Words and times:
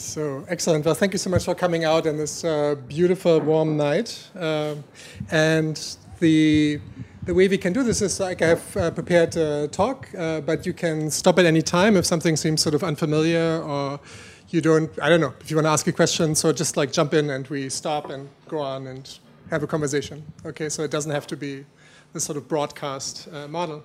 So 0.00 0.46
excellent. 0.48 0.86
Well, 0.86 0.94
thank 0.94 1.12
you 1.12 1.18
so 1.18 1.28
much 1.28 1.44
for 1.44 1.54
coming 1.54 1.84
out 1.84 2.06
on 2.06 2.16
this 2.16 2.42
uh, 2.42 2.74
beautiful, 2.88 3.38
warm 3.38 3.76
night. 3.76 4.30
Um, 4.34 4.82
and 5.30 5.78
the 6.20 6.80
the 7.24 7.34
way 7.34 7.48
we 7.48 7.58
can 7.58 7.74
do 7.74 7.82
this 7.82 8.00
is 8.00 8.18
like 8.18 8.40
I 8.40 8.48
have 8.48 8.76
uh, 8.76 8.90
prepared 8.92 9.36
a 9.36 9.68
talk, 9.68 10.08
uh, 10.16 10.40
but 10.40 10.64
you 10.64 10.72
can 10.72 11.10
stop 11.10 11.38
at 11.38 11.44
any 11.44 11.60
time 11.60 11.98
if 11.98 12.06
something 12.06 12.34
seems 12.34 12.62
sort 12.62 12.74
of 12.74 12.82
unfamiliar 12.82 13.60
or 13.62 14.00
you 14.48 14.62
don't. 14.62 14.90
I 15.02 15.10
don't 15.10 15.20
know 15.20 15.34
if 15.38 15.50
you 15.50 15.56
want 15.58 15.66
to 15.66 15.70
ask 15.70 15.86
a 15.86 15.92
question. 15.92 16.34
So 16.34 16.50
just 16.50 16.78
like 16.78 16.92
jump 16.92 17.12
in 17.12 17.28
and 17.28 17.46
we 17.48 17.68
stop 17.68 18.08
and 18.08 18.30
go 18.48 18.58
on 18.58 18.86
and 18.86 19.18
have 19.50 19.62
a 19.62 19.66
conversation. 19.66 20.24
Okay, 20.46 20.70
so 20.70 20.82
it 20.82 20.90
doesn't 20.90 21.12
have 21.12 21.26
to 21.26 21.36
be 21.36 21.66
this 22.14 22.24
sort 22.24 22.38
of 22.38 22.48
broadcast 22.48 23.28
uh, 23.34 23.46
model. 23.48 23.84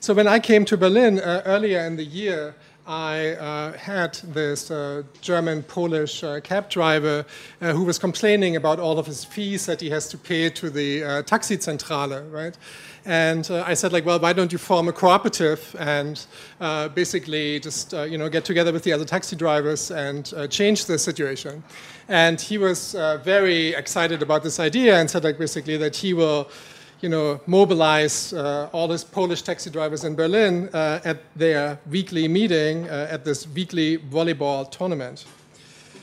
So 0.00 0.12
when 0.12 0.28
I 0.28 0.40
came 0.40 0.66
to 0.66 0.76
Berlin 0.76 1.20
uh, 1.20 1.40
earlier 1.46 1.80
in 1.86 1.96
the 1.96 2.04
year. 2.04 2.54
I 2.86 3.30
uh, 3.30 3.72
had 3.78 4.14
this 4.16 4.70
uh, 4.70 5.04
German 5.22 5.62
Polish 5.62 6.22
uh, 6.22 6.40
cab 6.40 6.68
driver 6.68 7.24
uh, 7.62 7.72
who 7.72 7.82
was 7.82 7.98
complaining 7.98 8.56
about 8.56 8.78
all 8.78 8.98
of 8.98 9.06
his 9.06 9.24
fees 9.24 9.64
that 9.64 9.80
he 9.80 9.88
has 9.88 10.06
to 10.08 10.18
pay 10.18 10.50
to 10.50 10.68
the 10.68 11.02
uh, 11.02 11.22
Taxizentrale, 11.22 12.30
right? 12.30 12.58
And 13.06 13.50
uh, 13.50 13.64
I 13.66 13.72
said, 13.72 13.94
like, 13.94 14.04
well, 14.04 14.18
why 14.18 14.34
don't 14.34 14.52
you 14.52 14.58
form 14.58 14.88
a 14.88 14.92
cooperative 14.92 15.74
and 15.78 16.26
basically 16.94 17.58
just, 17.60 17.92
you 17.92 18.18
know, 18.18 18.28
get 18.30 18.44
together 18.44 18.72
with 18.72 18.82
the 18.82 18.92
other 18.92 19.04
taxi 19.04 19.36
drivers 19.36 19.90
and 19.90 20.32
change 20.50 20.86
the 20.86 20.98
situation? 20.98 21.62
And 22.08 22.40
he 22.40 22.56
was 22.56 22.92
very 23.22 23.74
excited 23.74 24.22
about 24.22 24.42
this 24.42 24.58
idea 24.58 24.98
and 24.98 25.10
said, 25.10 25.22
like, 25.22 25.38
basically 25.38 25.76
that 25.76 25.96
he 25.96 26.14
will 26.14 26.48
you 27.04 27.10
know, 27.10 27.38
mobilize 27.46 28.32
uh, 28.32 28.70
all 28.72 28.88
these 28.88 29.04
Polish 29.04 29.42
taxi 29.42 29.68
drivers 29.68 30.04
in 30.04 30.14
Berlin 30.14 30.70
uh, 30.72 31.00
at 31.04 31.18
their 31.36 31.78
weekly 31.90 32.26
meeting 32.26 32.88
uh, 32.88 33.08
at 33.10 33.26
this 33.26 33.46
weekly 33.46 33.98
volleyball 33.98 34.70
tournament. 34.70 35.26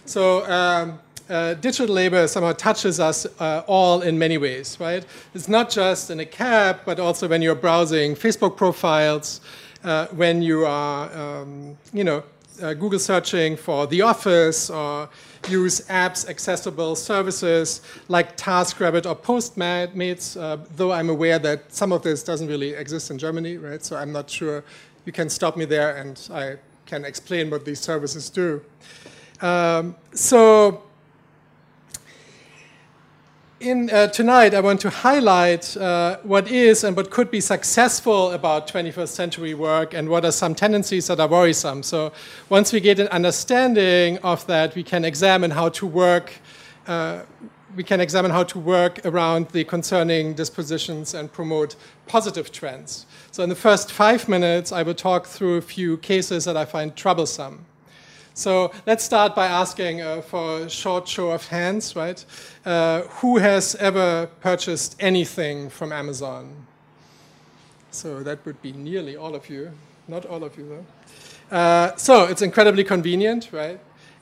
So 0.05 0.45
um, 0.45 0.99
uh, 1.27 1.55
digital 1.55 1.95
labor 1.95 2.27
somehow 2.27 2.53
touches 2.53 2.99
us 2.99 3.25
uh, 3.39 3.63
all 3.65 4.03
in 4.03 4.19
many 4.19 4.37
ways, 4.37 4.77
right? 4.79 5.03
It's 5.33 5.47
not 5.47 5.71
just 5.71 6.11
in 6.11 6.19
a 6.19 6.25
cab, 6.25 6.81
but 6.85 6.99
also 6.99 7.27
when 7.27 7.41
you're 7.41 7.55
browsing 7.55 8.13
Facebook 8.13 8.55
profiles, 8.55 9.41
uh, 9.83 10.05
when 10.09 10.43
you 10.43 10.67
are, 10.67 11.11
um, 11.17 11.75
you 11.93 12.03
know, 12.03 12.21
Google 12.59 12.99
searching 12.99 13.57
for 13.57 13.87
The 13.87 14.03
Office 14.03 14.69
or 14.69 15.09
use 15.49 15.81
apps 15.87 16.27
accessible 16.29 16.95
services 16.95 17.81
like 18.07 18.37
TaskRabbit 18.37 19.05
or 19.05 19.15
Postmates, 19.15 20.39
uh, 20.39 20.57
though 20.75 20.91
I'm 20.91 21.09
aware 21.09 21.39
that 21.39 21.73
some 21.73 21.91
of 21.91 22.03
this 22.03 22.23
doesn't 22.23 22.47
really 22.47 22.73
exist 22.73 23.11
in 23.11 23.17
Germany, 23.17 23.57
right? 23.57 23.83
So 23.83 23.95
I'm 23.95 24.11
not 24.11 24.29
sure. 24.29 24.63
You 25.05 25.11
can 25.11 25.29
stop 25.29 25.57
me 25.57 25.65
there 25.65 25.97
and 25.97 26.19
I 26.31 26.55
can 26.85 27.05
explain 27.05 27.49
what 27.49 27.65
these 27.65 27.79
services 27.79 28.29
do. 28.29 28.61
Um, 29.41 29.95
so 30.13 30.83
in, 33.61 33.89
uh, 33.91 34.07
tonight, 34.07 34.53
I 34.53 34.59
want 34.59 34.81
to 34.81 34.89
highlight 34.89 35.77
uh, 35.77 36.17
what 36.23 36.49
is 36.49 36.83
and 36.83 36.95
what 36.97 37.11
could 37.11 37.29
be 37.29 37.39
successful 37.39 38.31
about 38.31 38.67
21st 38.67 39.09
century 39.09 39.53
work 39.53 39.93
and 39.93 40.09
what 40.09 40.25
are 40.25 40.31
some 40.31 40.55
tendencies 40.55 41.07
that 41.07 41.19
are 41.19 41.27
worrisome. 41.27 41.83
So, 41.83 42.11
once 42.49 42.73
we 42.73 42.79
get 42.79 42.99
an 42.99 43.07
understanding 43.09 44.17
of 44.19 44.45
that, 44.47 44.73
we 44.75 44.83
can 44.83 45.05
examine 45.05 45.51
how 45.51 45.69
to 45.69 45.85
work. 45.85 46.33
Uh, 46.87 47.21
we 47.75 47.83
can 47.83 48.01
examine 48.01 48.31
how 48.31 48.43
to 48.43 48.59
work 48.59 49.05
around 49.05 49.49
the 49.49 49.63
concerning 49.63 50.33
dispositions 50.33 51.13
and 51.13 51.31
promote 51.31 51.75
positive 52.07 52.51
trends. 52.51 53.05
So, 53.31 53.43
in 53.43 53.49
the 53.49 53.55
first 53.55 53.91
five 53.91 54.27
minutes, 54.27 54.71
I 54.71 54.81
will 54.81 54.95
talk 54.95 55.27
through 55.27 55.57
a 55.57 55.61
few 55.61 55.97
cases 55.97 56.45
that 56.45 56.57
I 56.57 56.65
find 56.65 56.95
troublesome. 56.95 57.65
So 58.33 58.71
let's 58.87 59.03
start 59.03 59.35
by 59.35 59.47
asking 59.47 60.01
uh, 60.01 60.21
for 60.21 60.61
a 60.61 60.69
short 60.69 61.05
show 61.07 61.31
of 61.31 61.45
hands, 61.47 61.95
right? 61.97 62.23
Uh, 62.65 63.01
who 63.19 63.37
has 63.37 63.75
ever 63.75 64.27
purchased 64.39 64.95
anything 65.01 65.69
from 65.69 65.91
Amazon? 65.91 66.55
So 67.91 68.23
that 68.23 68.45
would 68.45 68.61
be 68.61 68.71
nearly 68.71 69.17
all 69.17 69.35
of 69.35 69.49
you, 69.49 69.71
not 70.07 70.25
all 70.25 70.45
of 70.45 70.57
you 70.57 70.69
though. 70.69 71.55
Uh, 71.55 71.95
so 71.97 72.23
it's 72.23 72.41
incredibly 72.41 72.85
convenient, 72.85 73.49
right? 73.51 73.79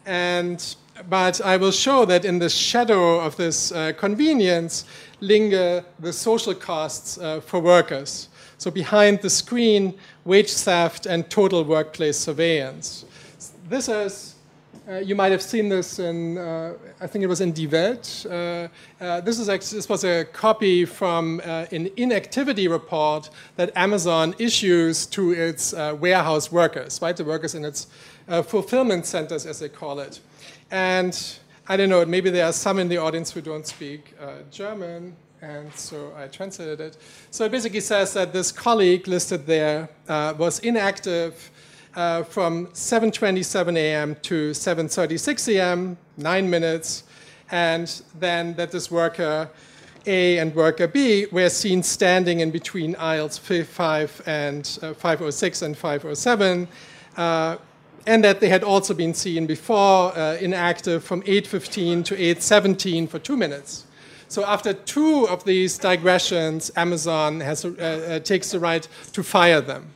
And 0.07 0.75
but 1.07 1.39
I 1.41 1.55
will 1.57 1.71
show 1.71 2.03
that 2.05 2.25
in 2.25 2.39
the 2.39 2.49
shadow 2.49 3.19
of 3.19 3.37
this 3.37 3.71
uh, 3.71 3.93
convenience 3.95 4.85
linger 5.21 5.85
the 5.99 6.11
social 6.11 6.55
costs 6.55 7.19
uh, 7.19 7.41
for 7.41 7.59
workers. 7.59 8.27
So 8.57 8.71
behind 8.71 9.21
the 9.21 9.29
screen, 9.29 9.93
wage 10.25 10.51
theft 10.51 11.05
and 11.05 11.29
total 11.29 11.63
workplace 11.63 12.17
surveillance 12.17 13.05
this 13.69 13.87
is, 13.87 14.35
uh, 14.87 14.95
you 14.95 15.15
might 15.15 15.31
have 15.31 15.41
seen 15.41 15.69
this 15.69 15.99
in, 15.99 16.37
uh, 16.37 16.73
I 16.99 17.07
think 17.07 17.23
it 17.23 17.27
was 17.27 17.41
in 17.41 17.53
Die 17.53 17.67
Welt. 17.67 18.25
Uh, 18.27 18.67
uh 18.99 19.21
this, 19.21 19.37
is 19.39 19.47
actually, 19.47 19.77
this 19.77 19.89
was 19.89 20.03
a 20.03 20.25
copy 20.25 20.85
from 20.85 21.41
uh, 21.45 21.67
an 21.71 21.89
inactivity 21.95 22.67
report 22.67 23.29
that 23.55 23.71
Amazon 23.75 24.33
issues 24.39 25.05
to 25.07 25.31
its 25.31 25.73
uh, 25.73 25.95
warehouse 25.99 26.51
workers, 26.51 26.99
right? 27.01 27.15
The 27.15 27.23
workers 27.23 27.55
in 27.55 27.63
its 27.63 27.87
fulfillment 28.45 29.07
centers, 29.07 29.47
as 29.47 29.59
they 29.59 29.69
call 29.69 29.99
it. 29.99 30.19
And 30.69 31.13
I 31.67 31.77
don't 31.77 31.89
know, 31.89 32.05
maybe 32.05 32.29
there 32.29 32.45
are 32.45 32.53
some 32.53 32.77
in 32.77 32.87
the 32.87 32.97
audience 32.97 33.31
who 33.31 33.41
don't 33.41 33.65
speak 33.65 34.13
German 34.51 35.15
and 35.41 35.73
so 35.73 36.13
I 36.15 36.27
translated 36.27 36.79
it. 36.81 36.97
So 37.31 37.45
it 37.45 37.51
basically 37.51 37.79
says 37.79 38.13
that 38.13 38.33
this 38.33 38.51
colleague 38.51 39.07
listed 39.07 39.47
there 39.47 39.89
was 40.07 40.59
inactive 40.59 41.49
uh, 41.99 42.23
from 42.23 42.67
7.27 42.67 43.75
a.m. 43.75 44.15
to 44.21 44.51
7.36 44.51 45.55
a.m., 45.55 45.97
nine 46.15 46.49
minutes, 46.49 47.03
and 47.51 48.01
then 48.17 48.53
that 48.53 48.71
this 48.71 48.89
worker 48.89 49.49
A 50.05 50.37
and 50.37 50.55
worker 50.55 50.87
B 50.87 51.25
were 51.29 51.49
seen 51.49 51.83
standing 51.83 52.39
in 52.39 52.51
between 52.51 52.95
aisles 52.95 53.37
5 53.37 54.21
and 54.25 54.79
uh, 54.81 54.93
506 54.93 55.61
and 55.61 55.77
507, 55.77 56.69
uh, 57.17 57.57
and 58.07 58.23
that 58.23 58.39
they 58.39 58.47
had 58.47 58.63
also 58.63 58.93
been 58.93 59.13
seen 59.13 59.45
before 59.45 60.17
uh, 60.17 60.37
inactive 60.39 61.03
from 61.03 61.21
8.15 61.23 62.05
to 62.05 62.15
8.17 62.15 63.09
for 63.09 63.19
two 63.19 63.35
minutes. 63.35 63.83
So 64.29 64.45
after 64.45 64.71
two 64.71 65.27
of 65.27 65.43
these 65.43 65.77
digressions, 65.77 66.71
Amazon 66.77 67.41
has, 67.41 67.65
uh, 67.65 67.69
uh, 67.71 68.19
takes 68.19 68.51
the 68.51 68.59
right 68.59 68.87
to 69.11 69.21
fire 69.21 69.59
them 69.59 69.91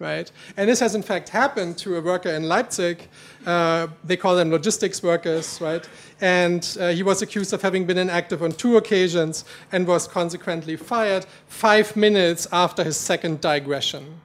right? 0.00 0.32
And 0.56 0.68
this 0.68 0.80
has 0.80 0.94
in 0.96 1.02
fact 1.02 1.28
happened 1.28 1.78
to 1.78 1.96
a 1.96 2.00
worker 2.00 2.30
in 2.30 2.48
Leipzig. 2.48 3.06
Uh, 3.46 3.86
they 4.02 4.16
call 4.16 4.34
them 4.34 4.50
logistics 4.50 5.02
workers, 5.02 5.60
right? 5.60 5.88
And 6.20 6.76
uh, 6.80 6.88
he 6.88 7.02
was 7.02 7.22
accused 7.22 7.52
of 7.52 7.62
having 7.62 7.84
been 7.84 7.98
inactive 7.98 8.42
on 8.42 8.52
two 8.52 8.78
occasions 8.78 9.44
and 9.70 9.86
was 9.86 10.08
consequently 10.08 10.76
fired 10.76 11.26
five 11.46 11.94
minutes 11.94 12.48
after 12.50 12.82
his 12.82 12.96
second 12.96 13.40
digression. 13.40 14.20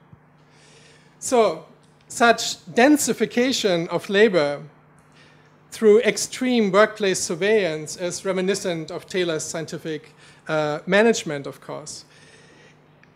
So, 1.18 1.66
such 2.08 2.64
densification 2.66 3.86
of 3.88 4.08
labor 4.08 4.62
through 5.70 6.00
extreme 6.00 6.72
workplace 6.72 7.20
surveillance 7.20 7.96
is 7.96 8.24
reminiscent 8.24 8.90
of 8.90 9.06
Taylor's 9.06 9.42
scientific 9.44 10.12
uh, 10.48 10.78
management, 10.86 11.46
of 11.46 11.60
course. 11.60 12.04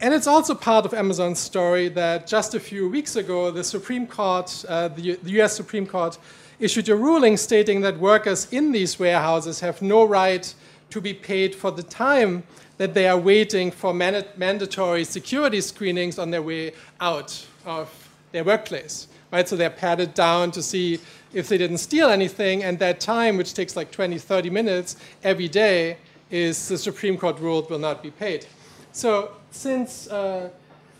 And 0.02 0.14
it's 0.14 0.26
also 0.26 0.54
part 0.54 0.86
of 0.86 0.94
Amazon's 0.94 1.38
story 1.38 1.88
that 1.90 2.26
just 2.26 2.54
a 2.54 2.60
few 2.60 2.88
weeks 2.88 3.16
ago, 3.16 3.50
the 3.50 3.62
Supreme 3.62 4.06
Court, 4.06 4.64
uh, 4.66 4.88
the, 4.88 5.16
the, 5.16 5.42
US 5.42 5.54
Supreme 5.54 5.86
Court, 5.86 6.16
issued 6.58 6.88
a 6.88 6.96
ruling 6.96 7.36
stating 7.36 7.82
that 7.82 7.98
workers 7.98 8.50
in 8.50 8.72
these 8.72 8.98
warehouses 8.98 9.60
have 9.60 9.82
no 9.82 10.04
right 10.04 10.54
to 10.88 11.02
be 11.02 11.12
paid 11.12 11.54
for 11.54 11.70
the 11.70 11.82
time 11.82 12.44
that 12.78 12.94
they 12.94 13.08
are 13.08 13.18
waiting 13.18 13.70
for 13.70 13.92
man 13.92 14.24
mandatory 14.38 15.04
security 15.04 15.60
screenings 15.60 16.18
on 16.18 16.30
their 16.30 16.42
way 16.42 16.72
out 16.98 17.46
of 17.66 17.90
their 18.32 18.42
workplace. 18.42 19.06
Right? 19.30 19.46
So 19.46 19.54
they're 19.54 19.68
patted 19.68 20.14
down 20.14 20.50
to 20.52 20.62
see 20.62 20.98
if 21.34 21.48
they 21.48 21.58
didn't 21.58 21.78
steal 21.78 22.08
anything, 22.08 22.64
and 22.64 22.78
that 22.78 23.00
time, 23.00 23.36
which 23.36 23.52
takes 23.52 23.76
like 23.76 23.92
20, 23.92 24.18
30 24.18 24.48
minutes 24.48 24.96
every 25.22 25.46
day, 25.46 25.98
is 26.30 26.68
the 26.68 26.78
Supreme 26.78 27.18
Court 27.18 27.38
ruled 27.38 27.68
will 27.68 27.78
not 27.78 28.02
be 28.02 28.10
paid. 28.10 28.46
So 28.92 29.32
since 29.50 30.08
uh, 30.08 30.50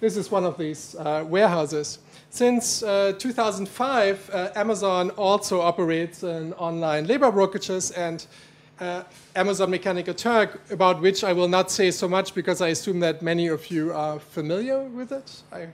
this 0.00 0.16
is 0.16 0.30
one 0.30 0.44
of 0.44 0.56
these 0.56 0.94
uh, 0.96 1.24
warehouses, 1.26 1.98
since 2.30 2.82
uh, 2.84 3.12
2005, 3.18 4.30
uh, 4.32 4.50
Amazon 4.54 5.10
also 5.10 5.60
operates 5.60 6.22
an 6.22 6.52
online 6.54 7.06
labor 7.06 7.30
brokerages 7.32 7.92
and 7.96 8.24
uh, 8.78 9.02
Amazon 9.34 9.70
Mechanical 9.70 10.14
Turk, 10.14 10.60
about 10.70 11.00
which 11.02 11.24
I 11.24 11.32
will 11.32 11.48
not 11.48 11.70
say 11.70 11.90
so 11.90 12.08
much 12.08 12.34
because 12.34 12.60
I 12.60 12.68
assume 12.68 13.00
that 13.00 13.20
many 13.20 13.48
of 13.48 13.70
you 13.70 13.92
are 13.92 14.20
familiar 14.20 14.80
with 14.84 15.12
it, 15.12 15.42
I 15.52 15.68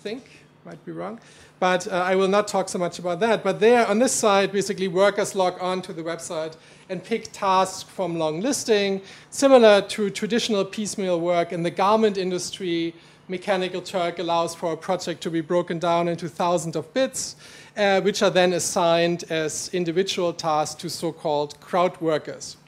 think, 0.00 0.24
might 0.64 0.84
be 0.84 0.92
wrong. 0.92 1.20
But 1.64 1.88
uh, 1.90 1.92
I 1.92 2.14
will 2.14 2.28
not 2.28 2.46
talk 2.46 2.68
so 2.68 2.78
much 2.78 2.98
about 2.98 3.20
that. 3.20 3.42
But 3.42 3.58
there, 3.58 3.86
on 3.86 3.98
this 3.98 4.12
side, 4.12 4.52
basically 4.52 4.86
workers 4.86 5.34
log 5.34 5.54
on 5.62 5.80
to 5.80 5.94
the 5.94 6.02
website 6.02 6.56
and 6.90 7.02
pick 7.02 7.32
tasks 7.32 7.82
from 7.82 8.18
long 8.18 8.42
listing, 8.42 9.00
similar 9.30 9.80
to 9.80 10.10
traditional 10.10 10.66
piecemeal 10.66 11.18
work 11.18 11.54
in 11.54 11.62
the 11.62 11.70
garment 11.70 12.18
industry. 12.18 12.94
Mechanical 13.28 13.80
Turk 13.80 14.18
allows 14.18 14.54
for 14.54 14.74
a 14.74 14.76
project 14.76 15.22
to 15.22 15.30
be 15.30 15.40
broken 15.40 15.78
down 15.78 16.06
into 16.06 16.28
thousands 16.28 16.76
of 16.76 16.92
bits, 16.92 17.34
uh, 17.78 18.02
which 18.02 18.22
are 18.22 18.28
then 18.28 18.52
assigned 18.52 19.24
as 19.30 19.70
individual 19.72 20.34
tasks 20.34 20.74
to 20.82 20.90
so-called 20.90 21.58
crowd 21.60 21.98
workers. 21.98 22.58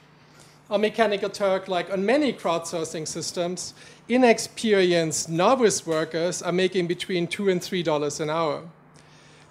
On 0.71 0.81
Mechanical 0.81 1.29
Turk, 1.29 1.67
like 1.67 1.93
on 1.93 2.03
many 2.03 2.33
crowdsourcing 2.33 3.07
systems, 3.07 3.75
inexperienced 4.09 5.29
novice 5.29 5.85
workers 5.85 6.41
are 6.41 6.51
making 6.51 6.87
between 6.87 7.27
two 7.27 7.47
and 7.47 7.61
three 7.61 7.83
dollars 7.83 8.19
an 8.19 8.31
hour. 8.31 8.63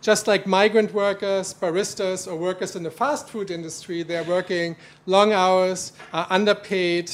Just 0.03 0.27
like 0.27 0.47
migrant 0.47 0.95
workers, 0.95 1.55
baristas, 1.55 2.31
or 2.31 2.37
workers 2.37 2.77
in 2.77 2.83
the 2.83 2.91
fast 2.91 3.29
food 3.29 3.51
industry, 3.51 4.03
they're 4.03 4.25
working 4.25 4.77
long 5.07 5.33
hours, 5.33 5.93
are 6.13 6.27
underpaid, 6.31 7.11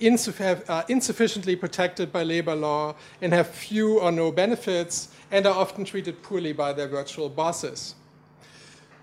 insuff 0.00 0.88
insufficiently 0.88 1.56
protected 1.56 2.12
by 2.12 2.22
labor 2.22 2.54
law, 2.54 2.94
and 3.20 3.32
have 3.32 3.48
few 3.48 4.00
or 4.00 4.10
no 4.10 4.32
benefits, 4.32 5.08
and 5.30 5.46
are 5.46 5.54
often 5.54 5.84
treated 5.84 6.22
poorly 6.22 6.52
by 6.52 6.72
their 6.72 6.88
virtual 6.88 7.28
bosses. 7.28 7.94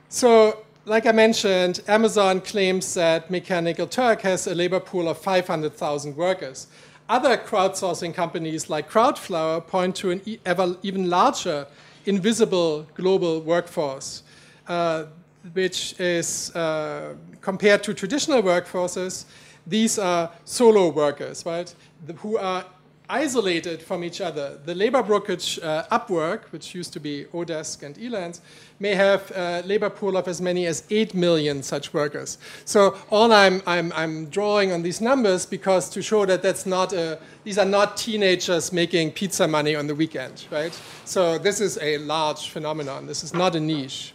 So, 0.10 0.66
like 0.86 1.06
I 1.06 1.12
mentioned, 1.12 1.82
Amazon 1.88 2.42
claims 2.42 2.96
that 2.96 3.30
Mechanical 3.30 3.86
Turk 3.86 4.22
has 4.22 4.48
a 4.48 4.56
labor 4.56 4.80
pool 4.80 5.08
of 5.08 5.20
500,000 5.20 6.16
workers. 6.18 6.68
Other 7.08 7.38
crowdsourcing 7.38 8.14
companies 8.14 8.70
like 8.70 8.90
Crowdflower 8.90 9.68
point 9.68 9.96
to 9.98 10.12
an 10.12 10.22
ever, 10.46 10.78
even 10.82 11.10
larger 11.10 11.68
invisible 12.06 12.88
global 12.96 13.42
workforce, 13.42 14.24
uh, 14.68 15.06
which 15.54 16.00
is 16.00 16.56
uh, 16.56 17.16
compared 17.42 17.84
to 17.84 17.94
traditional 17.94 18.42
workforces, 18.42 19.26
these 19.66 20.00
are 20.00 20.32
solo 20.46 20.90
workers, 20.90 21.46
right, 21.46 21.74
who 22.18 22.38
are 22.38 22.66
isolated 23.10 23.82
from 23.82 24.04
each 24.04 24.22
other. 24.22 24.60
The 24.66 24.76
labor 24.76 25.02
brokerage 25.02 25.60
uh, 25.64 25.84
Upwork, 25.92 26.44
which 26.52 26.76
used 26.76 26.94
to 26.94 27.00
be 27.00 27.26
Odesk 27.34 27.84
and 27.84 27.96
Elance, 27.98 28.40
may 28.80 28.94
have 28.94 29.32
a 29.36 29.64
labor 29.66 29.90
pool 29.90 30.16
of 30.16 30.28
as 30.28 30.40
many 30.40 30.68
as 30.68 30.84
8 30.90 31.14
million 31.16 31.64
such 31.64 31.94
workers. 31.94 32.38
So 32.66 32.98
all 33.10 33.34
I'm, 33.34 33.62
I'm, 33.66 33.92
I'm 33.94 34.28
drawing 34.28 34.72
on 34.72 34.84
these 34.84 35.02
numbers 35.02 35.46
because 35.46 35.90
to 35.90 36.02
show 36.02 36.26
that 36.28 36.44
that's 36.44 36.66
not 36.66 36.94
a, 36.94 37.20
these 37.44 37.58
are 37.58 37.66
not 37.66 37.98
teenagers 37.98 38.72
making 38.72 39.12
pizza 39.12 39.48
money 39.48 39.76
on 39.76 39.88
the 39.88 39.96
weekend, 39.96 40.46
right? 40.52 40.80
So 41.06 41.38
this 41.38 41.60
is 41.60 41.80
a 41.82 41.98
large 41.98 42.50
phenomenon. 42.50 43.08
This 43.08 43.24
is 43.24 43.34
not 43.34 43.56
a 43.56 43.60
niche. 43.60 44.14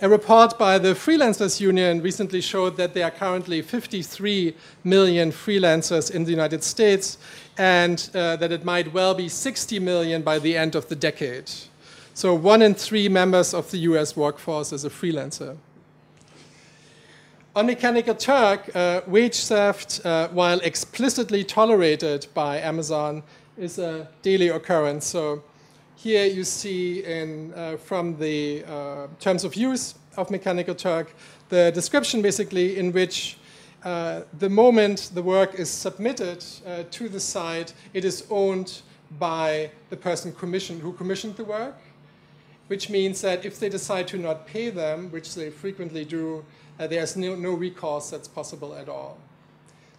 A 0.00 0.08
report 0.08 0.58
by 0.58 0.78
the 0.78 0.88
Freelancers 0.94 1.60
Union 1.60 2.02
recently 2.02 2.40
showed 2.40 2.76
that 2.78 2.94
there 2.94 3.04
are 3.04 3.12
currently 3.12 3.62
53 3.62 4.52
million 4.82 5.30
freelancers 5.30 6.10
in 6.10 6.24
the 6.24 6.32
United 6.32 6.64
States 6.64 7.16
and 7.56 8.10
uh, 8.12 8.34
that 8.36 8.50
it 8.50 8.64
might 8.64 8.92
well 8.92 9.14
be 9.14 9.28
60 9.28 9.78
million 9.78 10.22
by 10.22 10.40
the 10.40 10.56
end 10.56 10.74
of 10.74 10.88
the 10.88 10.96
decade. 10.96 11.48
So 12.12 12.34
one 12.34 12.60
in 12.60 12.74
three 12.74 13.08
members 13.08 13.54
of 13.54 13.70
the 13.70 13.78
US 13.90 14.16
workforce 14.16 14.72
is 14.72 14.84
a 14.84 14.90
freelancer. 14.90 15.56
On 17.54 17.64
Mechanical 17.64 18.16
Turk, 18.16 18.74
uh, 18.74 19.02
wage 19.06 19.44
theft, 19.44 20.00
uh, 20.04 20.26
while 20.28 20.58
explicitly 20.60 21.44
tolerated 21.44 22.26
by 22.34 22.58
Amazon, 22.58 23.22
is 23.56 23.78
a 23.78 24.08
daily 24.22 24.48
occurrence. 24.48 25.06
So 25.06 25.44
here 26.04 26.26
you 26.26 26.44
see 26.44 27.02
in, 27.02 27.50
uh, 27.54 27.78
from 27.78 28.14
the 28.18 28.62
uh, 28.64 29.06
terms 29.20 29.42
of 29.42 29.54
use 29.54 29.94
of 30.18 30.30
Mechanical 30.30 30.74
Turk 30.74 31.14
the 31.48 31.72
description 31.72 32.20
basically 32.20 32.78
in 32.78 32.92
which 32.92 33.38
uh, 33.84 34.20
the 34.38 34.50
moment 34.50 35.10
the 35.14 35.22
work 35.22 35.54
is 35.54 35.70
submitted 35.70 36.44
uh, 36.66 36.82
to 36.90 37.08
the 37.08 37.20
site, 37.20 37.72
it 37.94 38.04
is 38.04 38.26
owned 38.28 38.82
by 39.18 39.70
the 39.88 39.96
person 39.96 40.30
commissioned, 40.34 40.82
who 40.82 40.92
commissioned 40.92 41.36
the 41.36 41.44
work, 41.44 41.76
which 42.66 42.90
means 42.90 43.22
that 43.22 43.46
if 43.46 43.58
they 43.58 43.70
decide 43.70 44.06
to 44.08 44.18
not 44.18 44.46
pay 44.46 44.68
them, 44.68 45.10
which 45.10 45.34
they 45.34 45.48
frequently 45.48 46.04
do, 46.04 46.44
uh, 46.78 46.86
there's 46.86 47.16
no, 47.16 47.34
no 47.34 47.52
recourse 47.54 48.10
that's 48.10 48.28
possible 48.28 48.74
at 48.74 48.90
all. 48.90 49.16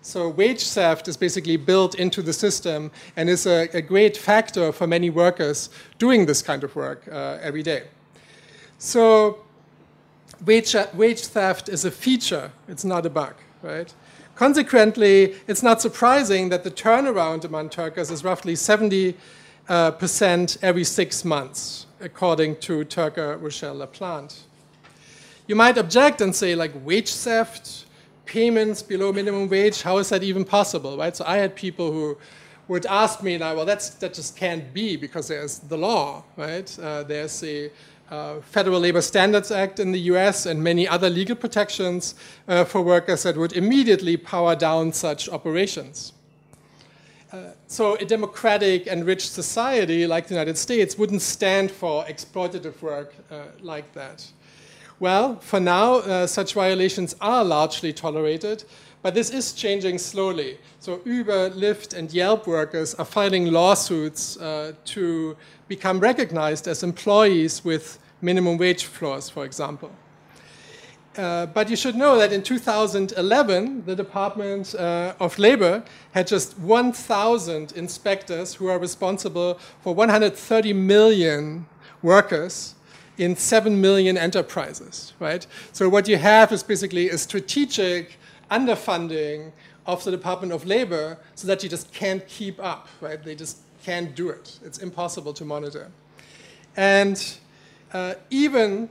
So 0.06 0.30
wage 0.30 0.69
theft 0.69 1.07
is 1.07 1.18
basically 1.18 1.57
built 1.57 1.96
into 1.96 2.22
the 2.22 2.31
system 2.31 2.92
and 3.16 3.28
is 3.28 3.48
a, 3.48 3.68
a 3.74 3.81
great 3.81 4.16
factor 4.16 4.72
for 4.72 4.86
many 4.86 5.10
workers 5.10 5.69
doing 5.98 6.28
this 6.28 6.44
kind 6.44 6.63
of 6.63 6.75
work 6.75 7.07
uh, 7.12 7.40
every 7.42 7.63
day. 7.63 7.84
So 8.78 9.40
wage, 10.46 10.75
wage 10.94 11.25
theft 11.25 11.69
is 11.69 11.86
a 11.86 11.92
feature, 11.92 12.52
it's 12.68 12.86
not 12.86 13.06
a 13.06 13.10
bug 13.10 13.36
right? 13.66 13.94
Consequently, 14.36 15.36
it's 15.48 15.63
not 15.63 15.81
surprising 15.81 16.50
that 16.50 16.63
the 16.63 16.72
turnaround 16.72 17.44
among 17.44 17.69
Turkers 17.69 18.12
is 18.12 18.24
roughly 18.24 18.56
70 18.56 19.16
uh, 19.68 19.92
percent 19.92 20.58
every 20.62 20.84
six 20.84 21.25
months, 21.25 21.88
according 22.00 22.58
to 22.58 22.86
Turker 22.86 23.42
Rochelle 23.42 23.78
LaPlante. 23.78 24.42
You 25.48 25.56
might 25.56 25.78
object 25.78 26.22
and 26.22 26.36
say, 26.36 26.56
like, 26.56 26.72
wage 26.84 27.13
theft, 27.13 27.85
payments 28.25 28.81
below 28.81 29.12
minimum 29.12 29.50
wage, 29.50 29.81
how 29.81 29.98
is 29.98 30.10
that 30.10 30.24
even 30.24 30.44
possible, 30.44 30.98
right? 30.98 31.16
So 31.16 31.24
I 31.27 31.38
had 31.38 31.56
people 31.56 31.92
who 31.92 32.18
would 32.68 32.86
ask 32.86 33.22
me 33.22 33.38
now, 33.38 33.56
well, 33.56 33.66
that's, 33.66 33.89
that 33.89 34.13
just 34.13 34.36
can't 34.36 34.74
be 34.74 34.98
because 34.98 35.27
there's 35.27 35.60
the 35.60 35.77
law, 35.77 36.24
right? 36.36 36.80
Uh, 36.80 37.04
there's 37.04 37.39
the 37.39 37.72
uh, 38.10 38.39
Federal 38.42 38.80
Labor 38.80 39.01
Standards 39.01 39.51
Act 39.51 39.80
in 39.80 39.92
the 39.92 40.00
US 40.12 40.45
and 40.45 40.63
many 40.63 40.88
other 40.88 41.10
legal 41.10 41.36
protections 41.36 42.16
uh, 42.48 42.63
for 42.63 42.81
workers 42.81 43.24
that 43.24 43.38
would 43.38 43.54
immediately 43.54 44.18
power 44.18 44.56
down 44.56 44.94
such 44.94 45.30
operations. 45.30 46.13
Uh, 47.31 47.51
so 47.68 47.95
a 47.95 48.06
democratic 48.06 48.88
and 48.88 49.06
rich 49.06 49.30
society 49.30 50.07
like 50.07 50.27
the 50.27 50.33
United 50.33 50.57
States 50.57 50.98
wouldn't 50.98 51.22
stand 51.22 51.72
for 51.72 52.06
exploitative 52.06 52.81
work 52.81 53.13
uh, 53.31 53.44
like 53.62 53.92
that. 53.94 54.25
Well, 55.00 55.40
for 55.40 55.60
now, 55.60 55.96
uh, 55.96 56.26
such 56.26 56.54
violations 56.54 57.16
are 57.20 57.44
largely 57.44 57.92
tolerated, 57.92 58.64
but 59.02 59.14
this 59.14 59.30
is 59.30 59.52
changing 59.52 59.98
slowly. 59.98 60.58
So 60.80 61.02
Uber, 61.04 61.50
Lyft, 61.50 61.94
and 61.94 62.12
Yelp 62.14 62.48
workers 62.48 62.96
are 62.96 63.04
filing 63.04 63.52
lawsuits 63.52 64.38
uh, 64.38 64.72
to 64.86 65.36
become 65.68 66.00
recognized 66.00 66.68
as 66.70 66.82
employees 66.82 67.66
with 67.66 68.00
minimum 68.22 68.58
wage 68.58 68.86
floors, 68.86 69.30
for 69.30 69.44
example. 69.44 69.92
Uh, 71.18 71.46
but 71.48 71.70
you 71.70 71.76
should 71.76 71.96
know 71.96 72.18
that 72.18 72.32
in 72.32 72.42
2011, 72.42 73.86
the 73.86 73.96
Department 73.96 74.76
uh, 74.76 75.14
of 75.20 75.38
Labor 75.38 75.84
had 76.14 76.26
just 76.26 76.58
1,000 76.60 77.74
inspectors 77.74 78.56
who 78.56 78.68
are 78.68 78.80
responsible 78.80 79.60
for 79.82 79.94
130 79.94 80.72
million 80.74 81.66
workers 82.02 82.75
in 83.18 83.36
7 83.36 83.80
million 83.80 84.18
enterprises, 84.18 85.14
right? 85.20 85.46
So 85.72 85.88
what 85.90 86.08
you 86.08 86.18
have 86.18 86.52
is 86.52 86.64
basically 86.64 87.10
a 87.10 87.18
strategic 87.18 88.18
underfunding 88.51 89.51
of 89.86 90.04
the 90.04 90.12
Department 90.12 90.51
of 90.54 90.66
Labor 90.66 91.18
so 91.36 91.48
that 91.48 91.63
you 91.63 91.70
just 91.70 91.94
can't 91.94 92.28
keep 92.28 92.60
up, 92.63 92.88
right? 93.01 93.24
They 93.24 93.36
just 93.36 93.58
can't 93.84 94.16
do 94.16 94.30
it. 94.30 94.60
It's 94.63 94.80
impossible 94.80 95.34
to 95.34 95.46
monitor. 95.46 95.92
And 96.75 97.38
uh, 97.94 98.16
even 98.30 98.89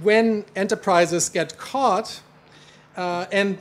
when 0.00 0.44
enterprises 0.56 1.28
get 1.28 1.58
caught 1.58 2.22
uh, 2.96 3.26
and 3.30 3.58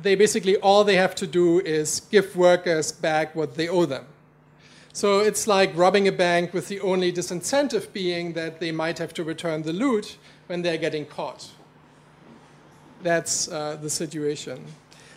they 0.00 0.14
basically 0.14 0.56
all 0.58 0.84
they 0.84 0.96
have 0.96 1.14
to 1.16 1.26
do 1.26 1.60
is 1.60 2.00
give 2.10 2.36
workers 2.36 2.92
back 2.92 3.34
what 3.34 3.54
they 3.56 3.68
owe 3.68 3.86
them. 3.86 4.06
So 4.96 5.20
it's 5.20 5.46
like 5.46 5.76
robbing 5.76 6.08
a 6.08 6.12
bank 6.12 6.54
with 6.54 6.68
the 6.68 6.80
only 6.80 7.12
disincentive 7.12 7.92
being 7.92 8.32
that 8.32 8.60
they 8.60 8.72
might 8.72 8.96
have 8.96 9.12
to 9.12 9.24
return 9.24 9.60
the 9.60 9.74
loot 9.74 10.16
when 10.46 10.62
they're 10.62 10.78
getting 10.78 11.04
caught 11.04 11.50
that's 13.02 13.48
uh, 13.48 13.76
the 13.80 13.90
situation. 13.90 14.64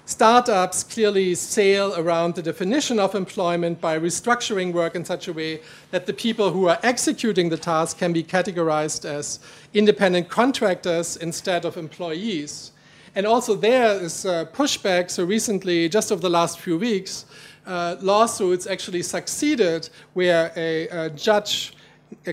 Startups 0.06 0.84
clearly 0.84 1.34
sail 1.34 1.94
around 1.96 2.36
the 2.36 2.42
definition 2.42 3.00
of 3.00 3.16
employment 3.16 3.80
by 3.80 3.98
restructuring 3.98 4.74
work 4.74 4.96
in 4.96 5.06
such 5.06 5.28
a 5.28 5.34
way 5.34 5.62
that 5.92 6.06
the 6.06 6.14
people 6.14 6.52
who 6.52 6.68
are 6.68 6.80
executing 6.84 7.50
the 7.50 7.58
task 7.58 7.98
can 8.00 8.12
be 8.12 8.24
categorized 8.24 9.06
as 9.06 9.40
independent 9.74 10.28
contractors 10.28 11.16
instead 11.18 11.64
of 11.64 11.78
employees. 11.78 12.72
And 13.16 13.26
also 13.26 13.56
there 13.56 14.02
is 14.02 14.26
uh, 14.26 14.46
pushback. 14.54 15.10
So 15.10 15.24
recently, 15.24 15.90
just 15.90 16.12
over 16.12 16.22
the 16.22 16.30
last 16.30 16.60
few 16.60 16.78
weeks, 16.78 17.26
uh, 17.70 17.96
lawsuits 18.02 18.68
actually 18.68 19.04
succeeded 19.04 19.90
where 20.14 20.52
a, 20.56 20.88
a 20.90 21.10
judge 21.12 21.74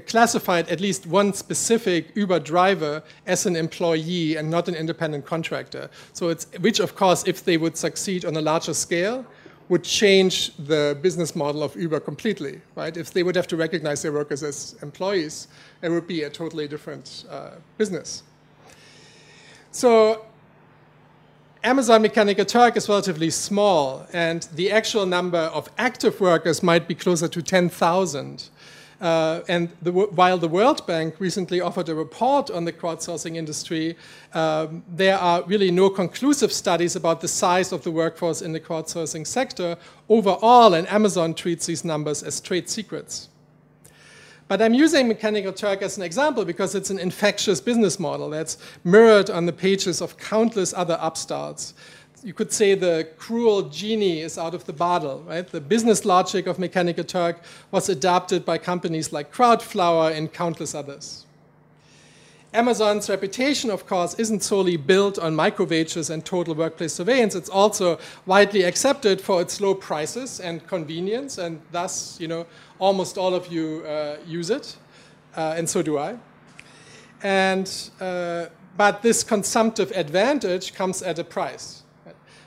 classified 0.06 0.68
at 0.68 0.80
least 0.80 1.06
one 1.06 1.32
specific 1.32 2.16
Uber 2.16 2.40
driver 2.40 3.02
as 3.26 3.46
an 3.46 3.56
employee 3.56 4.36
and 4.36 4.50
not 4.50 4.68
an 4.68 4.74
independent 4.74 5.26
contractor. 5.26 5.90
So 6.12 6.30
it's, 6.30 6.46
which 6.60 6.80
of 6.80 6.96
course, 6.96 7.24
if 7.26 7.44
they 7.44 7.58
would 7.58 7.76
succeed 7.76 8.24
on 8.24 8.36
a 8.36 8.40
larger 8.40 8.74
scale, 8.74 9.24
would 9.68 9.82
change 9.82 10.56
the 10.56 10.96
business 11.02 11.34
model 11.34 11.62
of 11.62 11.74
Uber 11.76 12.00
completely, 12.00 12.60
right? 12.76 12.96
If 12.96 13.12
they 13.12 13.22
would 13.22 13.34
have 13.34 13.48
to 13.48 13.56
recognize 13.56 14.00
their 14.02 14.12
workers 14.12 14.42
as 14.42 14.76
employees, 14.80 15.48
it 15.82 15.88
would 15.88 16.06
be 16.06 16.22
a 16.22 16.30
totally 16.30 16.68
different 16.68 17.24
uh, 17.28 17.50
business. 17.76 18.22
So 19.72 20.25
Amazon 21.66 22.00
Mechanical 22.00 22.44
Turk 22.44 22.76
is 22.76 22.88
relatively 22.88 23.28
small, 23.28 24.06
and 24.12 24.44
the 24.54 24.70
actual 24.70 25.04
number 25.04 25.50
of 25.52 25.68
active 25.78 26.20
workers 26.20 26.62
might 26.62 26.86
be 26.86 26.94
closer 26.94 27.26
to 27.26 27.42
10,000. 27.42 28.48
Uh, 29.00 29.40
and 29.48 29.68
the, 29.82 29.90
while 29.90 30.38
the 30.38 30.46
World 30.46 30.86
Bank 30.86 31.16
recently 31.18 31.60
offered 31.60 31.88
a 31.88 31.94
report 31.96 32.52
on 32.52 32.66
the 32.66 32.72
crowdsourcing 32.72 33.34
industry, 33.34 33.96
um, 34.32 34.84
there 34.88 35.18
are 35.18 35.42
really 35.42 35.72
no 35.72 35.90
conclusive 35.90 36.52
studies 36.52 36.94
about 36.94 37.20
the 37.20 37.26
size 37.26 37.72
of 37.72 37.82
the 37.82 37.90
workforce 37.90 38.42
in 38.42 38.52
the 38.52 38.60
crowdsourcing 38.60 39.26
sector 39.26 39.76
overall, 40.08 40.72
and 40.72 40.86
Amazon 40.86 41.34
treats 41.34 41.66
these 41.66 41.84
numbers 41.84 42.22
as 42.22 42.40
trade 42.40 42.70
secrets. 42.70 43.28
But 44.48 44.62
I'm 44.62 44.74
using 44.74 45.08
Mechanical 45.08 45.52
Turk 45.52 45.82
as 45.82 45.96
an 45.96 46.04
example 46.04 46.44
because 46.44 46.76
it's 46.76 46.90
an 46.90 47.00
infectious 47.00 47.60
business 47.60 47.98
model 47.98 48.30
that's 48.30 48.58
mirrored 48.84 49.28
on 49.28 49.46
the 49.46 49.52
pages 49.52 50.00
of 50.00 50.16
countless 50.18 50.72
other 50.72 50.96
upstarts. 51.00 51.74
You 52.22 52.32
could 52.32 52.52
say 52.52 52.74
the 52.74 53.08
cruel 53.18 53.62
genie 53.62 54.20
is 54.20 54.38
out 54.38 54.54
of 54.54 54.64
the 54.64 54.72
bottle, 54.72 55.22
right? 55.26 55.46
The 55.46 55.60
business 55.60 56.04
logic 56.04 56.46
of 56.46 56.58
Mechanical 56.58 57.04
Turk 57.04 57.40
was 57.72 57.88
adopted 57.88 58.44
by 58.44 58.58
companies 58.58 59.12
like 59.12 59.32
Crowdflower 59.32 60.16
and 60.16 60.32
countless 60.32 60.74
others. 60.74 61.26
Amazon's 62.54 63.10
reputation, 63.10 63.68
of 63.68 63.86
course, 63.86 64.14
isn't 64.14 64.42
solely 64.42 64.78
built 64.78 65.18
on 65.18 65.36
microwages 65.36 66.08
and 66.08 66.24
total 66.24 66.54
workplace 66.54 66.94
surveillance. 66.94 67.34
It's 67.34 67.50
also 67.50 67.98
widely 68.24 68.62
accepted 68.62 69.20
for 69.20 69.42
its 69.42 69.60
low 69.60 69.74
prices 69.74 70.40
and 70.40 70.66
convenience, 70.66 71.36
and 71.36 71.60
thus, 71.70 72.18
you 72.18 72.28
know, 72.28 72.46
almost 72.78 73.18
all 73.18 73.34
of 73.34 73.52
you 73.52 73.84
uh, 73.86 74.16
use 74.26 74.50
it, 74.50 74.76
uh, 75.36 75.54
and 75.56 75.68
so 75.68 75.82
do 75.82 75.98
I. 75.98 76.16
And 77.22 77.70
uh, 78.00 78.46
but 78.76 79.02
this 79.02 79.24
consumptive 79.24 79.90
advantage 79.92 80.74
comes 80.74 81.02
at 81.02 81.18
a 81.18 81.24
price. 81.24 81.82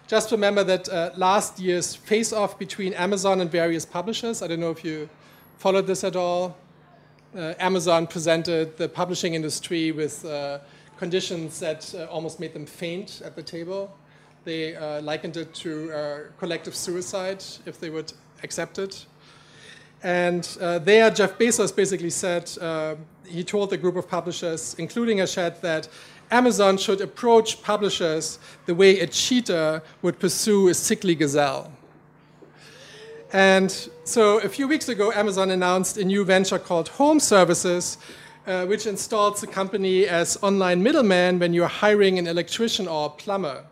Just 0.08 0.32
remember 0.32 0.64
that 0.64 0.90
uh, 0.90 1.12
last 1.18 1.60
year's 1.60 1.96
face-off 1.96 2.58
between 2.58 2.94
Amazon 2.94 3.42
and 3.42 3.52
various 3.52 3.86
publishers. 3.86 4.42
I 4.42 4.48
don't 4.48 4.60
know 4.60 4.72
if 4.72 4.84
you 4.84 5.10
followed 5.58 5.86
this 5.86 6.04
at 6.04 6.16
all 6.16 6.58
uh, 7.36 7.54
Amazon 7.60 8.08
presented 8.08 8.76
the 8.78 8.90
publishing 8.90 9.36
industry 9.36 9.92
with 9.92 10.26
conditions 10.98 11.60
that 11.60 11.94
almost 12.10 12.40
made 12.40 12.54
them 12.54 12.66
faint 12.66 13.22
at 13.24 13.36
the 13.36 13.44
table. 13.44 13.96
They 14.46 14.76
likened 15.02 15.38
it 15.38 15.54
to 15.56 16.32
collective 16.40 16.76
suicide 16.76 17.44
if 17.66 17.80
they 17.80 17.90
would 17.92 18.12
accept 18.44 18.80
it. 18.80 19.06
And 20.04 20.58
uh, 20.62 20.80
there, 20.80 21.12
Jeff 21.12 21.38
Bezos 21.38 21.76
basically 21.76 22.10
said, 22.10 22.50
he 23.26 23.44
told 23.44 23.70
the 23.70 23.78
group 23.78 23.96
of 23.96 24.10
publishers, 24.10 24.76
including 24.78 25.20
Hachette, 25.20 25.62
that 25.62 25.88
Amazon 26.32 26.78
should 26.78 27.02
approach 27.02 27.62
publishers 27.62 28.40
the 28.66 28.76
way 28.76 29.00
a 29.00 29.08
cheetah 29.08 29.82
would 30.02 30.20
pursue 30.20 30.70
a 30.70 30.74
sickly 30.74 31.16
gazelle. 31.16 31.72
And 33.32 33.72
so 34.04 34.40
a 34.40 34.50
few 34.50 34.68
weeks 34.68 34.90
ago, 34.90 35.12
Amazon 35.12 35.52
announced 35.52 35.98
a 35.98 36.04
new 36.04 36.26
venture 36.26 36.58
called 36.58 36.88
Home 36.90 37.20
Services, 37.20 37.98
uh, 38.48 38.66
which 38.66 38.88
installs 38.88 39.42
the 39.42 39.48
company 39.48 40.08
as 40.08 40.38
online 40.42 40.82
middleman 40.82 41.38
when 41.38 41.54
you're 41.54 41.68
hiring 41.68 42.18
an 42.18 42.26
electrician 42.26 42.88
or 42.88 43.12
plumber. 43.12 43.66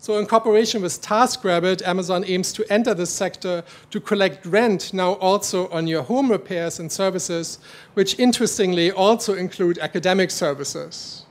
So 0.00 0.18
in 0.18 0.26
cooperation 0.26 0.80
with 0.80 1.02
TaskRabbit, 1.02 1.82
Amazon 1.82 2.24
aims 2.24 2.52
to 2.52 2.72
enter 2.72 2.94
this 2.94 3.10
sector 3.10 3.64
to 3.90 4.00
collect 4.00 4.46
rent 4.46 4.94
now 4.94 5.14
also 5.14 5.68
on 5.70 5.88
your 5.88 6.02
home 6.02 6.30
repairs 6.30 6.78
and 6.78 6.90
services, 6.90 7.58
which 7.94 8.16
interestingly 8.18 8.92
also 8.92 9.34
include 9.34 9.78
academic 9.78 10.30
services. 10.30 11.24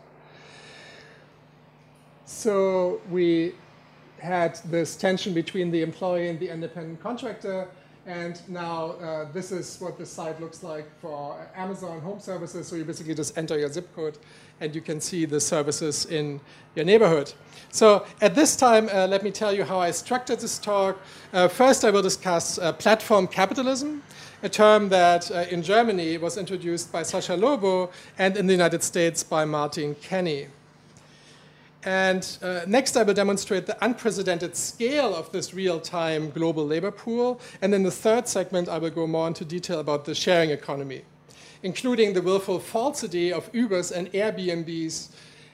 So 2.25 2.99
we 3.09 3.55
had 4.19 4.59
this 4.65 4.97
tension 4.97 5.33
between 5.33 5.71
the 5.71 5.81
employee 5.81 6.27
and 6.27 6.37
the 6.37 6.49
independent 6.49 7.01
contractor. 7.01 7.69
And 8.05 8.41
now 8.47 8.91
uh, 8.91 9.31
this 9.31 9.51
is 9.51 9.77
what 9.79 9.97
the 9.97 10.05
site 10.05 10.39
looks 10.41 10.63
like 10.63 10.87
for 10.99 11.49
Amazon 11.55 12.01
Home 12.01 12.19
Services. 12.19 12.67
So 12.67 12.75
you 12.75 12.83
basically 12.83 13.15
just 13.15 13.37
enter 13.37 13.57
your 13.57 13.69
zip 13.69 13.93
code 13.95 14.17
and 14.59 14.73
you 14.75 14.81
can 14.81 14.99
see 14.99 15.25
the 15.25 15.39
services 15.39 16.05
in 16.05 16.39
your 16.75 16.85
neighborhood. 16.85 17.33
So 17.71 18.05
at 18.21 18.33
this 18.33 18.55
time, 18.55 18.89
uh, 18.89 19.07
let 19.07 19.23
me 19.23 19.31
tell 19.31 19.53
you 19.53 19.63
how 19.63 19.79
I 19.79 19.91
structured 19.91 20.39
this 20.39 20.57
talk. 20.57 20.99
Uh, 21.33 21.47
first, 21.47 21.83
I 21.83 21.91
will 21.91 22.01
discuss 22.01 22.57
uh, 22.57 22.71
platform 22.73 23.27
capitalism, 23.27 24.03
a 24.41 24.49
term 24.49 24.89
that 24.89 25.29
uh, 25.31 25.45
in 25.51 25.61
Germany 25.61 26.17
was 26.17 26.37
introduced 26.37 26.91
by 26.91 27.01
Sascha 27.01 27.39
Lobo 27.39 27.91
and 28.17 28.37
in 28.37 28.47
the 28.47 28.53
United 28.53 28.83
States 28.83 29.23
by 29.23 29.45
Martin 29.45 29.95
Kenney. 29.95 30.47
And 31.83 32.37
uh, 32.41 32.61
next, 32.67 32.97
I 32.97 33.03
will 33.03 33.13
demonstrate 33.13 33.65
the 33.65 33.77
unprecedented 33.85 34.55
scale 34.55 35.15
of 35.15 35.31
this 35.31 35.53
real-time 35.53 36.31
global 36.31 36.65
labor 36.65 36.91
pool. 36.91 37.39
And 37.61 37.73
in 37.73 37.83
the 37.83 37.91
third 37.91 38.27
segment, 38.27 38.67
I 38.67 38.77
will 38.77 38.89
go 38.89 39.07
more 39.07 39.27
into 39.27 39.45
detail 39.45 39.79
about 39.79 40.03
the 40.03 40.13
sharing 40.15 40.49
economy, 40.49 41.03
including 41.63 42.13
the 42.13 42.21
willful 42.21 42.59
falsity 42.59 43.31
of 43.31 43.49
Uber's 43.53 43.91
and 43.91 44.11
Airbnb's 44.11 45.09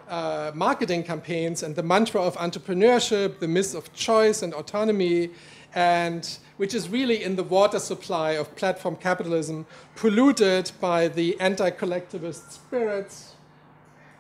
uh, 0.09 0.51
marketing 0.53 1.03
campaigns 1.03 1.63
and 1.63 1.75
the 1.75 1.83
mantra 1.83 2.21
of 2.21 2.35
entrepreneurship, 2.37 3.39
the 3.39 3.47
myth 3.47 3.73
of 3.73 3.91
choice 3.93 4.41
and 4.41 4.53
autonomy, 4.53 5.29
and 5.75 6.37
which 6.57 6.73
is 6.73 6.89
really 6.89 7.23
in 7.23 7.35
the 7.35 7.43
water 7.43 7.79
supply 7.79 8.31
of 8.31 8.55
platform 8.55 8.95
capitalism, 8.95 9.65
polluted 9.95 10.71
by 10.79 11.07
the 11.07 11.39
anti-collectivist 11.39 12.51
spirits 12.51 13.33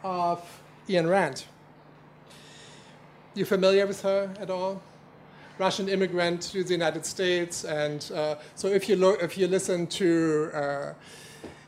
of 0.03 0.61
Ayn 0.87 1.09
Rand. 1.09 1.45
You 3.35 3.45
familiar 3.45 3.85
with 3.85 4.01
her 4.01 4.33
at 4.39 4.49
all? 4.49 4.81
Russian 5.59 5.87
immigrant 5.87 6.41
to 6.41 6.63
the 6.63 6.71
United 6.71 7.05
States, 7.05 7.63
and 7.63 8.11
uh, 8.15 8.35
so 8.55 8.67
if 8.67 8.89
you 8.89 8.95
look, 8.95 9.21
if 9.21 9.37
you 9.37 9.47
listen 9.47 9.85
to, 9.87 10.49
uh, 10.53 10.93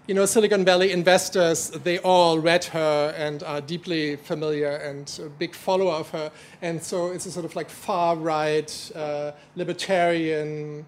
you 0.08 0.14
know, 0.14 0.26
Silicon 0.28 0.64
Valley 0.64 0.92
investors, 0.92 1.72
they 1.72 1.98
all 2.00 2.38
read 2.38 2.64
her 2.66 3.14
and 3.18 3.42
are 3.42 3.60
deeply 3.60 4.16
familiar 4.18 4.70
and 4.70 5.20
a 5.24 5.30
big 5.30 5.56
follower 5.56 5.94
of 5.94 6.10
her, 6.10 6.32
and 6.62 6.82
so 6.82 7.08
it's 7.08 7.26
a 7.26 7.32
sort 7.32 7.46
of 7.46 7.56
like 7.56 7.70
far 7.70 8.16
right, 8.16 8.92
uh, 8.94 9.32
libertarian, 9.56 10.86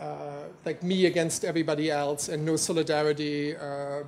uh, 0.00 0.44
like 0.64 0.82
me 0.82 1.06
against 1.06 1.44
everybody 1.44 1.88
else, 1.88 2.28
and 2.28 2.44
no 2.44 2.56
solidarity 2.56 3.56
uh, 3.56 3.60
uh, 3.60 4.02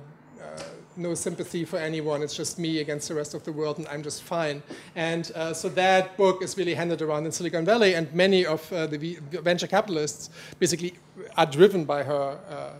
no 0.97 1.15
sympathy 1.15 1.63
for 1.63 1.77
anyone. 1.77 2.21
It's 2.21 2.35
just 2.35 2.59
me 2.59 2.79
against 2.79 3.07
the 3.07 3.15
rest 3.15 3.33
of 3.33 3.45
the 3.45 3.53
world, 3.53 3.77
and 3.77 3.87
I'm 3.87 4.03
just 4.03 4.21
fine. 4.21 4.61
And 4.97 5.31
uh, 5.33 5.53
so 5.53 5.69
that 5.69 6.17
book 6.17 6.43
is 6.43 6.57
really 6.57 6.73
handed 6.73 7.01
around 7.01 7.25
in 7.25 7.31
Silicon 7.31 7.63
Valley, 7.63 7.93
and 7.93 8.13
many 8.13 8.45
of 8.45 8.71
uh, 8.73 8.87
the 8.87 9.17
venture 9.31 9.67
capitalists 9.67 10.29
basically 10.59 10.95
are 11.37 11.45
driven 11.45 11.85
by 11.85 12.03
her. 12.03 12.75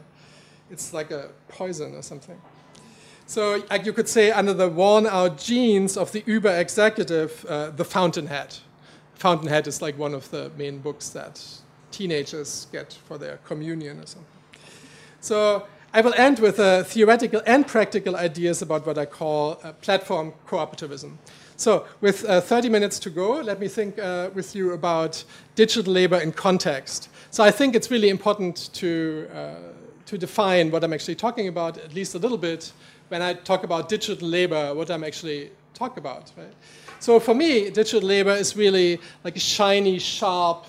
It's 0.71 0.93
like 0.93 1.11
a 1.11 1.29
poison 1.47 1.95
or 1.95 2.01
something. 2.01 2.39
So 3.27 3.63
like 3.69 3.85
you 3.85 3.93
could 3.93 4.09
say, 4.09 4.31
under 4.31 4.53
the 4.53 4.67
worn-out 4.67 5.37
jeans 5.37 5.97
of 5.97 6.11
the 6.11 6.23
Uber 6.25 6.57
executive, 6.59 7.45
uh, 7.47 7.69
the 7.69 7.85
Fountainhead. 7.85 8.57
Fountainhead 9.15 9.67
is 9.67 9.81
like 9.81 9.97
one 9.97 10.13
of 10.13 10.29
the 10.31 10.51
main 10.57 10.79
books 10.79 11.09
that 11.09 11.41
teenagers 11.91 12.67
get 12.71 12.93
for 13.07 13.17
their 13.17 13.37
communion 13.45 13.99
or 13.99 14.05
something. 14.05 14.25
So 15.19 15.67
I 15.93 15.99
will 15.99 16.13
end 16.13 16.39
with 16.39 16.57
uh, 16.57 16.83
theoretical 16.83 17.41
and 17.45 17.67
practical 17.67 18.15
ideas 18.15 18.61
about 18.61 18.85
what 18.85 18.97
I 18.97 19.05
call 19.05 19.59
uh, 19.61 19.73
platform 19.73 20.33
cooperativism. 20.47 21.17
So, 21.57 21.85
with 21.99 22.23
uh, 22.25 22.39
30 22.41 22.69
minutes 22.69 22.97
to 22.99 23.09
go, 23.09 23.33
let 23.33 23.59
me 23.59 23.67
think 23.67 23.99
uh, 23.99 24.29
with 24.33 24.55
you 24.55 24.71
about 24.71 25.23
digital 25.55 25.93
labor 25.93 26.17
in 26.17 26.31
context. 26.31 27.09
So, 27.29 27.43
I 27.43 27.51
think 27.51 27.75
it's 27.75 27.91
really 27.91 28.09
important 28.09 28.73
to, 28.73 29.27
uh, 29.33 29.55
to 30.12 30.18
define 30.18 30.70
what 30.72 30.84
I'm 30.84 30.91
actually 30.91 31.15
talking 31.15 31.48
about, 31.48 31.77
at 31.77 31.94
least 31.94 32.15
a 32.15 32.20
little 32.20 32.38
bit, 32.38 32.74
when 33.08 33.22
I 33.22 33.34
talk 33.34 33.63
about 33.63 33.88
digital 33.88 34.27
labor, 34.27 34.75
what 34.75 34.91
I'm 34.91 35.06
actually 35.06 35.51
talking 35.74 36.00
about. 36.00 36.34
Right? 36.36 36.53
So, 37.00 37.18
for 37.18 37.34
me, 37.34 37.70
digital 37.70 38.01
labor 38.01 38.32
is 38.32 38.58
really 38.58 39.00
like 39.24 39.38
a 39.38 39.39
shiny, 39.39 40.00
sharp, 40.00 40.65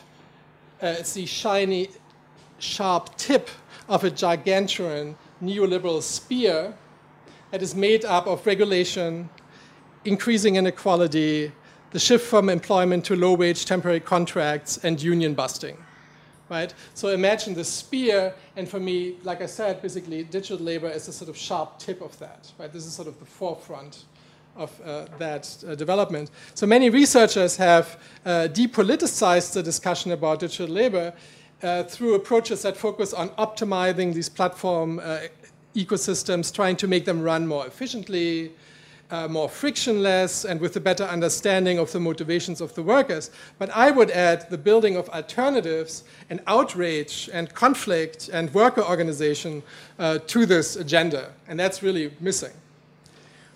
uh, 0.81 0.95
it's 1.01 1.15
the 1.15 1.27
shiny, 1.27 1.89
sharp 2.61 3.17
tip 3.17 3.51
of 3.89 4.05
a 4.05 4.11
gargantuan 4.11 5.17
neoliberal 5.43 6.01
spear 6.01 6.73
that 7.51 7.63
is 7.63 7.75
made 7.75 8.05
up 8.05 8.29
of 8.29 8.47
regulation, 8.47 9.29
increasing 10.05 10.55
inequality, 10.55 11.51
the 11.91 11.99
shift 11.99 12.25
from 12.25 12.49
employment 12.49 13.05
to 13.07 13.17
low 13.17 13.35
wage 13.35 13.65
temporary 13.65 13.99
contracts, 13.99 14.79
and 14.85 15.03
union 15.03 15.35
busting. 15.35 15.77
Right? 16.53 16.75
So 16.93 17.09
imagine 17.09 17.55
the 17.55 17.65
spear, 17.65 18.35
and 18.57 18.69
for 18.69 18.79
me, 18.79 19.17
like 19.25 19.41
I 19.41 19.47
said, 19.47 19.81
basically 19.81 20.23
digital 20.23 20.59
labor 20.59 20.91
is 20.91 21.09
a 21.09 21.13
sort 21.13 21.31
of 21.31 21.37
sharp 21.37 21.79
tip 21.79 22.03
of 22.03 22.19
that. 22.19 22.53
Right? 22.59 22.71
This 22.71 22.85
is 22.85 22.93
sort 22.93 23.09
of 23.09 23.19
the 23.19 23.25
forefront 23.25 24.05
of 24.55 24.71
uh, 24.85 25.07
that 25.17 25.65
uh, 25.67 25.75
development. 25.75 26.31
So 26.53 26.67
many 26.67 26.91
researchers 26.91 27.57
have 27.57 27.99
uh, 28.27 28.49
depoliticized 28.53 29.55
the 29.55 29.63
discussion 29.63 30.13
about 30.13 30.41
digital 30.41 30.69
labor 30.69 31.15
uh, 31.63 31.85
through 31.85 32.17
approaches 32.17 32.61
that 32.63 32.77
focus 32.77 33.15
on 33.15 33.31
optimizing 33.31 34.13
these 34.13 34.29
platform 34.29 34.99
uh, 34.99 35.21
ecosystems, 35.75 36.55
trying 36.55 36.77
to 36.77 36.87
make 36.87 37.07
them 37.07 37.23
run 37.23 37.47
more 37.47 37.67
efficiently, 37.67 38.53
uh, 39.13 39.29
more 39.29 39.49
frictionless 39.49 40.45
and 40.45 40.59
with 40.59 40.75
a 40.77 40.81
better 40.81 41.05
understanding 41.05 41.79
of 41.79 41.93
the 41.93 42.01
motivations 42.01 42.63
of 42.63 42.75
the 42.75 42.83
workers. 42.83 43.31
But 43.59 43.69
I 43.71 43.91
would 43.91 44.11
add 44.11 44.49
the 44.49 44.57
building 44.57 44.97
of 44.97 45.09
alternatives 45.11 46.05
and 46.31 46.41
outrage 46.47 47.29
and 47.33 47.53
conflict 47.55 48.31
and 48.33 48.53
worker 48.55 48.83
organization 48.83 49.63
uh, 49.99 50.19
to 50.27 50.47
this 50.47 50.77
agenda. 50.77 51.33
And 51.47 51.61
that's 51.61 51.83
really 51.83 52.11
missing. 52.21 52.53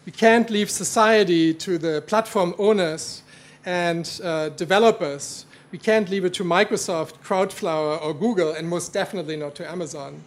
We 0.05 0.13
can't 0.13 0.51
leave 0.51 0.71
society 0.71 1.55
to 1.55 1.79
the 1.79 2.03
platform 2.03 2.55
owners 2.59 3.23
and 3.65 4.21
uh, 4.23 4.51
developers. 4.51 5.47
We 5.73 5.79
can't 5.79 6.09
leave 6.11 6.27
it 6.27 6.35
to 6.35 6.45
Microsoft, 6.45 7.15
Crowdflower, 7.25 8.01
or 8.03 8.15
Google, 8.15 8.53
and 8.53 8.69
most 8.69 8.93
definitely 8.93 9.37
not 9.37 9.55
to 9.57 9.69
Amazon. 9.69 10.23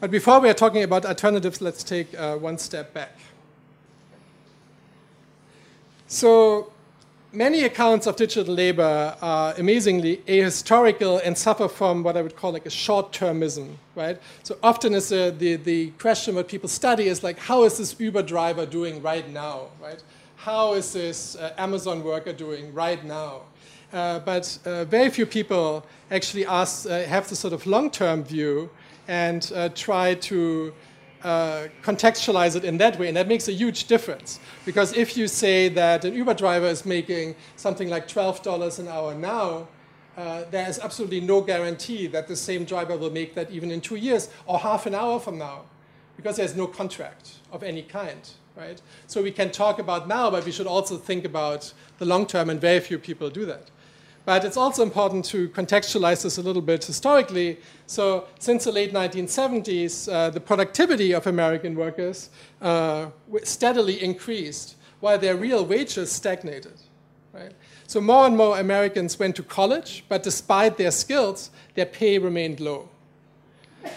But 0.00 0.12
before 0.12 0.38
we 0.38 0.48
are 0.48 0.54
talking 0.54 0.84
about 0.84 1.04
alternatives, 1.04 1.60
let's 1.60 1.82
take 1.82 2.18
uh, 2.18 2.36
one 2.36 2.56
step 2.56 2.94
back. 2.94 3.18
So 6.10 6.72
many 7.34 7.64
accounts 7.64 8.06
of 8.06 8.16
digital 8.16 8.54
labor 8.54 9.14
are 9.20 9.52
amazingly 9.58 10.22
ahistorical 10.26 11.20
and 11.22 11.36
suffer 11.36 11.68
from 11.68 12.02
what 12.02 12.16
I 12.16 12.22
would 12.22 12.34
call 12.34 12.52
like 12.52 12.64
a 12.64 12.70
short-termism, 12.70 13.74
right? 13.94 14.18
So 14.42 14.56
often 14.62 14.94
is 14.94 15.10
the, 15.10 15.34
the, 15.36 15.56
the 15.56 15.90
question 15.98 16.34
what 16.34 16.48
people 16.48 16.70
study 16.70 17.08
is 17.08 17.22
like, 17.22 17.38
how 17.38 17.64
is 17.64 17.76
this 17.76 17.94
Uber 18.00 18.22
driver 18.22 18.64
doing 18.64 19.02
right 19.02 19.28
now, 19.28 19.66
right? 19.82 20.02
How 20.36 20.72
is 20.72 20.94
this 20.94 21.36
uh, 21.36 21.52
Amazon 21.58 22.02
worker 22.02 22.32
doing 22.32 22.72
right 22.72 23.04
now? 23.04 23.42
Uh, 23.92 24.20
but 24.20 24.58
uh, 24.64 24.86
very 24.86 25.10
few 25.10 25.26
people 25.26 25.84
actually 26.10 26.46
ask, 26.46 26.88
uh, 26.88 27.00
have 27.02 27.28
the 27.28 27.36
sort 27.36 27.52
of 27.52 27.66
long-term 27.66 28.24
view 28.24 28.70
and 29.08 29.52
uh, 29.54 29.68
try 29.74 30.14
to 30.14 30.72
uh, 31.24 31.68
contextualize 31.82 32.56
it 32.56 32.64
in 32.64 32.78
that 32.78 32.98
way, 32.98 33.08
and 33.08 33.16
that 33.16 33.28
makes 33.28 33.48
a 33.48 33.52
huge 33.52 33.86
difference. 33.86 34.38
Because 34.64 34.92
if 34.96 35.16
you 35.16 35.28
say 35.28 35.68
that 35.70 36.04
an 36.04 36.14
Uber 36.14 36.34
driver 36.34 36.66
is 36.66 36.86
making 36.86 37.34
something 37.56 37.88
like 37.88 38.06
$12 38.06 38.78
an 38.78 38.88
hour 38.88 39.14
now, 39.14 39.68
uh, 40.16 40.44
there 40.50 40.68
is 40.68 40.78
absolutely 40.80 41.20
no 41.20 41.40
guarantee 41.40 42.06
that 42.08 42.26
the 42.26 42.36
same 42.36 42.64
driver 42.64 42.96
will 42.96 43.10
make 43.10 43.34
that 43.34 43.50
even 43.50 43.70
in 43.70 43.80
two 43.80 43.96
years 43.96 44.28
or 44.46 44.58
half 44.58 44.86
an 44.86 44.94
hour 44.94 45.20
from 45.20 45.38
now, 45.38 45.62
because 46.16 46.36
there's 46.36 46.56
no 46.56 46.66
contract 46.66 47.34
of 47.52 47.62
any 47.62 47.82
kind, 47.82 48.30
right? 48.56 48.82
So 49.06 49.22
we 49.22 49.30
can 49.30 49.50
talk 49.50 49.78
about 49.78 50.08
now, 50.08 50.30
but 50.30 50.44
we 50.44 50.50
should 50.50 50.66
also 50.66 50.96
think 50.96 51.24
about 51.24 51.72
the 51.98 52.04
long 52.04 52.26
term, 52.26 52.50
and 52.50 52.60
very 52.60 52.80
few 52.80 52.98
people 52.98 53.30
do 53.30 53.46
that. 53.46 53.70
But 54.24 54.44
it's 54.44 54.56
also 54.56 54.82
important 54.82 55.24
to 55.26 55.48
contextualize 55.48 56.22
this 56.22 56.38
a 56.38 56.42
little 56.42 56.62
bit 56.62 56.84
historically. 56.84 57.58
So 57.86 58.26
since 58.38 58.64
the 58.64 58.72
late 58.72 58.92
1970s, 58.92 60.12
uh, 60.12 60.30
the 60.30 60.40
productivity 60.40 61.12
of 61.12 61.26
American 61.26 61.74
workers 61.74 62.28
uh, 62.60 63.06
steadily 63.42 64.02
increased 64.02 64.76
while 65.00 65.18
their 65.18 65.36
real 65.36 65.64
wages 65.64 66.12
stagnated. 66.12 66.74
Right? 67.32 67.52
So 67.86 68.00
more 68.00 68.26
and 68.26 68.36
more 68.36 68.58
Americans 68.58 69.18
went 69.18 69.36
to 69.36 69.42
college, 69.42 70.04
but 70.08 70.22
despite 70.22 70.76
their 70.76 70.90
skills, 70.90 71.50
their 71.74 71.86
pay 71.86 72.18
remained 72.18 72.60
low. 72.60 72.88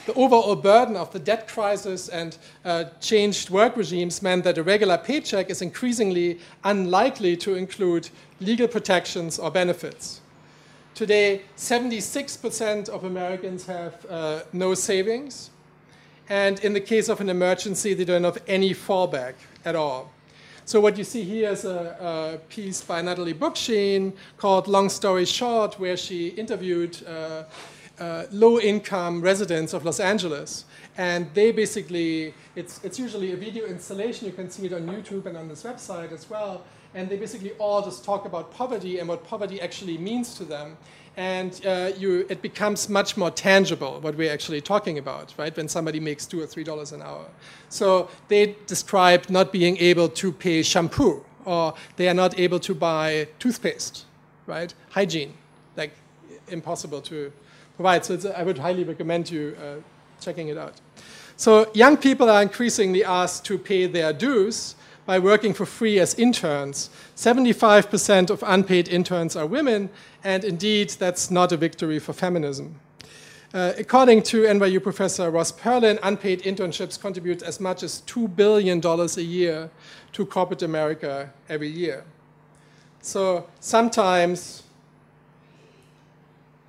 The 0.06 0.14
overall 0.14 0.56
burden 0.56 0.96
of 0.96 1.12
the 1.12 1.20
debt 1.20 1.48
crisis 1.48 2.08
and 2.08 2.38
uh, 2.64 2.86
changed 3.00 3.50
work 3.50 3.76
regimes 3.76 4.22
meant 4.22 4.44
that 4.44 4.58
a 4.58 4.64
regular 4.64 4.98
paycheck 4.98 5.50
is 5.50 5.62
increasingly 5.62 6.40
unlikely 6.64 7.38
to 7.38 7.56
include 7.56 8.10
legal 8.40 8.68
protections 8.68 9.40
or 9.40 9.50
benefits. 9.52 10.22
Today, 10.94 11.42
76% 11.58 12.90
of 12.90 13.06
Americans 13.06 13.66
have 13.66 14.06
uh, 14.10 14.42
no 14.54 14.74
savings. 14.74 15.50
And 16.30 16.60
in 16.60 16.74
the 16.74 16.82
case 16.82 17.10
of 17.10 17.22
an 17.22 17.30
emergency, 17.30 17.94
they 17.94 18.06
don't 18.06 18.24
have 18.24 18.42
any 18.48 18.74
fallback 18.74 19.34
at 19.66 19.76
all. 19.76 20.12
So 20.66 20.80
what 20.80 20.98
you 20.98 21.04
see 21.04 21.24
here 21.24 21.50
is 21.50 21.66
a, 21.66 22.38
a 22.38 22.38
piece 22.50 22.82
by 22.82 23.02
Natalie 23.02 23.34
Bookchin 23.34 24.14
called 24.38 24.68
Long 24.68 24.90
Story 24.90 25.26
Short, 25.26 25.80
where 25.80 25.98
she 25.98 26.30
interviewed 26.30 26.98
uh, 27.06 27.44
uh, 28.02 28.26
low-income 28.32 29.22
residents 29.22 29.74
of 29.74 29.86
Los 29.86 30.00
Angeles. 30.00 30.66
And 30.98 31.30
they 31.34 31.52
basically, 31.52 32.34
it's, 32.56 32.84
it's 32.84 32.98
usually 33.00 33.32
a 33.32 33.38
video 33.38 33.66
installation. 33.66 34.28
You 34.28 34.34
can 34.34 34.50
see 34.50 34.66
it 34.66 34.74
on 34.74 34.88
YouTube 34.88 35.26
and 35.28 35.38
on 35.38 35.48
this 35.48 35.64
website 35.64 36.12
as 36.12 36.30
well 36.30 36.64
and 36.94 37.10
they 37.10 37.18
basically 37.18 37.52
all 37.54 37.82
just 37.82 38.04
talk 38.04 38.26
about 38.26 38.52
poverty 38.52 39.00
and 39.00 39.08
what 39.08 39.24
poverty 39.24 39.62
actually 39.62 39.98
means 39.98 40.36
to 40.36 40.44
them. 40.44 40.78
And 41.18 41.60
uh, 41.66 41.92
you, 41.98 42.26
it 42.30 42.42
becomes 42.42 42.88
much 42.90 43.18
more 43.18 43.32
tangible 43.32 44.00
what 44.00 44.16
we're 44.16 44.32
actually 44.32 44.62
talking 44.62 44.98
about, 44.98 45.34
right? 45.38 45.56
When 45.56 45.68
somebody 45.68 46.00
makes 46.00 46.26
two 46.26 46.42
or 46.42 46.46
three 46.46 46.64
dollars 46.64 46.92
an 46.92 47.02
hour. 47.02 47.26
So 47.70 48.10
they 48.28 48.56
describe 48.66 49.30
not 49.30 49.52
being 49.52 49.78
able 49.78 50.08
to 50.10 50.32
pay 50.32 50.62
shampoo, 50.64 51.24
or 51.44 51.74
they 51.98 52.08
are 52.08 52.14
not 52.14 52.40
able 52.40 52.60
to 52.62 52.74
buy 52.74 53.28
toothpaste, 53.40 54.06
right? 54.46 54.74
Hygiene, 54.90 55.34
like 55.76 55.92
impossible 56.48 57.02
to 57.02 57.32
provide. 57.82 58.06
So 58.06 58.32
I 58.38 58.44
would 58.44 58.60
highly 58.60 58.84
recommend 58.84 59.32
you 59.32 59.56
uh, 59.60 59.82
checking 60.20 60.50
it 60.50 60.58
out. 60.58 60.80
So 61.36 61.72
young 61.74 61.98
people 61.98 62.30
are 62.30 62.42
increasingly 62.42 63.04
asked 63.04 63.46
to 63.46 63.58
pay 63.58 63.88
their 63.88 64.14
dues 64.14 64.76
by 65.08 65.18
working 65.18 65.54
for 65.54 65.66
free 65.66 66.00
as 66.00 66.14
interns. 66.16 66.92
75% 67.16 68.30
of 68.30 68.44
unpaid 68.46 68.88
interns 68.88 69.36
are 69.36 69.48
women, 69.48 69.90
and 70.24 70.44
indeed, 70.44 70.92
that's 71.00 71.32
not 71.32 71.52
a 71.52 71.58
victory 71.58 72.00
for 72.00 72.14
feminism. 72.14 72.80
Uh, 73.54 73.74
according 73.78 74.22
to 74.24 74.44
NYU 74.44 74.82
professor 74.82 75.32
Ross 75.32 75.52
Perlin, 75.52 75.98
unpaid 76.04 76.44
internships 76.44 77.02
contribute 77.02 77.42
as 77.42 77.60
much 77.60 77.84
as 77.84 78.04
$2 78.04 78.34
billion 78.36 78.80
a 78.86 79.22
year 79.22 79.70
to 80.14 80.26
corporate 80.26 80.62
America 80.62 81.30
every 81.50 81.68
year. 81.68 82.06
So 83.02 83.48
sometimes 83.60 84.64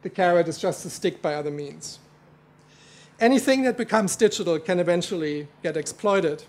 the 0.02 0.10
carrot 0.10 0.48
is 0.48 0.58
just 0.58 0.84
a 0.84 0.90
stick 0.90 1.22
by 1.22 1.34
other 1.34 1.50
means. 1.50 1.98
Anything 3.20 3.62
that 3.62 3.76
becomes 3.76 4.16
digital 4.16 4.58
can 4.58 4.80
eventually 4.80 5.46
get 5.62 5.76
exploited. 5.76 6.44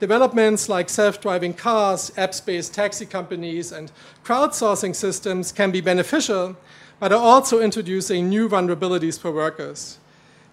Developments 0.00 0.68
like 0.68 0.88
self-driving 0.88 1.54
cars, 1.54 2.10
apps-based 2.16 2.72
taxi 2.72 3.06
companies, 3.06 3.72
and 3.72 3.90
crowdsourcing 4.24 4.94
systems 4.94 5.50
can 5.50 5.70
be 5.70 5.80
beneficial, 5.80 6.56
but 7.00 7.12
are 7.12 7.18
also 7.20 7.60
introducing 7.60 8.28
new 8.28 8.48
vulnerabilities 8.48 9.18
for 9.18 9.32
workers. 9.32 9.98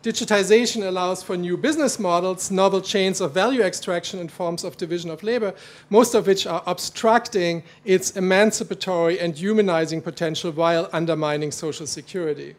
Digitization 0.06 0.88
allows 0.88 1.24
for 1.24 1.36
new 1.36 1.58
business 1.58 1.98
models, 1.98 2.52
novel 2.52 2.80
chains 2.80 3.20
of 3.22 3.32
value 3.32 3.64
extraction 3.64 4.20
and 4.20 4.32
forms 4.32 4.64
of 4.64 4.78
division 4.78 5.10
of 5.10 5.24
labor, 5.24 5.52
most 5.90 6.14
of 6.14 6.28
which 6.28 6.46
are 6.46 6.62
obstructing 6.68 7.64
its 7.86 8.12
emancipatory 8.12 9.20
and 9.20 9.36
humanizing 9.36 10.04
potential 10.04 10.52
while 10.52 10.88
undermining 10.94 11.52
social 11.52 11.88
security. 11.88 12.56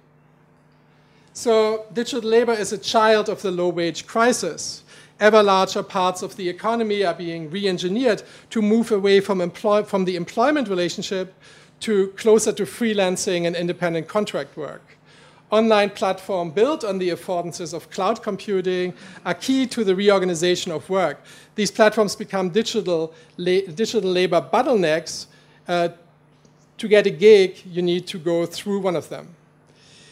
So 1.35 1.87
digital 1.93 2.29
labor 2.29 2.53
is 2.53 2.73
a 2.73 2.79
child 2.79 3.29
of 3.29 3.43
the 3.43 3.53
low-wage 3.53 4.09
crisis 4.09 4.83
ever 5.21 5.41
larger 5.41 5.85
parts 5.85 6.23
of 6.23 6.35
the 6.35 6.49
economy 6.49 7.05
are 7.05 7.15
being 7.15 7.49
re-engineered 7.49 8.25
to 8.51 8.61
move 8.61 8.91
away 8.91 9.21
from, 9.21 9.49
from, 9.51 10.05
the 10.05 10.17
employment 10.17 10.69
relationship 10.69 11.33
to 11.79 12.09
closer 12.17 12.53
to 12.53 12.65
freelancing 12.65 13.47
and 13.47 13.55
independent 13.55 14.09
contract 14.09 14.57
work. 14.57 14.96
Online 15.51 15.91
platforms 15.91 16.53
built 16.55 16.85
on 16.85 16.99
the 16.99 17.11
affordances 17.11 17.73
of 17.73 17.89
cloud 17.91 18.23
computing 18.23 18.93
are 19.25 19.35
key 19.35 19.67
to 19.67 19.85
the 19.85 19.95
reorganization 19.95 20.73
of 20.73 20.89
work. 20.91 21.23
These 21.55 21.71
platforms 21.71 22.17
become 22.17 22.51
digital, 22.51 23.15
la 23.37 23.61
digital 23.75 24.11
labor 24.11 24.41
bottlenecks. 24.41 25.27
Uh, 25.69 25.89
to 26.79 26.89
get 26.89 27.07
a 27.07 27.11
gig, 27.11 27.63
you 27.65 27.81
need 27.81 28.07
to 28.09 28.19
go 28.19 28.45
through 28.45 28.81
one 28.81 28.97
of 28.97 29.09
them. 29.09 29.29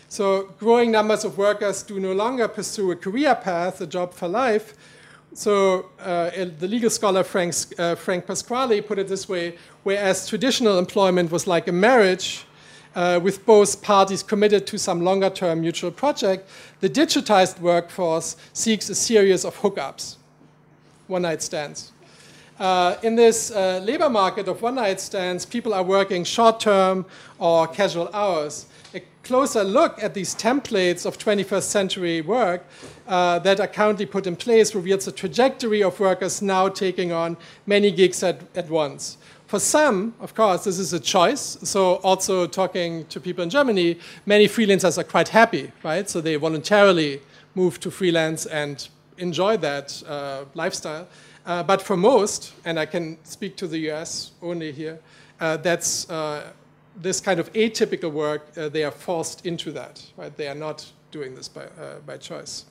So 0.08 0.54
growing 0.58 0.90
numbers 0.90 1.24
of 1.24 1.36
workers 1.36 1.82
do 1.82 1.98
no 1.98 2.12
longer 2.12 2.48
pursue 2.48 2.92
a 2.92 2.96
career 2.96 3.34
path, 3.34 3.80
a 3.80 3.86
job 3.86 4.14
for 4.14 4.28
life, 4.28 4.74
so 5.34 5.86
uh, 5.98 6.30
the 6.58 6.68
legal 6.68 6.88
scholar 6.88 7.24
Frank, 7.24 7.54
uh, 7.76 7.96
Frank 7.96 8.24
Pasquale 8.24 8.80
put 8.80 9.00
it 9.00 9.08
this 9.08 9.28
way, 9.28 9.58
whereas 9.82 10.28
traditional 10.28 10.78
employment 10.78 11.32
was 11.32 11.48
like 11.48 11.66
a 11.66 11.72
marriage, 11.72 12.46
uh, 12.94 13.20
with 13.22 13.44
both 13.44 13.82
parties 13.82 14.22
committed 14.22 14.66
to 14.66 14.78
some 14.78 15.02
longer 15.02 15.30
term 15.30 15.60
mutual 15.60 15.90
project, 15.90 16.48
the 16.80 16.88
digitized 16.88 17.60
workforce 17.60 18.36
seeks 18.52 18.88
a 18.88 18.94
series 18.94 19.44
of 19.44 19.56
hookups, 19.60 20.16
one 21.06 21.22
night 21.22 21.42
stands. 21.42 21.92
Uh, 22.58 22.96
in 23.02 23.16
this 23.16 23.50
uh, 23.50 23.80
labor 23.84 24.08
market 24.08 24.46
of 24.46 24.62
one 24.62 24.76
night 24.76 25.00
stands, 25.00 25.44
people 25.44 25.74
are 25.74 25.82
working 25.82 26.22
short 26.22 26.60
term 26.60 27.04
or 27.38 27.66
casual 27.66 28.08
hours 28.14 28.66
a 28.94 29.02
closer 29.24 29.64
look 29.64 30.00
at 30.02 30.14
these 30.14 30.34
templates 30.34 31.04
of 31.04 31.18
21st 31.18 31.62
century 31.64 32.20
work 32.20 32.64
uh, 33.08 33.40
that 33.40 33.58
are 33.58 33.66
currently 33.66 34.06
put 34.06 34.26
in 34.26 34.36
place 34.36 34.74
reveals 34.74 35.04
the 35.04 35.12
trajectory 35.12 35.82
of 35.82 35.98
workers 35.98 36.40
now 36.40 36.68
taking 36.68 37.10
on 37.10 37.36
many 37.66 37.90
gigs 37.90 38.22
at, 38.22 38.40
at 38.54 38.70
once. 38.70 39.18
For 39.46 39.60
some, 39.60 40.14
of 40.20 40.34
course, 40.34 40.64
this 40.64 40.78
is 40.78 40.92
a 40.92 41.00
choice. 41.00 41.58
So 41.62 41.96
also 41.96 42.46
talking 42.46 43.04
to 43.06 43.20
people 43.20 43.44
in 43.44 43.50
Germany, 43.50 43.98
many 44.26 44.48
freelancers 44.48 44.98
are 44.98 45.04
quite 45.04 45.28
happy, 45.28 45.70
right? 45.82 46.08
So 46.08 46.20
they 46.20 46.36
voluntarily 46.36 47.20
move 47.54 47.78
to 47.80 47.90
freelance 47.90 48.46
and 48.46 48.88
enjoy 49.18 49.56
that 49.58 50.02
uh, 50.08 50.44
lifestyle. 50.54 51.06
Uh, 51.46 51.62
but 51.62 51.82
for 51.82 51.96
most, 51.96 52.54
and 52.64 52.80
I 52.80 52.86
can 52.86 53.18
speak 53.24 53.56
to 53.56 53.66
the 53.66 53.90
US 53.90 54.32
only 54.42 54.72
here, 54.72 54.98
uh, 55.40 55.58
that's 55.58 56.08
uh, 56.08 56.52
this 56.96 57.20
kind 57.20 57.38
of 57.38 57.52
atypical 57.52 58.10
work, 58.10 58.46
uh, 58.56 58.68
they 58.68 58.82
are 58.84 58.90
forced 58.90 59.44
into 59.44 59.72
that, 59.72 60.02
right? 60.16 60.34
They 60.36 60.48
are 60.48 60.54
not 60.54 60.90
doing 61.10 61.34
this 61.34 61.48
by, 61.48 61.64
uh, 61.64 61.98
by 62.06 62.16
choice. 62.16 62.64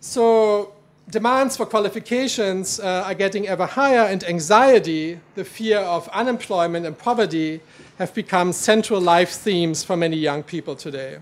So 0.00 0.72
demands 1.10 1.56
for 1.56 1.66
qualifications 1.66 2.80
uh, 2.80 3.04
are 3.06 3.14
getting 3.14 3.48
ever 3.48 3.66
higher, 3.66 4.06
and 4.10 4.22
anxiety, 4.24 5.18
the 5.34 5.44
fear 5.44 5.78
of 5.78 6.08
unemployment 6.08 6.84
and 6.86 6.96
poverty, 6.96 7.60
have 7.98 8.14
become 8.14 8.52
central 8.52 9.00
life 9.00 9.30
themes 9.30 9.82
for 9.82 9.96
many 9.96 10.16
young 10.16 10.42
people 10.42 10.76
today. 10.76 11.18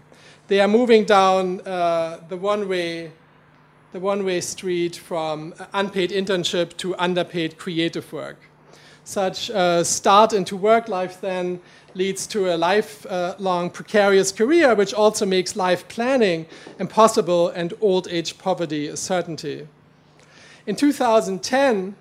They 0.48 0.60
are 0.60 0.68
moving 0.68 1.04
down 1.04 1.60
uh, 1.60 2.20
the 2.28 2.36
one-way 2.36 3.12
the 3.92 4.00
one-way 4.00 4.40
street 4.42 4.96
from 4.96 5.54
unpaid 5.72 6.10
internship 6.10 6.76
to 6.76 6.94
underpaid 6.98 7.56
creative 7.56 8.12
work. 8.12 8.36
Such 9.04 9.48
uh, 9.50 9.84
start 9.84 10.32
into 10.34 10.54
work 10.56 10.88
life 10.88 11.20
then 11.20 11.60
leads 11.94 12.26
to 12.26 12.52
a 12.52 12.56
lifelong 12.56 13.70
precarious 13.70 14.32
career, 14.32 14.74
which 14.74 14.92
also 14.92 15.24
makes 15.24 15.56
life 15.56 15.88
planning 15.88 16.44
impossible 16.78 17.48
and 17.48 17.72
old 17.80 18.08
age 18.08 18.36
poverty 18.36 18.88
a 18.88 18.96
certainty. 18.96 19.66
In 20.66 20.74
2010, 20.74 21.94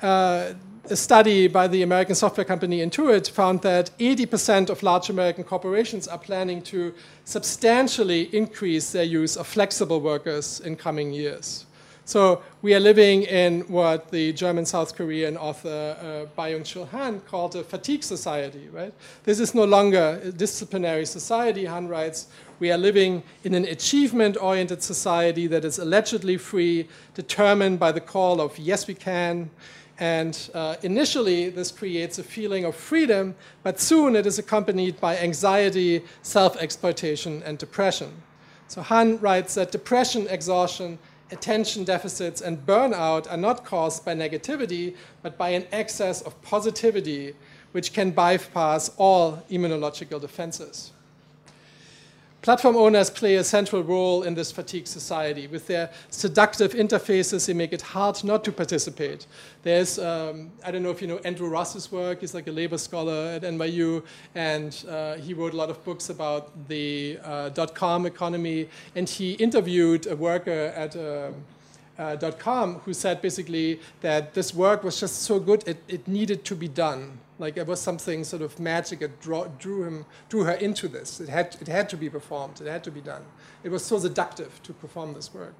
uh, 0.00 0.52
a 0.88 0.94
study 0.94 1.48
by 1.48 1.66
the 1.66 1.82
American 1.82 2.14
software 2.14 2.44
company 2.44 2.78
Intuit 2.78 3.28
found 3.28 3.62
that 3.62 3.90
80% 3.98 4.70
of 4.70 4.84
large 4.84 5.10
American 5.10 5.42
corporations 5.42 6.06
are 6.06 6.18
planning 6.18 6.62
to 6.62 6.94
substantially 7.24 8.32
increase 8.32 8.92
their 8.92 9.02
use 9.02 9.36
of 9.36 9.48
flexible 9.48 10.00
workers 10.00 10.60
in 10.60 10.76
coming 10.76 11.12
years. 11.12 11.66
So 12.04 12.42
we 12.62 12.72
are 12.72 12.78
living 12.78 13.24
in 13.24 13.62
what 13.62 14.12
the 14.12 14.32
German 14.32 14.64
South 14.64 14.94
Korean 14.94 15.36
author 15.36 15.96
uh, 16.00 16.40
Byung-Chul 16.40 16.88
Han 16.90 17.18
called 17.22 17.56
a 17.56 17.64
fatigue 17.64 18.04
society, 18.04 18.68
right? 18.68 18.94
This 19.24 19.40
is 19.40 19.56
no 19.56 19.64
longer 19.64 20.20
a 20.22 20.30
disciplinary 20.30 21.06
society, 21.06 21.64
Han 21.64 21.88
writes. 21.88 22.28
We 22.58 22.72
are 22.72 22.78
living 22.78 23.22
in 23.44 23.54
an 23.54 23.64
achievement-oriented 23.64 24.82
society 24.82 25.46
that 25.48 25.64
is 25.64 25.78
allegedly 25.78 26.38
free, 26.38 26.88
determined 27.14 27.78
by 27.78 27.92
the 27.92 28.00
call 28.00 28.40
of 28.40 28.58
yes 28.58 28.86
we 28.86 28.94
can, 28.94 29.50
and 29.98 30.50
uh, 30.52 30.76
initially, 30.82 31.48
this 31.48 31.70
creates 31.70 32.18
a 32.18 32.22
feeling 32.22 32.64
of 32.64 32.76
freedom, 32.76 33.34
but 33.62 33.80
soon 33.80 34.14
it 34.14 34.26
is 34.26 34.38
accompanied 34.38 35.00
by 35.00 35.16
anxiety, 35.16 36.02
self 36.22 36.56
exploitation, 36.58 37.42
and 37.44 37.56
depression. 37.56 38.12
So 38.68 38.82
Han 38.82 39.18
writes 39.20 39.54
that 39.54 39.72
depression, 39.72 40.26
exhaustion, 40.28 40.98
attention 41.30 41.84
deficits, 41.84 42.42
and 42.42 42.66
burnout 42.66 43.30
are 43.30 43.38
not 43.38 43.64
caused 43.64 44.04
by 44.04 44.14
negativity, 44.14 44.96
but 45.22 45.38
by 45.38 45.50
an 45.50 45.66
excess 45.72 46.20
of 46.22 46.40
positivity, 46.42 47.34
which 47.72 47.94
can 47.94 48.10
bypass 48.10 48.90
all 48.98 49.42
immunological 49.50 50.20
defenses. 50.20 50.92
Platform 52.46 52.76
owners 52.76 53.10
play 53.10 53.34
a 53.34 53.42
central 53.42 53.82
role 53.82 54.22
in 54.22 54.32
this 54.32 54.52
fatigue 54.52 54.86
society. 54.86 55.48
With 55.48 55.66
their 55.66 55.90
seductive 56.10 56.74
interfaces, 56.74 57.44
they 57.44 57.54
make 57.54 57.72
it 57.72 57.82
hard 57.82 58.22
not 58.22 58.44
to 58.44 58.52
participate. 58.52 59.26
There's, 59.64 59.98
um, 59.98 60.52
I 60.64 60.70
don't 60.70 60.84
know 60.84 60.92
if 60.92 61.02
you 61.02 61.08
know 61.08 61.18
Andrew 61.24 61.48
Ross's 61.48 61.90
work, 61.90 62.20
he's 62.20 62.34
like 62.34 62.46
a 62.46 62.52
labor 62.52 62.78
scholar 62.78 63.32
at 63.34 63.42
NYU, 63.42 64.04
and 64.36 64.84
uh, 64.88 65.16
he 65.16 65.34
wrote 65.34 65.54
a 65.54 65.56
lot 65.56 65.70
of 65.70 65.84
books 65.84 66.08
about 66.08 66.68
the 66.68 67.18
uh, 67.24 67.48
dot 67.48 67.74
com 67.74 68.06
economy, 68.06 68.68
and 68.94 69.08
he 69.08 69.32
interviewed 69.32 70.06
a 70.06 70.14
worker 70.14 70.72
at 70.76 70.94
a, 70.94 71.34
uh, 71.98 72.30
.com 72.38 72.74
who 72.84 72.94
said 72.94 73.20
basically 73.20 73.80
that 74.02 74.34
this 74.34 74.54
work 74.54 74.84
was 74.84 75.00
just 75.00 75.22
so 75.22 75.40
good 75.40 75.66
it, 75.66 75.82
it 75.88 76.06
needed 76.06 76.44
to 76.44 76.54
be 76.54 76.68
done 76.68 77.18
like 77.38 77.56
it 77.56 77.66
was 77.66 77.80
something 77.80 78.24
sort 78.24 78.42
of 78.42 78.58
magic 78.58 79.00
that 79.00 79.20
draw, 79.20 79.46
drew 79.58 79.84
him, 79.84 80.06
drew 80.28 80.44
her 80.44 80.52
into 80.52 80.88
this. 80.88 81.20
It 81.20 81.28
had, 81.28 81.56
it 81.60 81.68
had 81.68 81.88
to 81.90 81.96
be 81.96 82.08
performed. 82.08 82.60
It 82.60 82.66
had 82.66 82.82
to 82.84 82.90
be 82.90 83.00
done. 83.00 83.22
It 83.62 83.70
was 83.70 83.84
so 83.84 83.98
seductive 83.98 84.62
to 84.62 84.72
perform 84.72 85.14
this 85.14 85.32
work. 85.34 85.54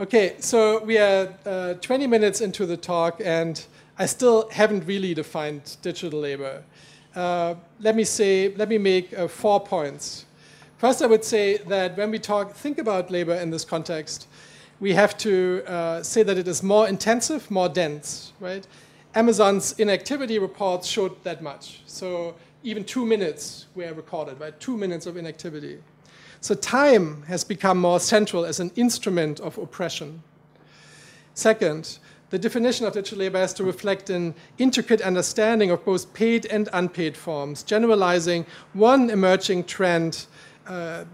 Okay, 0.00 0.36
so 0.40 0.82
we 0.82 0.98
are 0.98 1.34
uh, 1.46 1.74
20 1.74 2.06
minutes 2.06 2.40
into 2.40 2.66
the 2.66 2.76
talk, 2.76 3.20
and 3.24 3.64
I 3.98 4.06
still 4.06 4.48
haven't 4.50 4.86
really 4.86 5.14
defined 5.14 5.76
digital 5.82 6.18
labor. 6.18 6.64
Uh, 7.14 7.54
let 7.78 7.94
me 7.94 8.04
say, 8.04 8.54
let 8.56 8.68
me 8.68 8.78
make 8.78 9.16
uh, 9.16 9.28
four 9.28 9.60
points. 9.60 10.24
First, 10.78 11.02
I 11.02 11.06
would 11.06 11.24
say 11.24 11.58
that 11.58 11.96
when 11.96 12.10
we 12.10 12.18
talk, 12.18 12.54
think 12.54 12.78
about 12.78 13.10
labor 13.10 13.34
in 13.34 13.50
this 13.50 13.64
context, 13.64 14.26
we 14.80 14.94
have 14.94 15.16
to 15.18 15.62
uh, 15.68 16.02
say 16.02 16.24
that 16.24 16.36
it 16.36 16.48
is 16.48 16.60
more 16.60 16.88
intensive, 16.88 17.48
more 17.50 17.68
dense, 17.68 18.32
right? 18.40 18.66
Amazon's 19.14 19.72
inactivity 19.78 20.38
reports 20.38 20.86
showed 20.88 21.22
that 21.24 21.42
much. 21.42 21.82
So 21.86 22.34
even 22.62 22.84
two 22.84 23.04
minutes 23.04 23.66
were 23.74 23.92
recorded, 23.92 24.40
right? 24.40 24.58
Two 24.58 24.76
minutes 24.76 25.06
of 25.06 25.16
inactivity. 25.16 25.78
So 26.40 26.54
time 26.54 27.22
has 27.24 27.44
become 27.44 27.78
more 27.78 28.00
central 28.00 28.44
as 28.44 28.58
an 28.58 28.72
instrument 28.74 29.38
of 29.40 29.58
oppression. 29.58 30.22
Second, 31.34 31.98
the 32.30 32.38
definition 32.38 32.86
of 32.86 32.94
digital 32.94 33.18
labor 33.18 33.38
has 33.38 33.52
to 33.54 33.64
reflect 33.64 34.08
an 34.08 34.34
intricate 34.58 35.02
understanding 35.02 35.70
of 35.70 35.84
both 35.84 36.12
paid 36.14 36.46
and 36.46 36.68
unpaid 36.72 37.16
forms, 37.16 37.62
generalizing 37.62 38.46
one 38.72 39.10
emerging 39.10 39.64
trend 39.64 40.26
uh, 40.66 41.04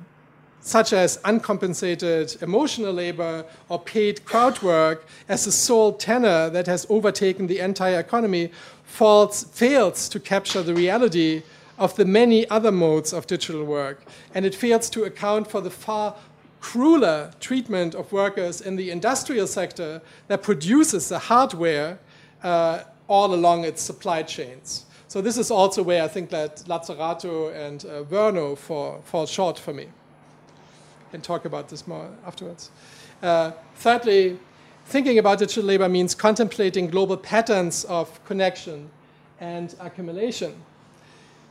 such 0.60 0.92
as 0.92 1.18
uncompensated 1.24 2.36
emotional 2.42 2.92
labor 2.92 3.44
or 3.68 3.78
paid 3.78 4.24
crowd 4.24 4.60
work 4.62 5.06
as 5.28 5.44
the 5.44 5.52
sole 5.52 5.92
tenor 5.92 6.50
that 6.50 6.66
has 6.66 6.86
overtaken 6.90 7.46
the 7.46 7.58
entire 7.58 8.00
economy 8.00 8.50
falls, 8.84 9.44
fails 9.44 10.08
to 10.08 10.20
capture 10.20 10.62
the 10.62 10.74
reality 10.74 11.42
of 11.78 11.94
the 11.96 12.04
many 12.04 12.48
other 12.50 12.72
modes 12.72 13.12
of 13.12 13.26
digital 13.26 13.64
work. 13.64 14.02
And 14.34 14.44
it 14.44 14.54
fails 14.54 14.90
to 14.90 15.04
account 15.04 15.50
for 15.50 15.60
the 15.60 15.70
far 15.70 16.16
crueler 16.60 17.30
treatment 17.38 17.94
of 17.94 18.10
workers 18.10 18.60
in 18.60 18.76
the 18.76 18.90
industrial 18.90 19.46
sector 19.46 20.02
that 20.26 20.42
produces 20.42 21.08
the 21.08 21.18
hardware 21.18 21.98
uh, 22.42 22.80
all 23.06 23.32
along 23.32 23.64
its 23.64 23.80
supply 23.80 24.22
chains. 24.22 24.84
So 25.06 25.22
this 25.22 25.38
is 25.38 25.50
also 25.50 25.82
where 25.82 26.02
I 26.02 26.08
think 26.08 26.30
that 26.30 26.56
Lazzarato 26.66 27.54
and 27.54 27.84
uh, 27.84 28.02
Virno 28.02 28.58
fall, 28.58 29.00
fall 29.04 29.24
short 29.24 29.58
for 29.58 29.72
me 29.72 29.88
can 31.10 31.20
talk 31.20 31.44
about 31.44 31.68
this 31.68 31.86
more 31.86 32.08
afterwards. 32.26 32.70
Uh, 33.22 33.52
thirdly, 33.76 34.38
thinking 34.86 35.18
about 35.18 35.38
digital 35.38 35.64
labor 35.64 35.88
means 35.88 36.14
contemplating 36.14 36.88
global 36.88 37.16
patterns 37.16 37.84
of 37.84 38.22
connection 38.24 38.90
and 39.40 39.74
accumulation 39.80 40.54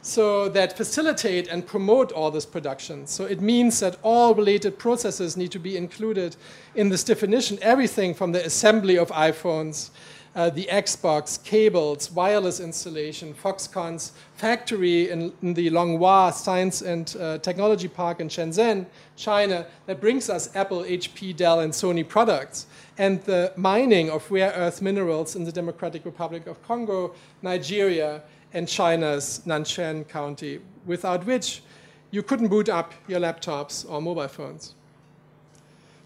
so 0.02 0.48
that 0.48 0.78
facilitate 0.78 1.48
and 1.50 1.68
promote 1.68 2.14
all 2.14 2.32
this 2.32 2.46
production. 2.46 3.06
So 3.06 3.26
it 3.26 3.42
means 3.42 3.80
that 3.82 3.98
all 4.04 4.34
related 4.34 4.80
processes 4.80 5.36
need 5.36 5.52
to 5.52 5.60
be 5.60 5.76
included 5.76 6.38
in 6.76 6.88
this 6.90 7.04
definition, 7.04 7.60
everything 7.62 8.14
from 8.14 8.32
the 8.32 8.46
assembly 8.46 8.98
of 8.98 9.10
iPhones 9.10 9.90
uh, 10.38 10.52
the 10.52 10.68
Xbox, 10.72 11.44
cables, 11.44 12.12
wireless 12.12 12.60
installation, 12.60 13.34
Foxconn's 13.34 14.12
factory 14.36 15.10
in, 15.10 15.34
in 15.42 15.56
the 15.56 15.72
Longhua 15.72 16.32
Science 16.32 16.84
and 16.84 17.16
uh, 17.20 17.40
Technology 17.40 17.88
Park 17.88 18.20
in 18.20 18.30
Shenzhen, 18.30 18.86
China, 19.16 19.66
that 19.88 20.00
brings 20.00 20.30
us 20.30 20.56
Apple, 20.56 20.84
HP, 20.84 21.36
Dell, 21.36 21.62
and 21.62 21.74
Sony 21.74 22.08
products, 22.08 22.68
and 23.00 23.20
the 23.24 23.52
mining 23.58 24.12
of 24.12 24.30
rare 24.30 24.54
earth 24.56 24.80
minerals 24.80 25.36
in 25.36 25.44
the 25.44 25.52
Democratic 25.52 26.06
Republic 26.06 26.46
of 26.46 26.62
Congo, 26.62 27.16
Nigeria, 27.42 28.22
and 28.54 28.68
China's 28.68 29.42
Nanshan 29.48 30.08
County, 30.08 30.60
without 30.86 31.26
which 31.26 31.64
you 32.12 32.22
couldn't 32.22 32.50
boot 32.50 32.70
up 32.70 32.94
your 33.08 33.20
laptops 33.20 33.90
or 33.90 34.00
mobile 34.00 34.28
phones. 34.28 34.76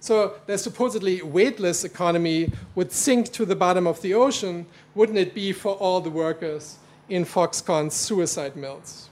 So 0.01 0.33
the 0.47 0.57
supposedly 0.57 1.21
weightless 1.21 1.83
economy 1.83 2.51
would 2.73 2.91
sink 2.91 3.31
to 3.33 3.45
the 3.45 3.55
bottom 3.55 3.85
of 3.85 4.01
the 4.01 4.15
ocean, 4.15 4.65
wouldn't 4.95 5.19
it 5.19 5.35
be 5.35 5.53
for 5.53 5.73
all 5.73 6.01
the 6.01 6.09
workers 6.09 6.79
in 7.07 7.23
Foxconn's 7.23 7.93
suicide 7.93 8.55
mills? 8.55 9.09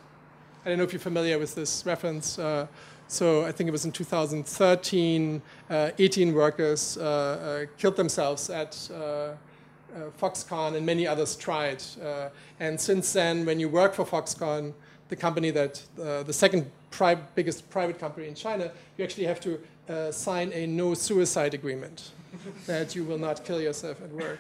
I 0.65 0.69
don't 0.69 0.79
know 0.79 0.83
if 0.83 0.91
you're 0.91 0.99
familiar 0.99 1.37
with 1.37 1.53
this 1.53 1.85
reference. 1.85 2.39
Uh, 2.39 2.65
so 3.07 3.45
I 3.45 3.51
think 3.51 3.67
it 3.67 3.71
was 3.71 3.85
in 3.85 3.91
2013, 3.91 5.41
uh, 5.69 5.91
18 5.99 6.33
workers 6.33 6.97
uh, 6.97 7.03
uh, 7.03 7.65
killed 7.77 7.95
themselves 7.95 8.49
at 8.49 8.89
uh, 8.91 8.95
uh, 8.95 9.35
Foxconn 10.19 10.75
and 10.75 10.83
many 10.87 11.05
others 11.05 11.35
tried. 11.35 11.83
and 12.59 12.81
since 12.81 13.13
then, 13.13 13.45
when 13.45 13.59
you 13.59 13.69
work 13.69 13.93
for 13.93 14.05
Foxconn, 14.05 14.73
the 15.09 15.15
company 15.15 15.51
that, 15.51 15.83
the 15.95 16.33
second 16.33 16.71
pri 16.91 17.15
biggest 17.35 17.69
private 17.69 17.99
company 17.99 18.27
in 18.27 18.35
China, 18.35 18.71
you 18.97 19.03
actually 19.03 19.25
have 19.25 19.39
to 19.39 19.59
uh, 19.89 20.11
sign 20.11 20.51
a 20.53 20.67
no 20.67 20.93
suicide 20.93 21.53
agreement 21.53 22.11
that 22.67 22.95
you 22.95 23.03
will 23.03 23.17
not 23.17 23.43
kill 23.43 23.59
yourself 23.59 24.01
at 24.01 24.11
work. 24.11 24.39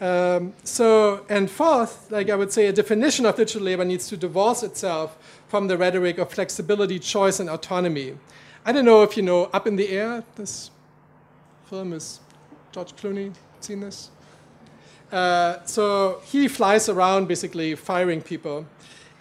Um, 0.00 0.52
so, 0.64 1.24
and 1.28 1.50
fourth, 1.50 2.10
like 2.10 2.30
I 2.30 2.34
would 2.34 2.52
say, 2.52 2.66
a 2.66 2.72
definition 2.72 3.26
of 3.26 3.36
digital 3.36 3.62
labor 3.62 3.84
needs 3.84 4.08
to 4.08 4.16
divorce 4.16 4.62
itself 4.62 5.16
from 5.48 5.68
the 5.68 5.78
rhetoric 5.78 6.18
of 6.18 6.30
flexibility, 6.30 6.98
choice, 6.98 7.40
and 7.40 7.48
autonomy. 7.48 8.16
I 8.64 8.72
don't 8.72 8.84
know 8.84 9.02
if 9.02 9.16
you 9.16 9.22
know 9.22 9.44
Up 9.52 9.66
in 9.66 9.76
the 9.76 9.88
Air, 9.88 10.24
this 10.36 10.70
film 11.66 11.92
is 11.92 12.20
George 12.72 12.94
Clooney. 12.96 13.32
Seen 13.60 13.80
this? 13.80 14.10
Uh, 15.12 15.58
so 15.64 16.20
he 16.24 16.48
flies 16.48 16.88
around 16.88 17.28
basically 17.28 17.74
firing 17.74 18.20
people. 18.20 18.66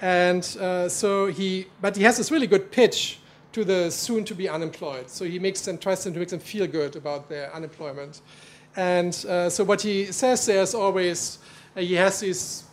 And 0.02 0.44
uh, 0.60 0.90
so 0.90 1.28
he, 1.28 1.68
but 1.82 1.96
he 1.96 2.04
has 2.04 2.18
this 2.18 2.32
really 2.32 2.48
good 2.48 2.72
pitch 2.72 3.20
to 3.54 3.64
the 3.64 3.90
soon 3.90 4.26
to 4.26 4.36
be 4.36 4.50
unemployed. 4.50 5.10
So 5.10 5.26
he 5.26 5.40
makes 5.40 5.62
them, 5.62 5.78
tries 5.78 6.04
them 6.04 6.14
to 6.14 6.20
make 6.20 6.30
them 6.30 6.40
feel 6.40 6.68
good 6.68 6.96
about 6.96 7.30
their 7.30 7.54
unemployment. 7.56 8.22
And 8.76 9.14
uh, 9.28 9.50
so 9.50 9.64
what 9.64 9.82
he 9.82 10.12
says 10.12 10.46
there 10.46 10.62
is 10.62 10.76
always, 10.76 11.40
uh, 11.78 11.82
he 11.82 11.94
has 11.94 12.20
these 12.20 12.64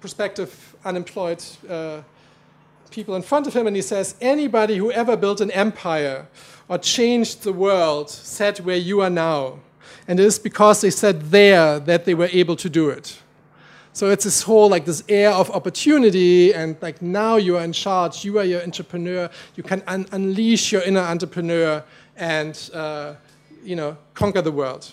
prospective 0.00 0.76
unemployed 0.84 1.42
uh, 1.68 2.02
people 2.90 3.14
in 3.16 3.22
front 3.22 3.46
of 3.46 3.54
him, 3.54 3.66
and 3.66 3.76
he 3.76 3.82
says, 3.82 4.14
anybody 4.20 4.76
who 4.76 4.90
ever 4.92 5.16
built 5.16 5.40
an 5.40 5.50
empire 5.52 6.26
or 6.68 6.78
changed 6.78 7.42
the 7.42 7.52
world 7.52 8.10
sat 8.10 8.60
where 8.60 8.76
you 8.76 9.00
are 9.00 9.10
now. 9.10 9.60
And 10.06 10.20
it 10.20 10.26
is 10.26 10.38
because 10.38 10.80
they 10.80 10.90
sat 10.90 11.30
there 11.30 11.80
that 11.80 12.04
they 12.04 12.14
were 12.14 12.28
able 12.32 12.56
to 12.56 12.68
do 12.68 12.90
it. 12.90 13.18
So 13.92 14.10
it's 14.10 14.24
this 14.24 14.42
whole 14.42 14.68
like 14.68 14.84
this 14.84 15.02
air 15.08 15.30
of 15.30 15.50
opportunity, 15.50 16.54
and 16.54 16.76
like 16.80 17.02
now 17.02 17.36
you 17.36 17.56
are 17.56 17.64
in 17.64 17.72
charge, 17.72 18.24
you 18.24 18.38
are 18.38 18.44
your 18.44 18.62
entrepreneur, 18.62 19.28
you 19.56 19.62
can 19.62 19.82
un 19.86 20.06
unleash 20.12 20.72
your 20.72 20.82
inner 20.82 21.00
entrepreneur 21.00 21.82
and 22.16 22.70
uh, 22.72 23.14
you 23.64 23.74
know 23.74 23.96
conquer 24.14 24.42
the 24.42 24.52
world. 24.52 24.92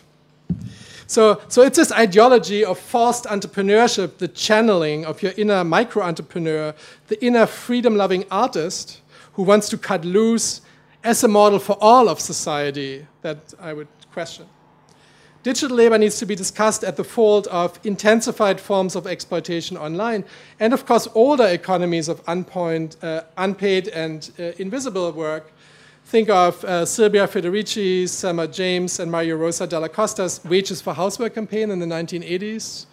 So, 1.10 1.42
so 1.48 1.62
it's 1.62 1.78
this 1.78 1.92
ideology 1.94 2.66
of 2.66 2.78
forced 2.78 3.26
entrepreneurship, 3.26 4.18
the 4.18 4.28
channeling 4.28 5.06
of 5.06 5.24
your 5.24 5.32
inner 5.38 5.64
micro 5.64 6.04
entrepreneur, 6.04 6.74
the 7.08 7.26
inner 7.26 7.46
freedom 7.46 7.96
loving 7.96 8.26
artist 8.30 9.02
who 9.34 9.44
wants 9.44 9.70
to 9.70 9.78
cut 9.78 10.04
loose 10.04 10.62
as 11.06 11.24
a 11.24 11.28
model 11.30 11.60
for 11.60 11.78
all 11.80 12.10
of 12.10 12.20
society 12.20 13.08
that 13.22 13.54
I 13.58 13.72
would 13.72 13.88
question. 14.12 14.48
Digital 15.48 15.78
labor 15.78 15.98
needs 15.98 16.20
to 16.20 16.26
be 16.26 16.36
discussed 16.36 16.84
at 16.84 16.98
the 16.98 17.06
fold 17.06 17.48
of 17.48 17.80
intensified 17.86 18.60
forms 18.60 18.98
of 18.98 19.08
exploitation 19.08 19.78
online, 19.78 20.26
and 20.60 20.74
of 20.74 20.86
course, 20.86 21.08
older 21.16 21.48
economies 21.48 22.10
of 22.10 22.22
unpoint, 22.26 23.02
uh, 23.02 23.24
unpaid 23.38 23.88
and 23.88 24.30
uh, 24.38 24.52
invisible 24.58 25.10
work 25.14 25.54
Think 26.08 26.30
of 26.30 26.64
uh, 26.64 26.86
Silvia 26.86 27.28
Federici, 27.28 28.08
Selma 28.08 28.48
James, 28.48 29.02
and 29.02 29.12
Maria 29.12 29.36
Rosa 29.36 29.68
Dalla 29.68 29.90
Costa's 29.90 30.40
Wages 30.46 30.80
for 30.80 30.94
Housework 30.94 31.36
campaign 31.36 31.70
in 31.70 31.80
the 31.80 31.86
1980s. 31.86 32.86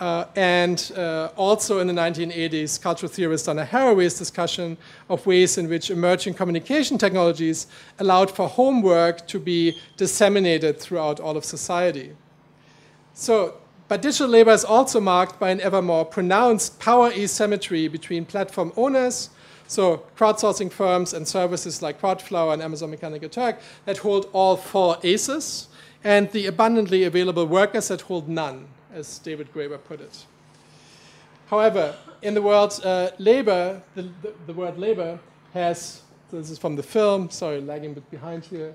Uh, 0.00 0.24
and 0.34 0.92
uh, 0.96 1.28
also 1.36 1.78
in 1.78 1.86
the 1.86 1.92
1980s, 1.92 2.80
cultural 2.80 3.12
theorist 3.12 3.46
Donna 3.46 3.66
Haraway's 3.70 4.18
discussion 4.18 4.78
of 5.10 5.26
ways 5.26 5.58
in 5.58 5.68
which 5.68 5.90
emerging 5.90 6.34
communication 6.34 6.96
technologies 6.96 7.66
allowed 7.98 8.30
for 8.30 8.48
homework 8.48 9.28
to 9.28 9.38
be 9.38 9.76
disseminated 9.98 10.80
throughout 10.80 11.20
all 11.20 11.36
of 11.36 11.44
society. 11.44 12.16
So, 13.12 13.58
but 13.88 14.00
digital 14.00 14.28
labor 14.28 14.52
is 14.52 14.64
also 14.64 15.00
marked 15.00 15.38
by 15.38 15.50
an 15.50 15.60
ever 15.60 15.82
more 15.82 16.06
pronounced 16.06 16.80
power 16.80 17.12
asymmetry 17.12 17.86
between 17.86 18.24
platform 18.24 18.72
owners 18.76 19.28
so 19.70 20.02
crowdsourcing 20.18 20.72
firms 20.72 21.14
and 21.14 21.28
services 21.28 21.80
like 21.80 22.00
Crowdflower 22.00 22.54
and 22.54 22.60
Amazon 22.60 22.90
Mechanical 22.90 23.28
Turk 23.28 23.60
that 23.84 23.98
hold 23.98 24.28
all 24.32 24.56
four 24.56 24.98
aces, 25.04 25.68
and 26.02 26.28
the 26.32 26.46
abundantly 26.46 27.04
available 27.04 27.46
workers 27.46 27.86
that 27.86 28.00
hold 28.00 28.28
none, 28.28 28.66
as 28.94 29.18
David 29.18 29.52
Graeber 29.52 29.82
put 29.82 30.00
it. 30.00 30.26
However, 31.48 31.94
in 32.22 32.34
the 32.34 32.42
world 32.42 32.80
uh, 32.84 33.10
labor, 33.18 33.82
the, 33.94 34.02
the, 34.22 34.34
the, 34.46 34.52
word 34.52 34.78
labor 34.78 35.18
has, 35.52 36.02
this 36.30 36.50
is 36.50 36.58
from 36.58 36.76
the 36.76 36.82
film, 36.82 37.28
sorry, 37.30 37.60
lagging 37.60 37.92
a 37.92 37.94
bit 37.94 38.10
behind 38.10 38.44
here. 38.44 38.74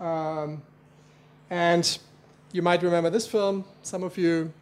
Um, 0.00 0.62
and 1.50 1.98
you 2.52 2.62
might 2.62 2.82
remember 2.82 3.10
this 3.10 3.26
film, 3.26 3.64
some 3.82 4.02
of 4.02 4.18
you. 4.18 4.52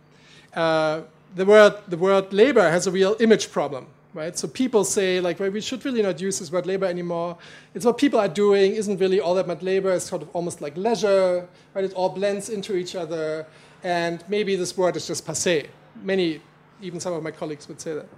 Uh, 0.54 1.02
the, 1.34 1.46
word, 1.46 1.74
the 1.88 1.96
word 1.96 2.32
labor 2.32 2.68
has 2.68 2.86
a 2.86 2.90
real 2.90 3.16
image 3.20 3.50
problem 3.50 3.86
right? 4.14 4.36
So 4.36 4.48
people 4.48 4.84
say 4.84 5.20
like, 5.20 5.38
well, 5.38 5.50
we 5.50 5.60
should 5.60 5.84
really 5.84 6.02
not 6.02 6.20
use 6.20 6.38
this 6.38 6.50
word 6.50 6.66
labor 6.66 6.86
anymore. 6.86 7.36
It's 7.74 7.84
what 7.84 7.98
people 7.98 8.18
are 8.18 8.28
doing 8.28 8.74
isn't 8.74 8.98
really 8.98 9.20
all 9.20 9.34
that 9.34 9.46
much 9.46 9.62
labor. 9.62 9.92
It's 9.92 10.06
sort 10.06 10.22
of 10.22 10.28
almost 10.32 10.60
like 10.60 10.76
leisure, 10.76 11.48
right? 11.74 11.84
It 11.84 11.92
all 11.94 12.08
blends 12.08 12.48
into 12.48 12.76
each 12.76 12.96
other, 12.96 13.46
and 13.82 14.22
maybe 14.28 14.56
this 14.56 14.76
word 14.76 14.96
is 14.96 15.06
just 15.06 15.26
passé. 15.26 15.68
Many, 16.02 16.40
even 16.80 17.00
some 17.00 17.12
of 17.12 17.22
my 17.22 17.30
colleagues 17.30 17.68
would 17.68 17.80
say 17.80 17.94
that. 17.94 18.08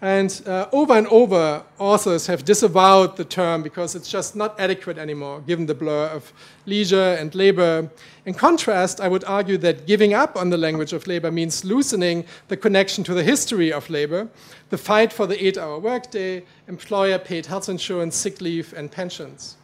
And 0.00 0.42
uh, 0.46 0.68
over 0.70 0.92
and 0.92 1.08
over, 1.08 1.64
authors 1.78 2.28
have 2.28 2.44
disavowed 2.44 3.16
the 3.16 3.24
term 3.24 3.64
because 3.64 3.96
it's 3.96 4.08
just 4.08 4.36
not 4.36 4.58
adequate 4.60 4.96
anymore, 4.96 5.40
given 5.40 5.66
the 5.66 5.74
blur 5.74 6.06
of 6.06 6.32
leisure 6.66 7.16
and 7.18 7.34
labor. 7.34 7.90
In 8.24 8.34
contrast, 8.34 9.00
I 9.00 9.08
would 9.08 9.24
argue 9.24 9.58
that 9.58 9.88
giving 9.88 10.14
up 10.14 10.36
on 10.36 10.50
the 10.50 10.56
language 10.56 10.92
of 10.92 11.08
labor 11.08 11.32
means 11.32 11.64
loosening 11.64 12.24
the 12.46 12.56
connection 12.56 13.02
to 13.04 13.14
the 13.14 13.24
history 13.24 13.72
of 13.72 13.90
labor, 13.90 14.28
the 14.70 14.78
fight 14.78 15.12
for 15.12 15.26
the 15.26 15.44
eight 15.44 15.58
hour 15.58 15.80
workday, 15.80 16.44
employer 16.68 17.18
paid 17.18 17.46
health 17.46 17.68
insurance, 17.68 18.14
sick 18.14 18.40
leave, 18.40 18.72
and 18.74 18.92
pensions. 18.92 19.57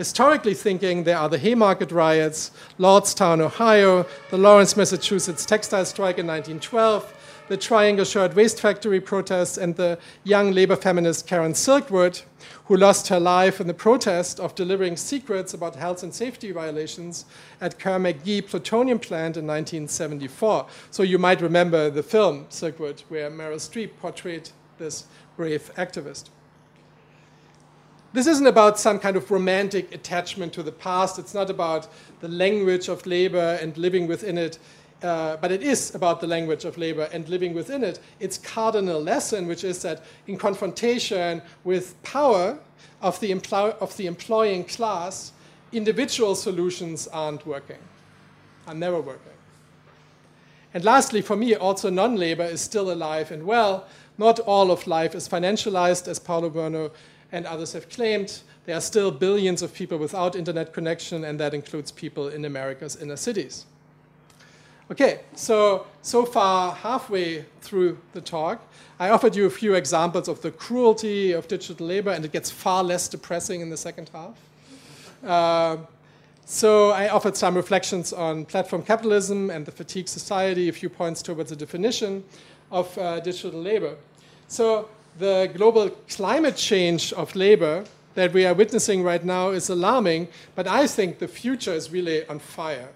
Historically 0.00 0.54
thinking, 0.54 1.04
there 1.04 1.18
are 1.18 1.28
the 1.28 1.36
Haymarket 1.36 1.92
riots, 1.92 2.52
Lordstown, 2.78 3.38
Ohio, 3.38 4.06
the 4.30 4.38
Lawrence, 4.38 4.74
Massachusetts 4.74 5.44
textile 5.44 5.84
strike 5.84 6.16
in 6.16 6.26
1912 6.26 7.14
the 7.48 7.56
Triangle 7.58 8.06
Shirtwaist 8.06 8.60
Factory 8.60 8.98
protests 8.98 9.58
and 9.58 9.76
the 9.76 9.98
young 10.24 10.52
labor 10.52 10.76
feminist 10.76 11.26
Karen 11.26 11.52
Silkwood, 11.52 12.22
who 12.64 12.78
lost 12.78 13.08
her 13.08 13.20
life 13.20 13.60
in 13.60 13.66
the 13.66 13.74
protest 13.74 14.40
of 14.40 14.54
delivering 14.54 14.96
secrets 14.96 15.52
about 15.52 15.76
health 15.76 16.02
and 16.02 16.14
safety 16.14 16.50
violations 16.50 17.26
at 17.60 17.78
Kerr 17.78 17.98
McGee 17.98 18.46
plutonium 18.46 19.00
plant 19.00 19.36
in 19.36 19.46
1974. 19.46 20.66
So 20.90 21.02
you 21.02 21.18
might 21.18 21.42
remember 21.42 21.90
the 21.90 22.02
film 22.02 22.46
Silkwood, 22.46 23.00
where 23.10 23.30
Meryl 23.30 23.56
Streep 23.56 23.90
portrayed 24.00 24.48
this 24.78 25.04
brave 25.36 25.70
activist. 25.76 26.30
This 28.12 28.26
isn't 28.26 28.46
about 28.46 28.78
some 28.78 28.98
kind 28.98 29.16
of 29.16 29.30
romantic 29.30 29.94
attachment 29.94 30.52
to 30.54 30.62
the 30.62 30.72
past. 30.72 31.18
It's 31.18 31.34
not 31.34 31.48
about 31.48 31.88
the 32.20 32.28
language 32.28 32.88
of 32.88 33.06
labor 33.06 33.58
and 33.60 33.76
living 33.76 34.08
within 34.08 34.36
it 34.36 34.58
uh, 35.02 35.36
but 35.38 35.50
it 35.50 35.62
is 35.62 35.94
about 35.94 36.20
the 36.20 36.26
language 36.26 36.64
of 36.64 36.76
labor 36.76 37.08
and 37.12 37.28
living 37.28 37.54
within 37.54 37.82
it. 37.82 38.00
Its 38.18 38.36
cardinal 38.38 39.00
lesson, 39.00 39.46
which 39.46 39.64
is 39.64 39.80
that 39.82 40.04
in 40.26 40.36
confrontation 40.36 41.40
with 41.64 42.00
power 42.02 42.58
of 43.00 43.18
the, 43.20 43.32
of 43.80 43.96
the 43.96 44.06
employing 44.06 44.64
class, 44.64 45.32
individual 45.72 46.34
solutions 46.34 47.08
aren't 47.08 47.46
working, 47.46 47.78
are 48.66 48.74
never 48.74 49.00
working. 49.00 49.32
And 50.74 50.84
lastly, 50.84 51.22
for 51.22 51.34
me, 51.34 51.54
also 51.54 51.90
non 51.90 52.16
labor 52.16 52.44
is 52.44 52.60
still 52.60 52.92
alive 52.92 53.32
and 53.32 53.44
well. 53.44 53.86
Not 54.18 54.38
all 54.40 54.70
of 54.70 54.86
life 54.86 55.14
is 55.14 55.28
financialized, 55.28 56.06
as 56.06 56.18
Paulo 56.18 56.50
Bueno 56.50 56.90
and 57.32 57.46
others 57.46 57.72
have 57.72 57.88
claimed. 57.88 58.40
There 58.66 58.76
are 58.76 58.80
still 58.80 59.10
billions 59.10 59.62
of 59.62 59.72
people 59.72 59.98
without 59.98 60.36
internet 60.36 60.72
connection, 60.72 61.24
and 61.24 61.38
that 61.40 61.54
includes 61.54 61.90
people 61.90 62.28
in 62.28 62.44
America's 62.44 62.96
inner 62.96 63.16
cities. 63.16 63.66
Okay, 64.90 65.20
so, 65.36 65.86
so 66.02 66.24
far, 66.24 66.74
halfway 66.74 67.44
through 67.60 67.96
the 68.12 68.20
talk, 68.20 68.60
I 68.98 69.10
offered 69.10 69.36
you 69.36 69.46
a 69.46 69.50
few 69.50 69.74
examples 69.74 70.26
of 70.26 70.42
the 70.42 70.50
cruelty 70.50 71.32
of 71.32 71.46
digital 71.46 71.86
labor, 71.86 72.10
and 72.10 72.24
it 72.24 72.32
gets 72.32 72.50
far 72.50 72.82
less 72.82 73.08
depressing 73.08 73.60
in 73.60 73.70
the 73.70 73.76
second 73.76 74.10
half. 74.12 74.36
Uh, 75.24 75.76
so 76.44 76.90
I 76.90 77.08
offered 77.08 77.36
some 77.36 77.54
reflections 77.54 78.12
on 78.12 78.44
platform 78.44 78.82
capitalism 78.82 79.50
and 79.50 79.64
the 79.64 79.70
fatigue 79.70 80.08
society, 80.08 80.68
a 80.68 80.72
few 80.72 80.88
points 80.88 81.22
towards 81.22 81.50
the 81.50 81.56
definition 81.56 82.24
of 82.72 82.98
uh, 82.98 83.20
digital 83.20 83.60
labor. 83.60 83.96
So 84.48 84.88
the 85.18 85.50
global 85.54 85.90
climate 86.08 86.56
change 86.56 87.12
of 87.12 87.34
labor 87.36 87.84
that 88.14 88.32
we 88.32 88.44
are 88.44 88.54
witnessing 88.54 89.02
right 89.02 89.24
now 89.24 89.50
is 89.50 89.68
alarming, 89.68 90.28
but 90.54 90.66
I 90.66 90.86
think 90.86 91.18
the 91.18 91.28
future 91.28 91.72
is 91.72 91.90
really 91.90 92.26
on 92.26 92.38
fire 92.38 92.90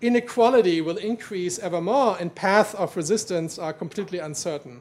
inequality 0.00 0.80
will 0.80 0.96
increase 0.96 1.58
ever 1.58 1.80
more 1.80 2.16
and 2.20 2.34
paths 2.34 2.74
of 2.74 2.96
resistance 2.96 3.58
are 3.58 3.72
completely 3.72 4.18
uncertain. 4.18 4.80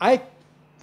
I 0.00 0.22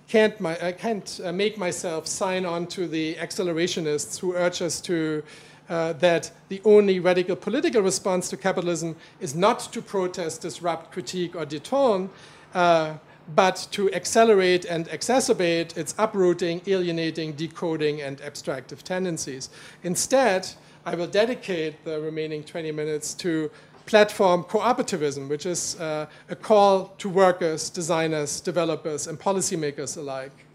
can't, 0.08 0.40
my, 0.40 0.58
I 0.66 0.72
can't 0.72 1.20
uh, 1.24 1.32
make 1.32 1.58
myself 1.58 2.08
sign 2.08 2.46
on 2.46 2.68
to 2.68 2.88
the 2.88 3.16
accelerationists 3.16 4.20
who 4.20 4.34
urge 4.34 4.62
us 4.62 4.80
to 4.82 5.24
uh, 5.68 5.94
that 5.94 6.32
the 6.48 6.62
only 6.66 7.00
radical 7.00 7.36
political 7.36 7.82
response 7.82 8.28
to 8.30 8.38
capitalism 8.38 8.96
is 9.20 9.36
not 9.36 9.60
to 9.72 9.82
protest, 9.82 10.42
disrupt, 10.42 10.92
critique, 10.92 11.36
or 11.36 11.46
detone, 11.46 12.10
uh, 12.56 12.94
but 13.36 13.68
to 13.72 13.94
accelerate 13.94 14.66
and 14.66 14.88
exacerbate 14.90 15.78
its 15.78 15.94
uprooting, 15.98 16.62
alienating, 16.68 17.34
decoding, 17.34 18.02
and 18.02 18.22
abstractive 18.22 18.84
tendencies. 18.84 19.50
Instead, 19.84 20.48
I 20.86 20.96
will 20.96 21.08
dedicate 21.08 21.84
the 21.84 22.00
remaining 22.00 22.44
20 22.44 22.72
minutes 22.72 23.14
to 23.16 23.52
platform 23.86 24.44
cooperativism, 24.44 25.28
which 25.28 25.46
is 25.46 25.80
uh, 25.80 26.06
a 26.30 26.36
call 26.36 26.94
to 27.00 27.10
workers, 27.10 27.70
designers, 27.70 28.40
developers, 28.40 29.08
and 29.08 29.20
policymakers 29.20 29.98
alike. 29.98 30.46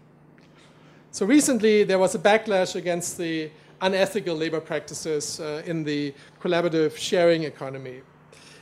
So 1.11 1.25
recently, 1.25 1.83
there 1.83 1.99
was 1.99 2.15
a 2.15 2.19
backlash 2.19 2.75
against 2.75 3.17
the 3.17 3.51
unethical 3.81 4.35
labor 4.35 4.59
practices 4.61 5.39
uh, 5.39 5.63
in 5.65 5.83
the 5.83 6.13
collaborative 6.41 6.97
sharing 6.97 7.43
economy 7.43 8.01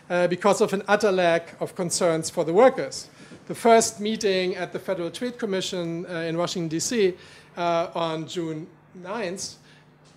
uh, 0.09 0.27
because 0.27 0.61
of 0.61 0.73
an 0.73 0.83
utter 0.87 1.11
lack 1.11 1.59
of 1.61 1.75
concerns 1.75 2.29
for 2.29 2.43
the 2.43 2.53
workers. 2.53 3.09
The 3.45 3.55
first 3.55 3.99
meeting 3.99 4.55
at 4.55 4.71
the 4.71 4.79
Federal 4.79 5.11
Trade 5.11 5.37
Commission 5.37 6.05
uh, 6.05 6.19
in 6.19 6.37
Washington, 6.37 6.69
D.C. 6.69 7.13
Uh, 7.57 7.89
on 7.93 8.25
June 8.25 8.67
9th 9.01 9.55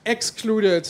excluded 0.05 0.89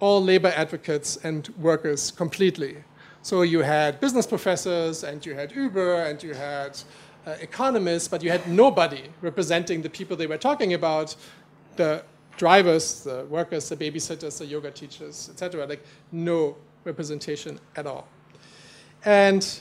all 0.00 0.24
labor 0.24 0.50
advocates 0.56 1.18
and 1.18 1.46
workers 1.58 2.10
completely. 2.10 2.82
So 3.20 3.42
you 3.42 3.60
had 3.60 4.00
business 4.00 4.26
professors, 4.26 5.04
and 5.04 5.24
you 5.26 5.34
had 5.34 5.52
Uber, 5.52 6.04
and 6.04 6.22
you 6.22 6.32
had 6.32 6.80
uh, 7.26 7.32
economists, 7.42 8.08
but 8.08 8.22
you 8.22 8.30
had 8.30 8.48
nobody 8.48 9.02
representing 9.20 9.82
the 9.82 9.90
people 9.90 10.16
they 10.16 10.26
were 10.26 10.38
talking 10.38 10.72
about, 10.72 11.14
the 11.76 12.02
drivers, 12.38 13.04
the 13.04 13.26
workers, 13.28 13.68
the 13.68 13.76
babysitters, 13.76 14.38
the 14.38 14.46
yoga 14.46 14.70
teachers, 14.70 15.28
etc. 15.30 15.66
Like 15.66 15.84
no 16.12 16.56
representation 16.84 17.60
at 17.76 17.86
all. 17.86 18.08
And 19.04 19.60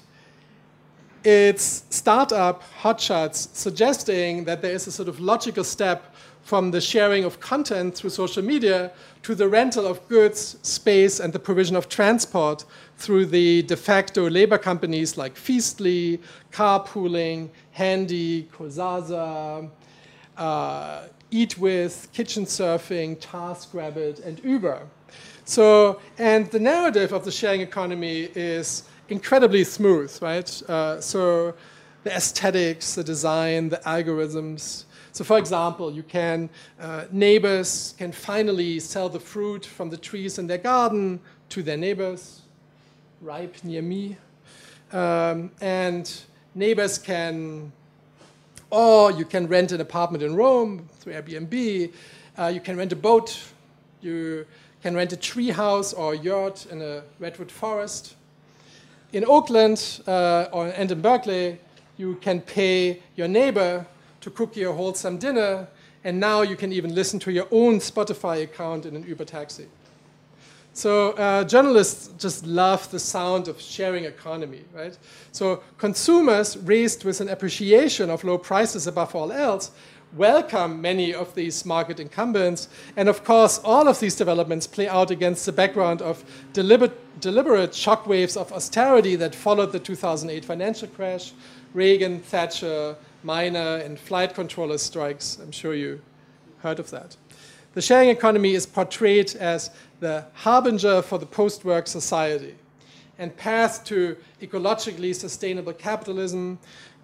it's 1.23 1.83
startup 1.89 2.63
hotshots 2.81 3.53
suggesting 3.53 4.45
that 4.45 4.61
there 4.61 4.71
is 4.71 4.87
a 4.87 4.91
sort 4.91 5.09
of 5.09 5.19
logical 5.19 5.63
step 5.63 6.15
from 6.43 6.71
the 6.71 6.81
sharing 6.81 7.25
of 7.25 7.39
content 7.39 7.93
through 7.93 8.09
social 8.09 8.41
media 8.41 8.91
to 9.21 9.35
the 9.35 9.47
rental 9.47 9.85
of 9.85 10.07
goods, 10.07 10.57
space, 10.63 11.19
and 11.19 11.31
the 11.31 11.37
provision 11.37 11.75
of 11.75 11.87
transport 11.89 12.65
through 12.97 13.25
the 13.25 13.61
de 13.63 13.77
facto 13.77 14.27
labor 14.29 14.57
companies 14.57 15.17
like 15.17 15.35
Feastly, 15.35 16.19
Carpooling, 16.51 17.49
Handy, 17.71 18.49
Kozaza, 18.51 19.69
uh, 20.37 21.01
Eat 21.29 21.57
With, 21.59 22.07
Kitchen 22.13 22.45
Surfing, 22.45 23.17
TaskRabbit, 23.17 24.25
and 24.25 24.41
Uber. 24.43 24.87
So, 25.45 25.99
and 26.17 26.49
the 26.49 26.59
narrative 26.59 27.11
of 27.11 27.25
the 27.25 27.31
sharing 27.31 27.61
economy 27.61 28.29
is 28.33 28.88
incredibly 29.09 29.63
smooth, 29.63 30.15
right? 30.21 30.61
Uh, 30.69 31.01
so 31.01 31.53
the 32.03 32.15
aesthetics, 32.15 32.95
the 32.95 33.03
design, 33.03 33.69
the 33.69 33.77
algorithms. 33.77 34.85
So 35.11 35.23
for 35.23 35.37
example, 35.37 35.91
you 35.91 36.03
can, 36.03 36.49
uh, 36.79 37.05
neighbors 37.11 37.95
can 37.97 38.11
finally 38.11 38.79
sell 38.79 39.09
the 39.09 39.19
fruit 39.19 39.65
from 39.65 39.89
the 39.89 39.97
trees 39.97 40.37
in 40.39 40.47
their 40.47 40.57
garden 40.57 41.19
to 41.49 41.63
their 41.63 41.77
neighbors, 41.77 42.41
ripe 43.21 43.55
near 43.63 43.81
me. 43.81 44.17
Um, 44.91 45.51
and 45.61 46.11
neighbors 46.55 46.97
can, 46.97 47.71
or 48.69 49.11
you 49.11 49.25
can 49.25 49.47
rent 49.47 49.71
an 49.71 49.81
apartment 49.81 50.23
in 50.23 50.35
Rome 50.35 50.87
through 50.99 51.13
Airbnb. 51.13 51.91
Uh, 52.37 52.47
you 52.47 52.61
can 52.61 52.77
rent 52.77 52.93
a 52.93 52.95
boat. 52.95 53.39
You 54.01 54.45
can 54.81 54.95
rent 54.95 55.11
a 55.11 55.17
tree 55.17 55.49
house 55.49 55.91
or 55.91 56.13
a 56.13 56.17
yacht 56.17 56.67
in 56.71 56.81
a 56.81 57.03
redwood 57.19 57.51
forest 57.51 58.15
in 59.11 59.25
Oakland 59.25 60.01
uh, 60.07 60.47
or, 60.51 60.67
and 60.67 60.91
in 60.91 61.01
Berkeley, 61.01 61.59
you 61.97 62.15
can 62.15 62.41
pay 62.41 63.01
your 63.15 63.27
neighbor 63.27 63.85
to 64.21 64.29
cook 64.29 64.55
you 64.55 64.69
a 64.69 64.73
wholesome 64.73 65.17
dinner, 65.17 65.67
and 66.03 66.19
now 66.19 66.41
you 66.41 66.55
can 66.55 66.71
even 66.71 66.93
listen 66.93 67.19
to 67.19 67.31
your 67.31 67.47
own 67.51 67.79
Spotify 67.79 68.43
account 68.43 68.85
in 68.85 68.95
an 68.95 69.05
Uber 69.07 69.25
taxi. 69.25 69.67
So 70.73 71.11
uh, 71.11 71.43
journalists 71.43 72.11
just 72.17 72.45
love 72.45 72.89
the 72.91 72.99
sound 72.99 73.47
of 73.47 73.59
sharing 73.59 74.05
economy, 74.05 74.63
right? 74.73 74.97
So 75.31 75.61
consumers, 75.77 76.55
raised 76.57 77.03
with 77.03 77.19
an 77.21 77.29
appreciation 77.29 78.09
of 78.09 78.23
low 78.23 78.37
prices 78.37 78.87
above 78.87 79.15
all 79.15 79.31
else, 79.31 79.71
welcome 80.15 80.81
many 80.81 81.13
of 81.13 81.33
these 81.35 81.65
market 81.65 81.99
incumbents. 81.99 82.67
And 82.95 83.07
of 83.07 83.23
course, 83.23 83.59
all 83.63 83.87
of 83.87 83.99
these 83.99 84.15
developments 84.15 84.65
play 84.65 84.87
out 84.87 85.11
against 85.11 85.45
the 85.45 85.51
background 85.51 86.01
of 86.01 86.23
deliberate, 86.53 87.19
deliberate 87.21 87.71
shockwaves 87.71 88.35
of 88.35 88.51
austerity 88.51 89.15
that 89.17 89.35
followed 89.35 89.71
the 89.71 89.79
2008 89.79 90.43
financial 90.43 90.87
crash, 90.87 91.33
Reagan, 91.73 92.19
Thatcher, 92.19 92.95
miner, 93.23 93.77
and 93.77 93.99
flight 93.99 94.33
controller 94.33 94.77
strikes. 94.77 95.37
I'm 95.41 95.51
sure 95.51 95.75
you 95.75 96.01
heard 96.59 96.79
of 96.79 96.89
that. 96.89 97.15
The 97.75 97.81
sharing 97.81 98.09
economy 98.09 98.55
is 98.55 98.65
portrayed 98.65 99.35
as 99.35 99.69
the 99.99 100.25
harbinger 100.33 101.01
for 101.03 101.19
the 101.19 101.25
post 101.25 101.65
work 101.65 101.85
society 101.87 102.55
and 103.19 103.35
path 103.37 103.83
to 103.83 104.17
ecologically 104.41 105.13
sustainable 105.13 105.73
capitalism. 105.73 106.57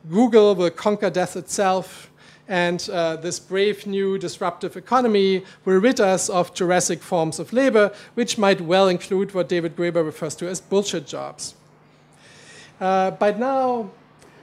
Google 0.10 0.56
will 0.56 0.72
conquer 0.72 1.10
death 1.10 1.36
itself 1.36 2.10
and 2.47 2.89
uh, 2.91 3.15
this 3.15 3.39
brave 3.39 3.88
new 3.88 4.17
disruptive 4.17 4.77
economy 4.77 5.43
will 5.65 5.79
rid 5.79 5.99
us 5.99 6.29
of 6.29 6.53
Jurassic 6.53 7.01
forms 7.01 7.39
of 7.39 7.53
labor, 7.53 7.91
which 8.13 8.38
might 8.38 8.62
well 8.62 8.88
include 8.88 9.34
what 9.34 9.49
David 9.49 9.75
Graeber 9.75 10.05
refers 10.05 10.36
to 10.36 10.47
as 10.47 10.62
bullshit 10.62 11.08
jobs. 11.08 11.55
Uh, 12.79 13.12
by 13.12 13.31
now, 13.31 13.89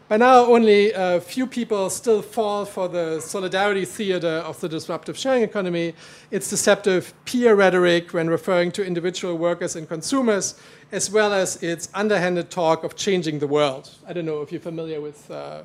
by 0.08 0.18
now, 0.18 0.44
only 0.44 0.92
a 0.92 1.22
few 1.22 1.46
people 1.46 1.88
still 1.88 2.20
fall 2.20 2.66
for 2.66 2.86
the 2.86 3.18
solidarity 3.20 3.86
theater 3.86 4.42
of 4.44 4.60
the 4.60 4.68
disruptive 4.68 5.16
sharing 5.16 5.42
economy. 5.42 5.94
It's 6.30 6.50
deceptive 6.50 7.14
peer 7.24 7.54
rhetoric 7.54 8.12
when 8.12 8.28
referring 8.28 8.72
to 8.72 8.84
individual 8.84 9.38
workers 9.38 9.74
and 9.74 9.88
consumers, 9.88 10.54
as 10.90 11.10
well 11.10 11.32
as 11.32 11.62
its 11.62 11.88
underhanded 11.94 12.50
talk 12.50 12.84
of 12.84 12.94
changing 12.94 13.38
the 13.38 13.46
world. 13.46 13.88
I 14.06 14.12
don't 14.12 14.26
know 14.26 14.42
if 14.42 14.52
you're 14.52 14.60
familiar 14.60 15.00
with 15.00 15.30
uh, 15.30 15.62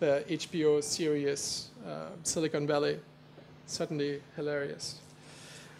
the 0.00 0.24
HBO 0.28 0.82
series 0.82 1.68
Silicon 2.22 2.66
Valley. 2.66 2.98
Certainly 3.66 4.22
hilarious. 4.36 5.00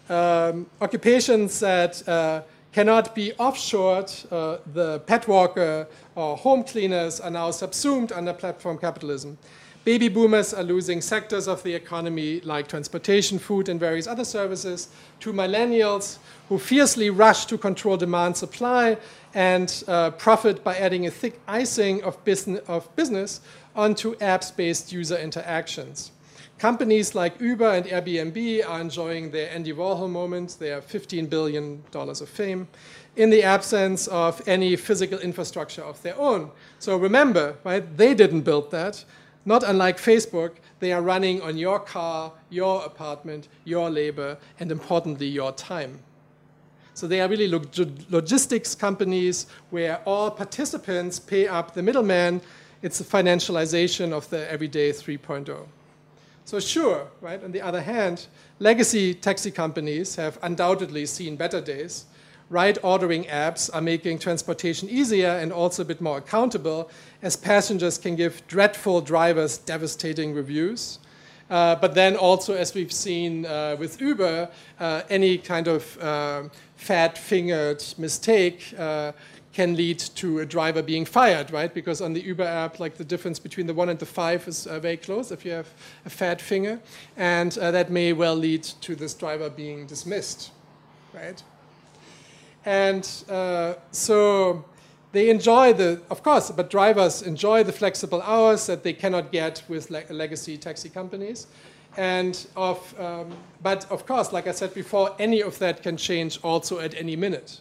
Um, 0.08 0.66
occupations 0.80 1.60
that 1.60 2.06
uh, 2.08 2.42
cannot 2.72 3.14
be 3.14 3.32
offshored, 3.38 4.10
uh, 4.32 4.58
the 4.72 4.98
pet 5.00 5.26
walker 5.28 5.86
or 6.14 6.36
home 6.36 6.64
cleaners 6.64 7.20
are 7.20 7.30
now 7.30 7.50
subsumed 7.50 8.12
under 8.12 8.32
platform 8.32 8.78
capitalism. 8.78 9.38
Baby 9.84 10.08
boomers 10.08 10.54
are 10.54 10.62
losing 10.62 11.02
sectors 11.02 11.46
of 11.46 11.62
the 11.62 11.74
economy 11.74 12.40
like 12.40 12.68
transportation, 12.68 13.38
food, 13.38 13.68
and 13.68 13.78
various 13.78 14.06
other 14.06 14.24
services 14.24 14.88
to 15.20 15.30
millennials 15.30 16.16
who 16.48 16.58
fiercely 16.58 17.10
rush 17.10 17.44
to 17.46 17.58
control 17.58 17.98
demand 17.98 18.34
supply 18.34 18.96
and 19.34 19.84
uh, 19.86 20.10
profit 20.12 20.64
by 20.64 20.74
adding 20.76 21.06
a 21.06 21.10
thick 21.10 21.38
icing 21.46 22.02
of, 22.02 22.22
business, 22.24 22.60
of 22.66 22.94
business 22.96 23.40
onto 23.74 24.14
apps 24.16 24.54
based 24.54 24.92
user 24.92 25.16
interactions. 25.16 26.10
Companies 26.58 27.14
like 27.14 27.40
Uber 27.40 27.68
and 27.68 27.86
Airbnb 27.86 28.68
are 28.68 28.80
enjoying 28.80 29.30
their 29.30 29.50
Andy 29.50 29.72
Warhol 29.72 30.08
moment, 30.08 30.56
their 30.58 30.80
$15 30.80 31.28
billion 31.28 31.82
of 31.92 32.28
fame, 32.28 32.68
in 33.16 33.30
the 33.30 33.42
absence 33.42 34.06
of 34.06 34.40
any 34.48 34.76
physical 34.76 35.18
infrastructure 35.18 35.82
of 35.82 36.00
their 36.02 36.16
own. 36.18 36.50
So 36.78 36.96
remember, 36.96 37.56
right, 37.64 37.96
they 37.96 38.14
didn't 38.14 38.42
build 38.42 38.70
that. 38.70 39.04
Not 39.44 39.62
unlike 39.62 39.98
Facebook, 39.98 40.52
they 40.78 40.92
are 40.92 41.02
running 41.02 41.42
on 41.42 41.58
your 41.58 41.80
car, 41.80 42.32
your 42.50 42.84
apartment, 42.84 43.48
your 43.64 43.90
labor, 43.90 44.38
and 44.58 44.72
importantly, 44.72 45.26
your 45.26 45.52
time. 45.52 45.98
So 46.94 47.08
they 47.08 47.20
are 47.20 47.28
really 47.28 47.48
log 47.48 47.66
logistics 48.08 48.74
companies 48.74 49.46
where 49.70 50.00
all 50.04 50.30
participants 50.30 51.18
pay 51.18 51.48
up 51.48 51.74
the 51.74 51.82
middleman 51.82 52.40
it's 52.84 53.00
a 53.00 53.04
financialization 53.04 54.12
of 54.12 54.28
the 54.28 54.48
everyday 54.52 54.90
3.0. 54.90 55.66
So 56.44 56.60
sure, 56.60 57.06
right? 57.22 57.42
On 57.42 57.50
the 57.50 57.62
other 57.62 57.80
hand, 57.80 58.26
legacy 58.58 59.14
taxi 59.14 59.50
companies 59.50 60.16
have 60.16 60.38
undoubtedly 60.42 61.06
seen 61.06 61.34
better 61.34 61.62
days. 61.62 62.04
Ride 62.50 62.78
ordering 62.82 63.24
apps 63.24 63.70
are 63.72 63.80
making 63.80 64.18
transportation 64.18 64.90
easier 64.90 65.30
and 65.30 65.50
also 65.50 65.80
a 65.80 65.86
bit 65.86 66.02
more 66.02 66.18
accountable, 66.18 66.90
as 67.22 67.36
passengers 67.36 67.96
can 67.96 68.16
give 68.16 68.46
dreadful 68.48 69.00
drivers 69.00 69.56
devastating 69.56 70.34
reviews. 70.34 70.98
Uh, 71.48 71.76
but 71.76 71.94
then 71.94 72.16
also, 72.16 72.54
as 72.54 72.74
we've 72.74 72.92
seen 72.92 73.46
uh, 73.46 73.76
with 73.78 73.98
Uber, 73.98 74.50
uh, 74.78 75.02
any 75.08 75.38
kind 75.38 75.68
of 75.68 75.98
uh, 76.02 76.42
fat-fingered 76.76 77.82
mistake 77.96 78.74
uh, 78.78 79.12
can 79.54 79.76
lead 79.76 79.98
to 79.98 80.40
a 80.40 80.46
driver 80.46 80.82
being 80.82 81.06
fired, 81.06 81.50
right? 81.52 81.72
Because 81.72 82.00
on 82.00 82.12
the 82.12 82.20
Uber 82.20 82.44
app, 82.44 82.80
like 82.80 82.96
the 82.96 83.04
difference 83.04 83.38
between 83.38 83.66
the 83.66 83.72
one 83.72 83.88
and 83.88 83.98
the 83.98 84.06
five 84.06 84.46
is 84.48 84.66
uh, 84.66 84.80
very 84.80 84.96
close 84.96 85.30
if 85.30 85.44
you 85.44 85.52
have 85.52 85.68
a 86.04 86.10
fat 86.10 86.40
finger. 86.40 86.80
And 87.16 87.56
uh, 87.58 87.70
that 87.70 87.90
may 87.90 88.12
well 88.12 88.34
lead 88.34 88.64
to 88.64 88.96
this 88.96 89.14
driver 89.14 89.48
being 89.48 89.86
dismissed, 89.86 90.50
right? 91.12 91.42
And 92.66 93.08
uh, 93.30 93.74
so 93.92 94.64
they 95.12 95.30
enjoy 95.30 95.72
the, 95.72 96.00
of 96.10 96.24
course, 96.24 96.50
but 96.50 96.68
drivers 96.68 97.22
enjoy 97.22 97.62
the 97.62 97.72
flexible 97.72 98.22
hours 98.22 98.66
that 98.66 98.82
they 98.82 98.92
cannot 98.92 99.30
get 99.30 99.62
with 99.68 99.90
le 99.90 100.02
legacy 100.10 100.58
taxi 100.58 100.88
companies. 100.88 101.46
And 101.96 102.44
of, 102.56 102.78
um, 102.98 103.30
but 103.62 103.88
of 103.90 104.04
course, 104.04 104.32
like 104.32 104.48
I 104.48 104.52
said 104.52 104.74
before, 104.74 105.14
any 105.20 105.40
of 105.42 105.58
that 105.60 105.82
can 105.82 105.96
change 105.96 106.40
also 106.42 106.80
at 106.80 106.94
any 106.94 107.14
minute, 107.14 107.60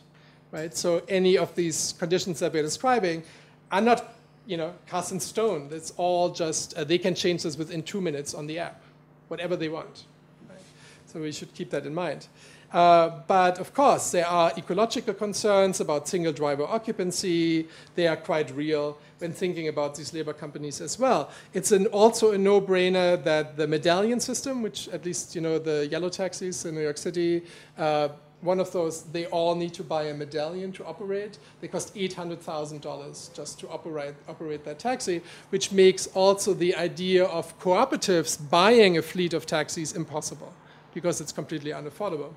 right? 0.53 0.77
So 0.77 1.01
any 1.09 1.37
of 1.37 1.53
these 1.55 1.95
conditions 1.97 2.39
that 2.39 2.53
we're 2.53 2.61
describing 2.61 3.23
are 3.71 3.81
not, 3.81 4.13
you 4.45 4.55
know, 4.55 4.73
cast 4.87 5.11
in 5.11 5.19
stone. 5.19 5.67
It's 5.71 5.91
all 5.97 6.29
just, 6.29 6.75
uh, 6.75 6.83
they 6.83 6.99
can 6.99 7.15
change 7.15 7.43
this 7.43 7.57
within 7.57 7.81
two 7.81 7.99
minutes 7.99 8.35
on 8.35 8.45
the 8.45 8.59
app, 8.59 8.79
whatever 9.27 9.57
they 9.57 9.67
want. 9.67 10.03
Right? 10.47 10.59
So 11.07 11.19
we 11.19 11.31
should 11.31 11.53
keep 11.55 11.71
that 11.71 11.85
in 11.87 11.93
mind. 11.93 12.27
Uh, 12.71 13.21
but 13.27 13.59
of 13.59 13.73
course, 13.73 14.11
there 14.11 14.27
are 14.27 14.51
ecological 14.57 15.13
concerns 15.13 15.79
about 15.79 16.07
single 16.07 16.33
driver 16.33 16.63
occupancy. 16.63 17.67
They 17.95 18.07
are 18.07 18.15
quite 18.15 18.49
real 18.55 18.97
when 19.19 19.31
thinking 19.31 19.67
about 19.67 19.95
these 19.95 20.13
labor 20.13 20.33
companies 20.33 20.81
as 20.81 20.97
well. 20.97 21.29
It's 21.53 21.71
an, 21.71 21.85
also 21.87 22.31
a 22.31 22.37
no-brainer 22.37 23.23
that 23.23 23.57
the 23.57 23.67
medallion 23.67 24.19
system, 24.19 24.63
which 24.63 24.87
at 24.89 25.05
least 25.05 25.35
you 25.35 25.41
know 25.41 25.59
the 25.59 25.87
yellow 25.87 26.09
taxis 26.09 26.65
in 26.65 26.73
New 26.73 26.81
York 26.81 26.97
City, 26.97 27.43
uh, 27.77 28.09
one 28.43 28.59
of 28.59 28.71
those, 28.71 29.03
they 29.03 29.25
all 29.27 29.55
need 29.55 29.73
to 29.75 29.83
buy 29.83 30.03
a 30.03 30.13
medallion 30.13 30.71
to 30.73 30.85
operate. 30.85 31.37
They 31.61 31.67
cost 31.67 31.95
$800,000 31.95 33.33
just 33.33 33.59
to 33.59 33.69
operate, 33.69 34.15
operate 34.27 34.65
that 34.65 34.79
taxi, 34.79 35.21
which 35.49 35.71
makes 35.71 36.07
also 36.07 36.53
the 36.53 36.75
idea 36.75 37.25
of 37.25 37.57
cooperatives 37.59 38.37
buying 38.49 38.97
a 38.97 39.01
fleet 39.01 39.33
of 39.33 39.45
taxis 39.45 39.93
impossible 39.93 40.53
because 40.93 41.21
it's 41.21 41.31
completely 41.31 41.71
unaffordable. 41.71 42.33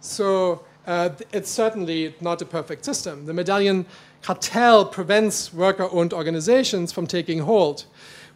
So 0.00 0.64
uh, 0.86 1.10
it's 1.32 1.50
certainly 1.50 2.14
not 2.20 2.42
a 2.42 2.44
perfect 2.44 2.84
system. 2.84 3.26
The 3.26 3.32
medallion 3.32 3.86
cartel 4.22 4.84
prevents 4.84 5.52
worker 5.52 5.88
owned 5.90 6.12
organizations 6.12 6.92
from 6.92 7.06
taking 7.06 7.40
hold. 7.40 7.84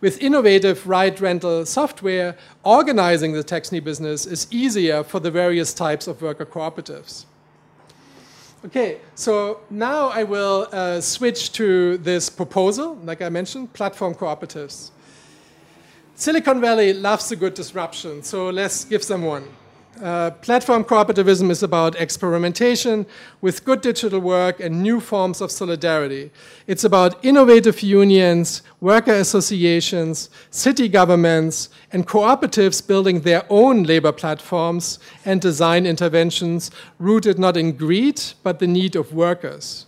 With 0.00 0.22
innovative 0.22 0.86
ride 0.86 1.20
rental 1.20 1.66
software, 1.66 2.36
organizing 2.62 3.32
the 3.32 3.42
taxi 3.42 3.80
business 3.80 4.26
is 4.26 4.46
easier 4.50 5.02
for 5.02 5.18
the 5.18 5.30
various 5.30 5.74
types 5.74 6.06
of 6.06 6.22
worker 6.22 6.46
cooperatives. 6.46 7.24
Okay, 8.64 8.98
so 9.14 9.60
now 9.70 10.08
I 10.08 10.22
will 10.22 10.68
uh, 10.72 11.00
switch 11.00 11.52
to 11.52 11.98
this 11.98 12.30
proposal, 12.30 12.96
like 13.04 13.22
I 13.22 13.28
mentioned, 13.28 13.72
platform 13.72 14.14
cooperatives. 14.14 14.90
Silicon 16.14 16.60
Valley 16.60 16.92
loves 16.92 17.30
a 17.32 17.36
good 17.36 17.54
disruption, 17.54 18.22
so 18.22 18.50
let's 18.50 18.84
give 18.84 19.06
them 19.06 19.22
one. 19.22 19.44
Uh, 20.00 20.30
platform 20.42 20.84
cooperativism 20.84 21.50
is 21.50 21.64
about 21.64 22.00
experimentation 22.00 23.04
with 23.40 23.64
good 23.64 23.80
digital 23.80 24.20
work 24.20 24.60
and 24.60 24.80
new 24.80 25.00
forms 25.00 25.40
of 25.40 25.50
solidarity. 25.50 26.30
It's 26.68 26.84
about 26.84 27.24
innovative 27.24 27.82
unions, 27.82 28.62
worker 28.80 29.14
associations, 29.14 30.30
city 30.50 30.88
governments, 30.88 31.68
and 31.92 32.06
cooperatives 32.06 32.86
building 32.86 33.22
their 33.22 33.44
own 33.50 33.82
labor 33.82 34.12
platforms 34.12 35.00
and 35.24 35.40
design 35.40 35.84
interventions 35.84 36.70
rooted 37.00 37.38
not 37.38 37.56
in 37.56 37.72
greed, 37.72 38.22
but 38.44 38.60
the 38.60 38.68
need 38.68 38.94
of 38.94 39.12
workers. 39.12 39.87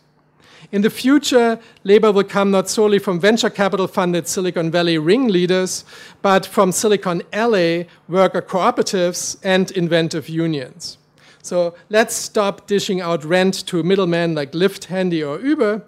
In 0.72 0.82
the 0.82 0.90
future, 0.90 1.58
labor 1.82 2.12
will 2.12 2.24
come 2.24 2.52
not 2.52 2.68
solely 2.68 3.00
from 3.00 3.18
venture 3.18 3.50
capital 3.50 3.88
funded 3.88 4.28
Silicon 4.28 4.70
Valley 4.70 4.98
ringleaders, 4.98 5.84
but 6.22 6.46
from 6.46 6.70
Silicon 6.70 7.22
Alley 7.32 7.88
worker 8.08 8.40
cooperatives 8.40 9.36
and 9.42 9.72
inventive 9.72 10.28
unions. 10.28 10.96
So 11.42 11.74
let's 11.88 12.14
stop 12.14 12.68
dishing 12.68 13.00
out 13.00 13.24
rent 13.24 13.66
to 13.66 13.82
middlemen 13.82 14.36
like 14.36 14.52
Lyft, 14.52 14.84
Handy, 14.84 15.24
or 15.24 15.40
Uber. 15.40 15.82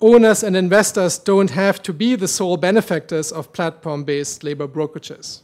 Owners 0.00 0.42
and 0.42 0.56
investors 0.56 1.18
don't 1.18 1.50
have 1.50 1.82
to 1.82 1.92
be 1.92 2.16
the 2.16 2.28
sole 2.28 2.56
benefactors 2.56 3.30
of 3.30 3.52
platform 3.52 4.04
based 4.04 4.42
labor 4.42 4.68
brokerages. 4.68 5.43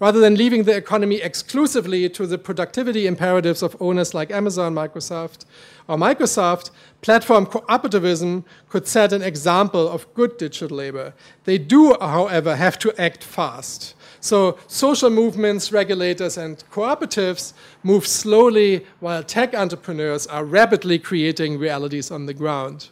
Rather 0.00 0.18
than 0.18 0.34
leaving 0.34 0.64
the 0.64 0.74
economy 0.74 1.16
exclusively 1.16 2.08
to 2.08 2.26
the 2.26 2.38
productivity 2.38 3.06
imperatives 3.06 3.62
of 3.62 3.76
owners 3.80 4.14
like 4.14 4.30
Amazon, 4.30 4.74
Microsoft, 4.74 5.44
or 5.86 5.98
Microsoft, 5.98 6.70
platform 7.02 7.44
cooperativism 7.44 8.42
could 8.70 8.88
set 8.88 9.12
an 9.12 9.20
example 9.20 9.86
of 9.86 10.12
good 10.14 10.38
digital 10.38 10.74
labor. 10.74 11.12
They 11.44 11.58
do, 11.58 11.94
however, 12.00 12.56
have 12.56 12.78
to 12.78 12.98
act 12.98 13.22
fast. 13.22 13.94
So 14.20 14.58
social 14.66 15.10
movements, 15.10 15.70
regulators, 15.70 16.38
and 16.38 16.64
cooperatives 16.70 17.52
move 17.82 18.06
slowly 18.06 18.86
while 19.00 19.22
tech 19.22 19.54
entrepreneurs 19.54 20.26
are 20.26 20.46
rapidly 20.46 20.98
creating 20.98 21.58
realities 21.58 22.10
on 22.10 22.24
the 22.24 22.34
ground. 22.34 22.88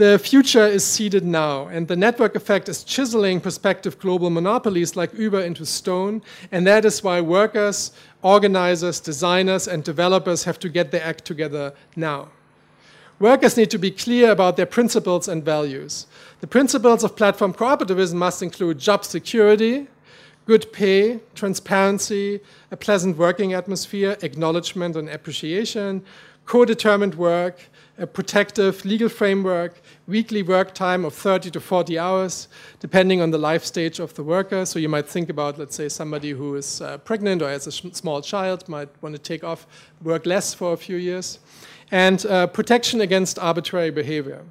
The 0.00 0.18
future 0.18 0.66
is 0.66 0.82
seeded 0.82 1.26
now, 1.26 1.66
and 1.66 1.86
the 1.86 1.94
network 1.94 2.34
effect 2.34 2.70
is 2.70 2.84
chiseling 2.84 3.38
prospective 3.38 3.98
global 3.98 4.30
monopolies 4.30 4.96
like 4.96 5.12
Uber 5.12 5.42
into 5.42 5.66
stone, 5.66 6.22
and 6.50 6.66
that 6.66 6.86
is 6.86 7.04
why 7.04 7.20
workers, 7.20 7.92
organizers, 8.22 8.98
designers, 8.98 9.68
and 9.68 9.84
developers 9.84 10.44
have 10.44 10.58
to 10.60 10.70
get 10.70 10.90
their 10.90 11.04
act 11.04 11.26
together 11.26 11.74
now. 11.96 12.28
Workers 13.18 13.58
need 13.58 13.70
to 13.72 13.78
be 13.78 13.90
clear 13.90 14.30
about 14.30 14.56
their 14.56 14.64
principles 14.64 15.28
and 15.28 15.44
values. 15.44 16.06
The 16.40 16.46
principles 16.46 17.04
of 17.04 17.14
platform 17.14 17.52
cooperativism 17.52 18.14
must 18.14 18.42
include 18.42 18.78
job 18.78 19.04
security, 19.04 19.86
good 20.46 20.72
pay, 20.72 21.20
transparency, 21.34 22.40
a 22.70 22.76
pleasant 22.78 23.18
working 23.18 23.52
atmosphere, 23.52 24.16
acknowledgement 24.22 24.96
and 24.96 25.10
appreciation, 25.10 26.02
co 26.46 26.64
determined 26.64 27.16
work, 27.16 27.60
a 28.00 28.06
protective 28.06 28.82
legal 28.84 29.10
framework, 29.10 29.80
weekly 30.10 30.42
work 30.42 30.74
time 30.74 31.04
of 31.04 31.14
30 31.14 31.52
to 31.52 31.60
40 31.60 31.98
hours, 31.98 32.48
depending 32.80 33.22
on 33.22 33.30
the 33.30 33.38
life 33.38 33.64
stage 33.64 34.00
of 34.00 34.12
the 34.14 34.24
worker. 34.24 34.66
So 34.66 34.78
you 34.80 34.88
might 34.88 35.08
think 35.08 35.30
about, 35.30 35.58
let's 35.58 35.76
say, 35.76 35.88
somebody 35.88 36.30
who 36.30 36.56
is 36.56 36.80
uh, 36.82 36.98
pregnant 36.98 37.40
or 37.42 37.48
has 37.48 37.66
a 37.68 37.72
small 37.72 38.20
child 38.20 38.68
might 38.68 38.88
want 39.00 39.14
to 39.14 39.20
take 39.20 39.44
off 39.44 39.66
work 40.02 40.26
less 40.26 40.52
for 40.52 40.72
a 40.72 40.76
few 40.76 40.96
years, 40.96 41.38
and 41.92 42.26
uh, 42.26 42.48
protection 42.48 43.00
against 43.00 43.38
arbitrary 43.38 43.90
behavior. 43.90 44.42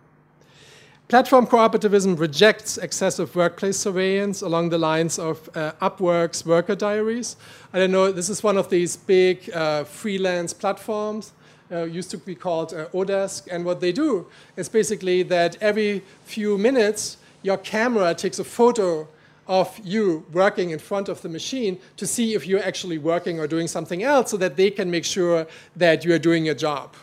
Platform 1.10 1.48
cooperativism 1.48 2.20
rejects 2.20 2.78
excessive 2.78 3.36
workplace 3.36 3.78
surveillance 3.78 4.44
along 4.44 4.70
the 4.70 4.78
lines 4.78 5.18
of 5.18 5.50
uh, 5.56 5.72
Upwork's 5.82 6.46
worker 6.46 6.76
diaries. 6.76 7.36
I 7.74 7.80
don't 7.80 7.92
know, 7.92 8.12
this 8.12 8.30
is 8.30 8.44
one 8.44 8.58
of 8.58 8.70
these 8.70 8.96
big 8.96 9.50
uh, 9.50 9.84
freelance 9.84 10.54
platforms 10.54 11.34
uh, 11.72 11.84
used 11.84 12.12
to 12.12 12.18
be 12.18 12.36
called 12.36 12.74
uh, 12.74 12.88
Odesk. 12.90 13.48
And 13.52 13.66
what 13.66 13.80
they 13.80 13.92
do 13.92 14.28
is 14.56 14.70
basically 14.70 15.24
that 15.24 15.58
every 15.62 16.04
few 16.26 16.58
minutes, 16.58 17.18
your 17.42 17.58
camera 17.58 18.14
takes 18.14 18.40
a 18.40 18.44
photo 18.44 19.08
of 19.48 19.80
you 19.84 20.26
working 20.32 20.70
in 20.70 20.80
front 20.80 21.10
of 21.10 21.22
the 21.22 21.30
machine 21.30 21.80
to 21.98 22.06
see 22.06 22.36
if 22.36 22.46
you're 22.46 22.64
actually 22.64 23.00
working 23.00 23.40
or 23.40 23.48
doing 23.48 23.68
something 23.68 24.04
else 24.04 24.30
so 24.32 24.38
that 24.38 24.56
they 24.56 24.70
can 24.70 24.92
make 24.92 25.04
sure 25.04 25.48
that 25.76 26.06
you're 26.06 26.20
doing 26.20 26.46
your 26.46 26.54
job. 26.54 26.94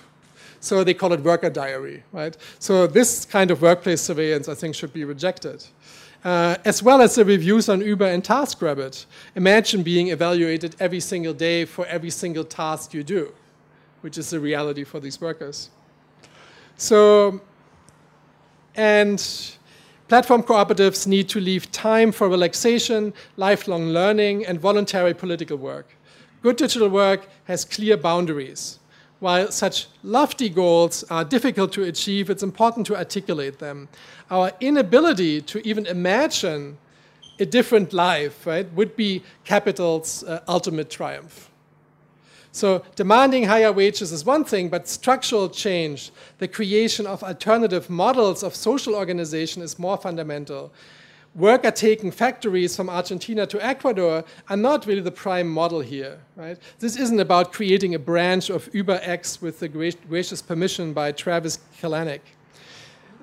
So 0.60 0.84
they 0.84 0.94
call 0.94 1.12
it 1.12 1.20
worker 1.20 1.50
diary, 1.50 2.04
right? 2.12 2.36
So 2.58 2.86
this 2.86 3.24
kind 3.24 3.50
of 3.50 3.62
workplace 3.62 4.00
surveillance, 4.00 4.48
I 4.48 4.54
think, 4.54 4.74
should 4.74 4.92
be 4.92 5.04
rejected. 5.04 5.64
Uh, 6.24 6.56
as 6.64 6.82
well 6.82 7.02
as 7.02 7.14
the 7.14 7.24
reviews 7.24 7.68
on 7.68 7.80
Uber 7.80 8.06
and 8.06 8.22
TaskRabbit. 8.22 9.06
Imagine 9.36 9.82
being 9.82 10.08
evaluated 10.08 10.74
every 10.80 10.98
single 10.98 11.34
day 11.34 11.64
for 11.64 11.86
every 11.86 12.10
single 12.10 12.42
task 12.42 12.94
you 12.94 13.04
do 13.04 13.32
which 14.00 14.18
is 14.18 14.30
the 14.30 14.40
reality 14.40 14.84
for 14.84 15.00
these 15.00 15.20
workers. 15.20 15.70
So, 16.76 17.40
and 18.74 19.18
platform 20.08 20.42
cooperatives 20.42 21.06
need 21.06 21.28
to 21.30 21.40
leave 21.40 21.70
time 21.72 22.12
for 22.12 22.28
relaxation, 22.28 23.14
lifelong 23.36 23.86
learning, 23.88 24.46
and 24.46 24.60
voluntary 24.60 25.14
political 25.14 25.56
work. 25.56 25.96
Good 26.42 26.56
digital 26.56 26.88
work 26.88 27.28
has 27.44 27.64
clear 27.64 27.96
boundaries. 27.96 28.78
While 29.20 29.50
such 29.50 29.86
lofty 30.02 30.50
goals 30.50 31.02
are 31.04 31.24
difficult 31.24 31.72
to 31.72 31.84
achieve, 31.84 32.28
it's 32.28 32.42
important 32.42 32.86
to 32.88 32.96
articulate 32.96 33.58
them. 33.58 33.88
Our 34.30 34.52
inability 34.60 35.40
to 35.42 35.66
even 35.66 35.86
imagine 35.86 36.76
a 37.40 37.46
different 37.46 37.92
life, 37.92 38.46
right, 38.46 38.70
would 38.74 38.94
be 38.96 39.22
capital's 39.44 40.22
uh, 40.24 40.42
ultimate 40.48 40.90
triumph. 40.90 41.50
So 42.56 42.82
demanding 42.94 43.44
higher 43.44 43.70
wages 43.70 44.12
is 44.12 44.24
one 44.24 44.42
thing, 44.42 44.70
but 44.70 44.88
structural 44.88 45.50
change, 45.50 46.10
the 46.38 46.48
creation 46.48 47.06
of 47.06 47.22
alternative 47.22 47.90
models 47.90 48.42
of 48.42 48.54
social 48.54 48.94
organization 48.94 49.60
is 49.60 49.78
more 49.78 49.98
fundamental. 49.98 50.72
Worker 51.34 51.70
taking 51.70 52.10
factories 52.10 52.74
from 52.74 52.88
Argentina 52.88 53.46
to 53.46 53.62
Ecuador 53.62 54.24
are 54.48 54.56
not 54.56 54.86
really 54.86 55.02
the 55.02 55.10
prime 55.10 55.46
model 55.46 55.80
here. 55.80 56.18
Right? 56.34 56.56
This 56.78 56.96
isn't 56.96 57.20
about 57.20 57.52
creating 57.52 57.94
a 57.94 57.98
branch 57.98 58.48
of 58.48 58.72
UberX 58.72 59.42
with 59.42 59.60
the 59.60 59.68
gracious 59.68 60.40
permission 60.40 60.94
by 60.94 61.12
Travis 61.12 61.58
Kalanick. 61.78 62.20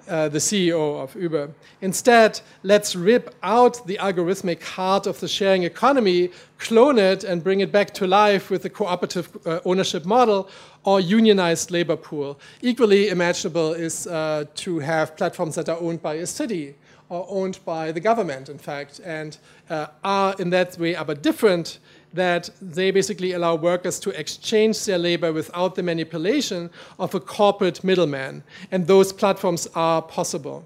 Uh, 0.06 0.28
the 0.28 0.38
CEO 0.38 1.01
of 1.01 1.16
Uber. 1.16 1.49
Instead, 1.80 2.41
let's 2.64 2.93
rip 2.93 3.34
out 3.41 3.88
the 3.88 3.97
algorithmic 4.01 4.62
heart 4.62 5.08
of 5.08 5.18
the 5.22 5.30
sharing 5.30 5.64
economy, 5.64 6.30
clone 6.58 6.99
it, 6.99 7.24
and 7.24 7.41
bring 7.41 7.62
it 7.62 7.72
back 7.72 7.93
to 7.93 8.06
life 8.06 8.49
with 8.49 8.66
a 8.66 8.70
cooperative 8.70 9.30
uh, 9.45 9.62
ownership 9.64 10.04
model 10.04 10.49
or 10.84 10.99
unionized 10.99 11.72
labor 11.72 11.95
pool. 11.95 12.38
Equally 12.62 13.08
imaginable 13.08 13.72
is 13.72 14.06
uh, 14.08 14.43
to 14.56 14.80
have 14.80 15.16
platforms 15.16 15.56
that 15.56 15.70
are 15.70 15.80
owned 15.80 16.01
by 16.01 16.16
a 16.16 16.28
city 16.28 16.76
or 17.08 17.26
owned 17.30 17.60
by 17.64 17.93
the 17.93 18.01
government, 18.01 18.49
in 18.49 18.58
fact, 18.58 18.99
and 19.06 19.38
uh, 19.70 19.88
are 20.04 20.36
in 20.38 20.49
that 20.49 20.78
way 20.78 20.95
aber 20.97 21.16
different 21.16 21.80
that 22.14 22.49
they 22.61 22.91
basically 22.91 23.34
allow 23.34 23.55
workers 23.55 23.99
to 23.99 24.09
exchange 24.11 24.86
their 24.86 24.97
labor 24.97 25.34
without 25.34 25.76
the 25.76 25.84
manipulation 25.84 26.70
of 26.99 27.16
a 27.16 27.20
corporate 27.20 27.84
middleman. 27.84 28.43
And 28.72 28.88
those 28.88 29.11
platforms 29.11 29.68
are 29.76 30.01
possible. 30.01 30.66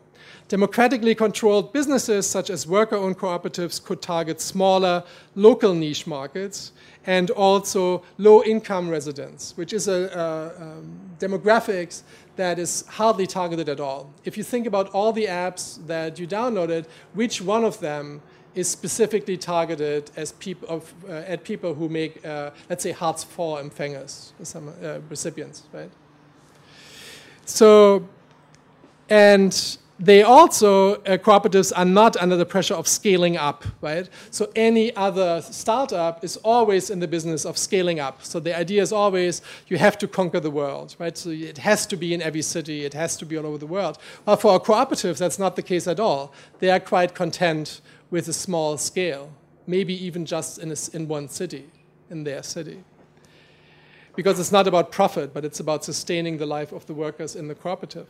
Democratically 0.50 1.14
controlled 1.14 1.74
businesses, 1.74 2.26
such 2.26 2.50
as 2.50 2.66
worker 2.66 2.96
owned 2.96 3.18
cooperatives, 3.18 3.84
could 3.84 4.02
target 4.02 4.40
smaller 4.40 5.04
local 5.36 5.74
niche 5.74 6.08
markets 6.08 6.72
and 7.06 7.32
also 7.32 8.04
low 8.18 8.44
income 8.44 8.90
residents, 8.90 9.56
which 9.58 9.74
is 9.74 9.88
a, 9.90 10.10
a 10.14 10.62
um, 10.62 11.00
demographics 11.20 12.04
that 12.38 12.60
is 12.60 12.86
hardly 12.88 13.28
targeted 13.28 13.68
at 13.68 13.80
all. 13.80 14.14
If 14.24 14.38
you 14.38 14.44
think 14.44 14.68
about 14.68 14.90
all 14.92 15.12
the 15.12 15.26
apps 15.26 15.86
that 15.88 16.18
you 16.18 16.28
downloaded, 16.28 16.86
which 17.14 17.42
one 17.42 17.66
of 17.66 17.80
them 17.80 18.22
is 18.58 18.68
specifically 18.68 19.38
targeted 19.38 20.10
as 20.16 20.32
people 20.34 20.68
of, 20.68 20.94
uh, 21.08 21.34
at 21.34 21.44
people 21.44 21.76
who 21.76 21.88
make, 21.88 22.26
uh, 22.26 22.50
let's 22.70 22.84
say, 22.84 22.92
Hartz 22.92 23.24
IV 23.24 23.62
empfängers, 23.64 24.32
some 24.42 24.70
uh, 24.70 24.98
recipients, 25.10 25.64
right? 25.72 25.92
So, 27.46 28.08
and 29.10 29.78
they 30.00 30.22
also, 30.22 30.96
uh, 30.96 31.18
cooperatives 31.18 31.72
are 31.76 31.86
not 31.86 32.18
under 32.18 32.36
the 32.36 32.46
pressure 32.46 32.76
of 32.76 32.88
scaling 32.88 33.36
up, 33.36 33.64
right? 33.82 34.08
So 34.30 34.52
any 34.56 34.96
other 34.96 35.42
startup 35.42 36.24
is 36.24 36.38
always 36.38 36.90
in 36.90 37.00
the 37.00 37.08
business 37.08 37.46
of 37.46 37.58
scaling 37.58 38.00
up. 38.00 38.24
So 38.24 38.40
the 38.40 38.56
idea 38.56 38.82
is 38.82 38.92
always 38.92 39.42
you 39.68 39.78
have 39.78 39.98
to 40.00 40.08
conquer 40.08 40.40
the 40.40 40.52
world, 40.52 40.96
right? 41.00 41.18
So 41.18 41.30
it 41.30 41.58
has 41.60 41.88
to 41.88 41.96
be 41.96 42.14
in 42.14 42.22
every 42.22 42.44
city, 42.44 42.86
it 42.86 42.94
has 42.94 43.18
to 43.18 43.26
be 43.26 43.38
all 43.38 43.46
over 43.46 43.58
the 43.58 43.68
world. 43.68 43.98
But 44.26 44.36
for 44.38 44.60
cooperatives, 44.60 45.18
that's 45.18 45.40
not 45.40 45.56
the 45.56 45.64
case 45.64 45.88
at 45.88 46.00
all. 46.00 46.32
They 46.60 46.70
are 46.70 46.80
quite 46.80 47.16
content 47.16 47.82
with 48.10 48.28
a 48.28 48.34
small 48.34 48.78
scale, 48.78 49.30
maybe 49.66 49.94
even 50.06 50.26
just 50.26 50.60
in, 50.60 50.72
a, 50.72 50.76
in 50.94 51.08
one 51.08 51.28
city, 51.28 51.66
in 52.10 52.24
their 52.24 52.44
city. 52.44 52.84
Because 54.16 54.40
it's 54.40 54.52
not 54.52 54.68
about 54.68 54.92
profit, 54.92 55.34
but 55.34 55.46
it's 55.46 55.60
about 55.60 55.84
sustaining 55.84 56.38
the 56.38 56.46
life 56.46 56.72
of 56.72 56.86
the 56.86 56.94
workers 56.94 57.36
in 57.36 57.48
the 57.48 57.56
cooperative. 57.56 58.08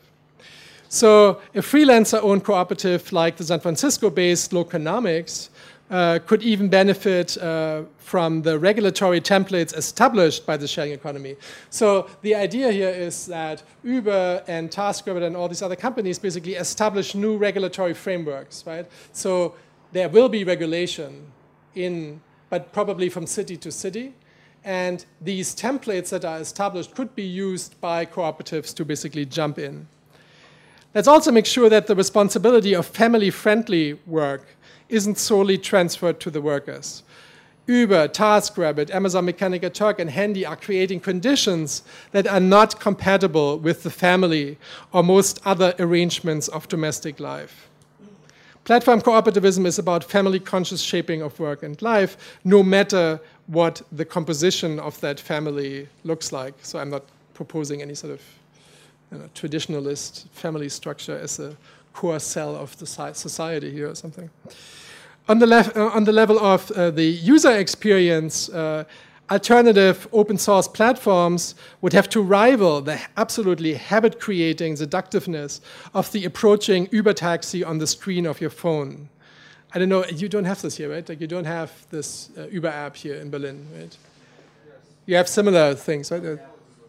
So 0.90 1.42
a 1.54 1.60
freelancer-owned 1.60 2.46
cooperative 2.46 3.12
like 3.12 3.36
the 3.36 3.44
San 3.44 3.60
Francisco-based 3.60 4.54
Loconomics 4.54 5.50
uh, 5.90 6.20
could 6.26 6.44
even 6.44 6.70
benefit 6.70 7.38
uh, 7.38 7.84
from 7.98 8.42
the 8.42 8.58
regulatory 8.58 9.22
templates 9.22 9.76
established 9.76 10.46
by 10.46 10.58
the 10.58 10.68
sharing 10.68 10.92
economy. 10.92 11.36
So 11.70 12.10
the 12.22 12.36
idea 12.36 12.72
here 12.72 12.90
is 12.90 13.26
that 13.28 13.64
Uber 13.84 14.44
and 14.48 14.70
TaskRabbit 14.70 15.24
and 15.24 15.36
all 15.36 15.48
these 15.48 15.62
other 15.62 15.76
companies 15.76 16.20
basically 16.20 16.56
establish 16.56 17.16
new 17.16 17.38
regulatory 17.38 17.94
frameworks, 17.94 18.66
right? 18.66 18.86
So 19.12 19.56
there 19.92 20.10
will 20.10 20.30
be 20.30 20.44
regulation 20.44 21.32
in, 21.76 22.22
but 22.50 22.74
probably 22.74 23.10
from 23.10 23.26
city 23.26 23.58
to 23.58 23.72
city. 23.72 24.14
And 24.64 25.06
these 25.22 25.56
templates 25.56 26.10
that 26.10 26.26
are 26.26 26.40
established 26.40 26.94
could 26.96 27.16
be 27.16 27.24
used 27.24 27.80
by 27.80 28.06
cooperatives 28.06 28.74
to 28.76 28.86
basically 28.86 29.26
jump 29.26 29.60
in. 29.60 29.88
Let's 30.94 31.08
also 31.08 31.32
make 31.32 31.46
sure 31.46 31.70
that 31.70 31.88
the 31.88 31.96
responsibility 31.96 32.74
of 32.74 32.86
family 32.86 33.30
friendly 33.30 33.94
work 34.06 34.48
isn't 34.90 35.18
solely 35.18 35.58
transferred 35.58 36.20
to 36.22 36.32
the 36.32 36.42
workers. 36.42 37.04
Uber, 37.68 38.08
TaskRabbit, 38.08 38.90
Amazon 38.92 39.26
Mechanical 39.26 39.70
Turk, 39.70 40.00
and 40.00 40.10
Handy 40.10 40.46
are 40.46 40.56
creating 40.56 41.02
conditions 41.02 41.84
that 42.12 42.26
are 42.26 42.40
not 42.40 42.80
compatible 42.80 43.60
with 43.60 43.84
the 43.84 43.90
family 43.90 44.58
or 44.94 45.04
most 45.04 45.40
other 45.46 45.76
arrangements 45.78 46.48
of 46.48 46.70
domestic 46.70 47.20
life. 47.20 47.70
Platform 48.68 49.00
cooperativism 49.00 49.66
is 49.66 49.80
about 49.80 50.04
family 50.04 50.42
conscious 50.42 50.82
shaping 50.82 51.22
of 51.22 51.40
work 51.40 51.64
and 51.64 51.82
life, 51.82 52.18
no 52.44 52.62
matter 52.62 53.18
what 53.46 53.82
the 53.94 54.04
composition 54.04 54.78
of 54.78 55.00
that 55.00 55.22
family 55.22 55.88
looks 56.04 56.34
like. 56.34 56.54
So 56.64 56.78
I'm 56.78 56.90
not 56.90 57.04
proposing 57.34 57.82
any 57.82 57.96
sort 57.96 58.12
of 58.12 58.22
you 59.10 59.20
know, 59.20 59.30
traditionalist 59.34 60.28
family 60.32 60.68
structure 60.68 61.18
as 61.18 61.40
a 61.40 61.56
core 61.94 62.20
cell 62.20 62.58
of 62.58 62.78
the 62.78 62.86
society 62.86 63.72
here 63.72 63.90
or 63.90 63.96
something. 63.96 64.30
On 65.30 65.40
the, 65.40 65.48
uh, 65.74 65.96
on 65.96 66.04
the 66.04 66.12
level 66.12 66.38
of 66.38 66.70
uh, 66.72 66.92
the 66.92 67.06
user 67.06 67.58
experience, 67.58 68.50
uh, 68.50 68.84
alternative 69.30 70.08
open 70.14 70.38
source 70.38 70.68
platforms 70.68 71.56
would 71.82 71.94
have 71.94 72.08
to 72.10 72.22
rival 72.22 72.82
the 72.82 73.00
absolutely 73.18 73.74
habit 73.74 74.20
creating 74.20 74.76
seductiveness 74.76 75.62
of 75.94 76.12
the 76.12 76.26
approaching 76.26 76.88
Uber 76.92 77.14
taxi 77.14 77.64
on 77.64 77.78
the 77.78 77.88
screen 77.88 78.26
of 78.26 78.40
your 78.40 78.50
phone. 78.50 79.10
I 79.74 79.80
don't 79.80 79.90
know, 79.90 80.06
you 80.06 80.30
don't 80.30 80.46
have 80.46 80.62
this 80.62 80.78
here, 80.78 80.90
right? 80.90 81.08
Like 81.08 81.20
you 81.20 81.28
don't 81.28 81.46
have 81.46 81.72
this 81.90 82.30
uh, 82.38 82.48
Uber 82.48 82.70
app 82.70 82.96
here 82.96 83.16
in 83.16 83.30
Berlin, 83.30 83.68
right? 83.78 83.98
You 85.06 85.16
have 85.16 85.28
similar 85.28 85.76
things, 85.76 86.10
right? 86.12 86.40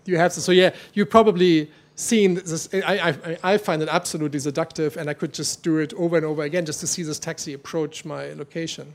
You 0.04 0.16
have 0.16 0.34
this. 0.34 0.44
So 0.44 0.52
yeah, 0.52 0.70
you 0.94 1.04
probably 1.04 1.70
seen 1.96 2.34
this, 2.34 2.68
I, 2.72 3.10
I, 3.10 3.38
I, 3.54 3.58
find 3.58 3.82
it 3.82 3.88
absolutely 3.88 4.38
seductive, 4.38 4.96
and 4.96 5.10
I 5.10 5.14
could 5.14 5.34
just 5.34 5.64
do 5.64 5.78
it 5.78 5.92
over 5.94 6.16
and 6.16 6.24
over 6.24 6.42
again 6.42 6.64
just 6.64 6.78
to 6.80 6.86
see 6.86 7.02
this 7.02 7.18
taxi 7.18 7.54
approach 7.54 8.04
my 8.04 8.32
location. 8.34 8.94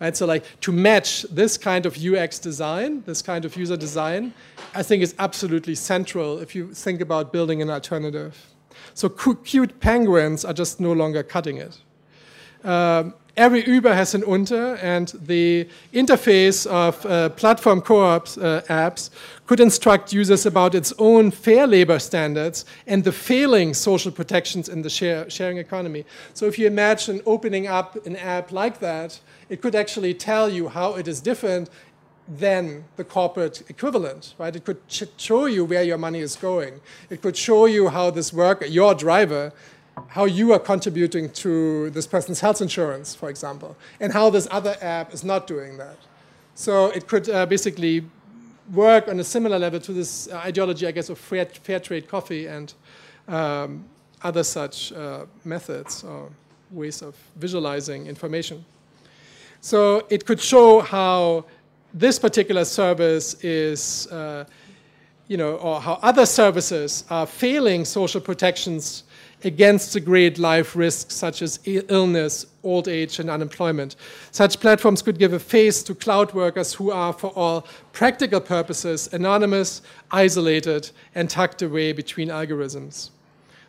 Right? 0.00 0.16
So, 0.16 0.26
like 0.26 0.44
to 0.60 0.72
match 0.72 1.22
this 1.30 1.56
kind 1.56 1.86
of 1.86 1.96
UX 1.96 2.38
design, 2.38 3.02
this 3.06 3.22
kind 3.22 3.44
of 3.44 3.56
user 3.56 3.76
design, 3.76 4.34
I 4.74 4.82
think 4.82 5.02
is 5.02 5.14
absolutely 5.18 5.74
central 5.74 6.38
if 6.38 6.54
you 6.54 6.74
think 6.74 7.00
about 7.00 7.32
building 7.32 7.62
an 7.62 7.70
alternative. 7.70 8.50
So, 8.94 9.08
cute 9.08 9.80
penguins 9.80 10.44
are 10.44 10.52
just 10.52 10.80
no 10.80 10.92
longer 10.92 11.22
cutting 11.22 11.58
it. 11.58 11.78
Um, 12.64 13.14
every 13.36 13.64
Uber 13.66 13.94
has 13.94 14.14
an 14.14 14.22
Unter, 14.24 14.76
and 14.76 15.08
the 15.26 15.68
interface 15.92 16.66
of 16.66 17.04
uh, 17.06 17.28
platform 17.30 17.80
co-op 17.80 18.28
uh, 18.28 18.60
apps 18.68 19.10
could 19.46 19.60
instruct 19.60 20.12
users 20.12 20.46
about 20.46 20.74
its 20.74 20.92
own 20.98 21.30
fair 21.30 21.66
labor 21.66 21.98
standards 21.98 22.64
and 22.86 23.04
the 23.04 23.12
failing 23.12 23.74
social 23.74 24.10
protections 24.10 24.68
in 24.68 24.82
the 24.82 24.90
share, 24.90 25.28
sharing 25.28 25.58
economy. 25.58 26.04
So 26.32 26.46
if 26.46 26.58
you 26.58 26.66
imagine 26.66 27.20
opening 27.26 27.66
up 27.66 28.06
an 28.06 28.16
app 28.16 28.52
like 28.52 28.78
that, 28.80 29.20
it 29.48 29.60
could 29.60 29.74
actually 29.74 30.14
tell 30.14 30.48
you 30.48 30.68
how 30.68 30.94
it 30.94 31.08
is 31.08 31.20
different 31.20 31.68
than 32.26 32.84
the 32.96 33.04
corporate 33.04 33.62
equivalent, 33.68 34.34
right? 34.38 34.56
It 34.56 34.64
could 34.64 34.78
show 34.88 35.44
you 35.44 35.66
where 35.66 35.82
your 35.82 35.98
money 35.98 36.20
is 36.20 36.36
going. 36.36 36.80
It 37.10 37.20
could 37.20 37.36
show 37.36 37.66
you 37.66 37.88
how 37.88 38.10
this 38.10 38.32
worker, 38.32 38.64
your 38.64 38.94
driver, 38.94 39.52
how 40.08 40.24
you 40.24 40.52
are 40.52 40.58
contributing 40.58 41.30
to 41.30 41.90
this 41.90 42.06
person's 42.06 42.40
health 42.40 42.60
insurance, 42.60 43.14
for 43.14 43.28
example, 43.30 43.76
and 44.00 44.12
how 44.12 44.30
this 44.30 44.48
other 44.50 44.76
app 44.80 45.12
is 45.14 45.24
not 45.24 45.46
doing 45.46 45.76
that. 45.78 45.96
So 46.54 46.86
it 46.90 47.06
could 47.06 47.28
uh, 47.28 47.46
basically 47.46 48.04
work 48.72 49.08
on 49.08 49.20
a 49.20 49.24
similar 49.24 49.58
level 49.58 49.80
to 49.80 49.92
this 49.92 50.28
uh, 50.28 50.36
ideology, 50.38 50.86
I 50.86 50.92
guess, 50.92 51.08
of 51.08 51.18
fair, 51.18 51.46
fair 51.46 51.80
trade 51.80 52.08
coffee 52.08 52.46
and 52.46 52.72
um, 53.28 53.84
other 54.22 54.44
such 54.44 54.92
uh, 54.92 55.26
methods 55.44 56.04
or 56.04 56.30
ways 56.70 57.02
of 57.02 57.16
visualizing 57.36 58.06
information. 58.06 58.64
So 59.60 60.06
it 60.10 60.26
could 60.26 60.40
show 60.40 60.80
how 60.80 61.44
this 61.92 62.18
particular 62.18 62.64
service 62.64 63.34
is, 63.44 64.06
uh, 64.08 64.44
you 65.28 65.36
know, 65.36 65.56
or 65.56 65.80
how 65.80 65.98
other 66.02 66.26
services 66.26 67.04
are 67.10 67.26
failing 67.26 67.84
social 67.84 68.20
protections 68.20 69.04
against 69.44 69.92
the 69.92 70.00
great 70.00 70.38
life 70.38 70.74
risks 70.74 71.14
such 71.14 71.42
as 71.42 71.60
illness, 71.64 72.46
old 72.62 72.88
age, 72.88 73.18
and 73.18 73.30
unemployment. 73.30 73.96
Such 74.30 74.60
platforms 74.60 75.02
could 75.02 75.18
give 75.18 75.32
a 75.32 75.38
face 75.38 75.82
to 75.84 75.94
cloud 75.94 76.32
workers 76.32 76.72
who 76.72 76.90
are, 76.90 77.12
for 77.12 77.28
all 77.30 77.66
practical 77.92 78.40
purposes, 78.40 79.12
anonymous, 79.12 79.82
isolated, 80.10 80.90
and 81.14 81.28
tucked 81.28 81.62
away 81.62 81.92
between 81.92 82.28
algorithms. 82.28 83.10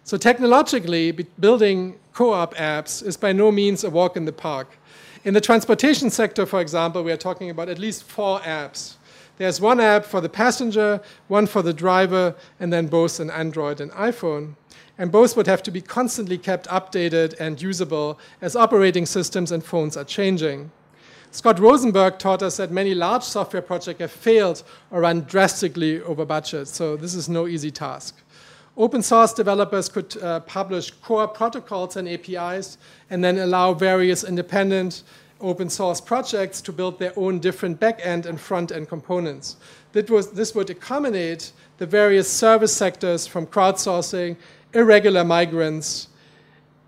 So, 0.03 0.17
technologically, 0.17 1.11
building 1.39 1.97
co 2.13 2.31
op 2.31 2.53
apps 2.55 3.05
is 3.05 3.17
by 3.17 3.33
no 3.33 3.51
means 3.51 3.83
a 3.83 3.89
walk 3.89 4.15
in 4.15 4.25
the 4.25 4.31
park. 4.31 4.77
In 5.23 5.33
the 5.33 5.41
transportation 5.41 6.11
sector, 6.11 6.45
for 6.45 6.61
example, 6.61 7.03
we 7.03 7.11
are 7.11 7.17
talking 7.17 7.49
about 7.49 7.67
at 7.67 7.79
least 7.79 8.03
four 8.03 8.39
apps. 8.41 8.95
There's 9.37 9.59
one 9.59 9.79
app 9.79 10.05
for 10.05 10.21
the 10.21 10.29
passenger, 10.29 11.01
one 11.27 11.45
for 11.47 11.61
the 11.61 11.73
driver, 11.73 12.35
and 12.59 12.71
then 12.71 12.87
both 12.87 13.19
an 13.19 13.29
Android 13.29 13.81
and 13.81 13.91
iPhone 13.91 14.55
and 14.97 15.11
both 15.11 15.35
would 15.35 15.47
have 15.47 15.63
to 15.63 15.71
be 15.71 15.81
constantly 15.81 16.37
kept 16.37 16.67
updated 16.67 17.35
and 17.39 17.61
usable 17.61 18.19
as 18.41 18.55
operating 18.55 19.05
systems 19.05 19.51
and 19.51 19.63
phones 19.63 19.97
are 19.97 20.03
changing. 20.03 20.71
Scott 21.31 21.59
Rosenberg 21.59 22.17
taught 22.17 22.41
us 22.41 22.57
that 22.57 22.71
many 22.71 22.95
large 22.95 23.23
software 23.23 23.61
projects 23.61 23.99
have 23.99 24.11
failed 24.11 24.63
or 24.89 25.01
run 25.01 25.21
drastically 25.21 26.01
over 26.03 26.25
budget, 26.25 26.67
so 26.67 26.95
this 26.95 27.13
is 27.13 27.27
no 27.27 27.45
easy 27.45 27.71
task. 27.71 28.15
Open 28.77 29.01
source 29.01 29.33
developers 29.33 29.89
could 29.89 30.15
uh, 30.21 30.41
publish 30.41 30.91
core 30.91 31.27
protocols 31.27 31.97
and 31.97 32.07
APIs 32.07 32.77
and 33.09 33.23
then 33.23 33.37
allow 33.39 33.73
various 33.73 34.23
independent 34.23 35.03
open 35.45 35.69
source 35.69 36.01
projects 36.01 36.61
to 36.61 36.71
build 36.71 36.99
their 36.99 37.13
own 37.15 37.39
different 37.39 37.79
back-end 37.79 38.25
and 38.25 38.39
front-end 38.39 38.89
components. 38.89 39.57
Was, 40.09 40.31
this 40.31 40.53
would 40.55 40.69
accommodate 40.69 41.53
the 41.77 41.85
various 41.85 42.29
service 42.29 42.75
sectors 42.75 43.27
from 43.27 43.45
crowdsourcing 43.47 44.35
irregular 44.73 45.23
migrants, 45.23 46.09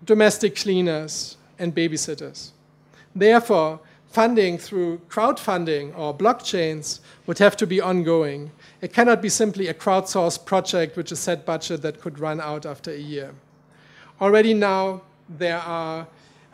domestic 0.04 0.56
cleaners, 0.56 1.36
and 1.58 1.74
babysitters. 1.74 2.50
Therefore, 3.14 3.80
funding 4.10 4.58
through 4.58 4.98
crowdfunding 5.08 5.96
or 5.98 6.12
blockchains 6.12 7.00
would 7.26 7.38
have 7.38 7.56
to 7.56 7.66
be 7.66 7.80
ongoing. 7.80 8.50
It 8.80 8.92
cannot 8.92 9.22
be 9.22 9.28
simply 9.28 9.68
a 9.68 9.74
crowdsourced 9.74 10.44
project 10.44 10.96
with 10.96 11.10
a 11.12 11.16
set 11.16 11.46
budget 11.46 11.82
that 11.82 12.00
could 12.00 12.18
run 12.18 12.40
out 12.40 12.66
after 12.66 12.90
a 12.90 12.98
year. 12.98 13.34
Already 14.20 14.54
now, 14.54 15.02
there 15.28 15.58
are 15.58 16.06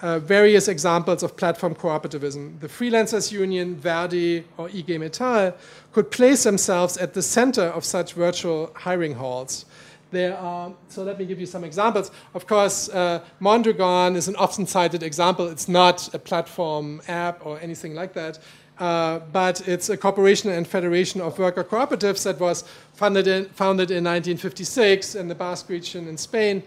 uh, 0.05 0.18
various 0.18 0.68
examples 0.68 1.22
of 1.22 1.34
platform 1.34 1.74
cooperativism. 1.74 2.61
The 2.61 2.68
Freelancers 2.68 3.32
Union, 3.32 3.74
Verdi, 3.76 4.44
or 4.59 4.68
IG 4.68 4.88
Metall 5.00 5.55
could 5.92 6.11
place 6.11 6.44
themselves 6.44 6.98
at 6.98 7.14
the 7.14 7.22
center 7.22 7.62
of 7.62 7.86
such 7.86 8.12
virtual 8.12 8.70
hiring 8.74 9.14
halls. 9.14 9.64
There 10.11 10.36
are, 10.36 10.74
so 10.88 11.05
let 11.05 11.18
me 11.18 11.24
give 11.24 11.40
you 11.40 11.46
some 11.46 11.64
examples. 11.64 12.11
Of 12.34 12.46
course, 12.46 12.90
uh, 12.90 13.20
Mondragon 13.40 14.14
is 14.14 14.28
an 14.28 14.36
often 14.36 14.66
cited 14.66 15.02
example. 15.02 15.48
It's 15.48 15.68
not 15.68 16.14
a 16.14 16.18
platform 16.18 17.00
app 17.09 17.46
or 17.46 17.59
anything 17.61 17.94
like 17.94 18.12
that. 18.12 18.38
Uh, 18.78 19.20
but 19.32 19.66
it's 19.66 19.88
a 19.88 19.96
corporation 19.96 20.50
and 20.50 20.66
federation 20.68 21.22
of 21.22 21.38
worker 21.38 21.64
cooperatives 21.64 22.24
that 22.24 22.38
was 22.38 22.64
funded 22.92 23.26
in, 23.26 23.46
founded 23.46 23.90
in 23.90 24.05
1956 24.05 25.14
in 25.14 25.28
the 25.28 25.34
Basque 25.34 25.70
region 25.70 26.09
in 26.09 26.18
Spain. 26.18 26.62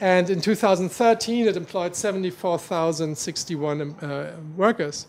And 0.00 0.30
in 0.30 0.40
2013, 0.40 1.46
it 1.46 1.56
employed 1.56 1.94
74,061 1.94 3.80
uh, 3.82 4.36
workers. 4.56 5.06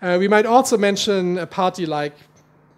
Uh, 0.00 0.16
we 0.18 0.26
might 0.26 0.46
also 0.46 0.78
mention 0.78 1.38
a 1.38 1.46
party 1.46 1.84
like 1.84 2.14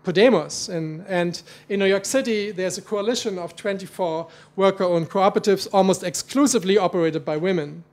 Podemos. 0.05 0.69
And, 0.69 1.05
and 1.09 1.43
in 1.69 1.79
New 1.79 1.87
York 1.87 2.05
City, 2.05 2.51
there's 2.51 2.77
a 2.77 2.83
coalition 2.83 3.39
of 3.39 3.57
24 3.57 4.29
worker 4.57 4.85
owned 4.85 5.09
cooperatives, 5.11 5.67
almost 5.73 6.03
exclusively 6.03 6.77
operated 6.77 7.25
by 7.25 7.37
women. 7.37 7.85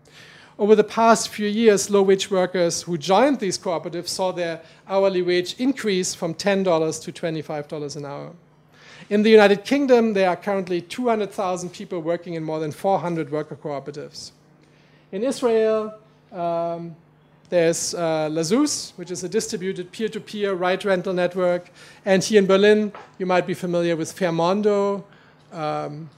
Over 0.60 0.76
the 0.76 0.84
past 0.84 1.30
few 1.30 1.48
years, 1.48 1.90
low 1.90 2.02
wage 2.04 2.30
workers 2.30 2.82
who 2.84 2.98
joined 2.98 3.40
these 3.40 3.58
cooperatives 3.58 4.10
saw 4.10 4.32
their 4.32 4.62
hourly 4.88 5.22
wage 5.22 5.56
increase 5.58 6.14
from 6.14 6.34
$10 6.34 7.04
to 7.04 7.12
$25 7.12 7.96
an 7.96 8.06
hour. 8.06 8.34
In 9.12 9.24
the 9.24 9.30
United 9.30 9.66
Kingdom, 9.66 10.14
there 10.14 10.30
are 10.30 10.38
currently 10.38 10.80
200,000 10.80 11.70
people 11.72 12.00
working 12.00 12.36
in 12.36 12.46
more 12.46 12.62
than 12.62 12.72
400 12.72 13.30
worker 13.30 13.58
cooperatives. 13.58 14.32
In 15.12 15.22
Israel, 15.22 16.00
um, 16.32 16.96
there's 17.50 17.94
uh, 17.94 18.30
La'Zooz, 18.32 18.94
which 18.96 19.12
is 19.12 19.26
a 19.26 19.28
distributed 19.28 19.92
peer-to-peer 19.92 20.54
ride 20.54 20.86
rental 20.86 21.12
network. 21.12 21.72
And 22.06 22.24
here 22.24 22.40
in 22.40 22.48
Berlin, 22.48 22.94
you 23.18 23.26
might 23.26 23.46
be 23.46 23.54
familiar 23.54 23.98
with 23.98 24.18
Fairmondo. 24.18 25.04
Um, 25.52 26.10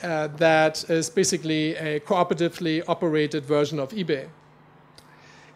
uh, 0.00 0.28
that 0.36 0.88
is 0.88 1.10
basically 1.10 1.74
a 1.74 1.98
cooperatively 1.98 2.84
operated 2.86 3.44
version 3.46 3.80
of 3.80 3.90
eBay. 3.90 4.28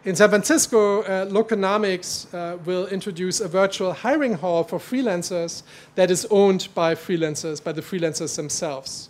In 0.05 0.17
San 0.17 0.27
Francisco, 0.27 1.03
uh, 1.03 1.25
Loconomics 1.29 2.27
uh, 2.33 2.57
will 2.65 2.87
introduce 2.87 3.39
a 3.39 3.47
virtual 3.47 3.93
hiring 3.93 4.33
hall 4.33 4.65
for 4.65 4.77
freelancers 4.77 5.63
that 5.95 6.11
is 6.11 6.27
owned 6.29 6.67
by 6.75 6.93
freelancers, 6.93 7.63
by 7.63 7.71
the 7.71 7.81
freelancers 7.81 8.35
themselves. 8.35 9.09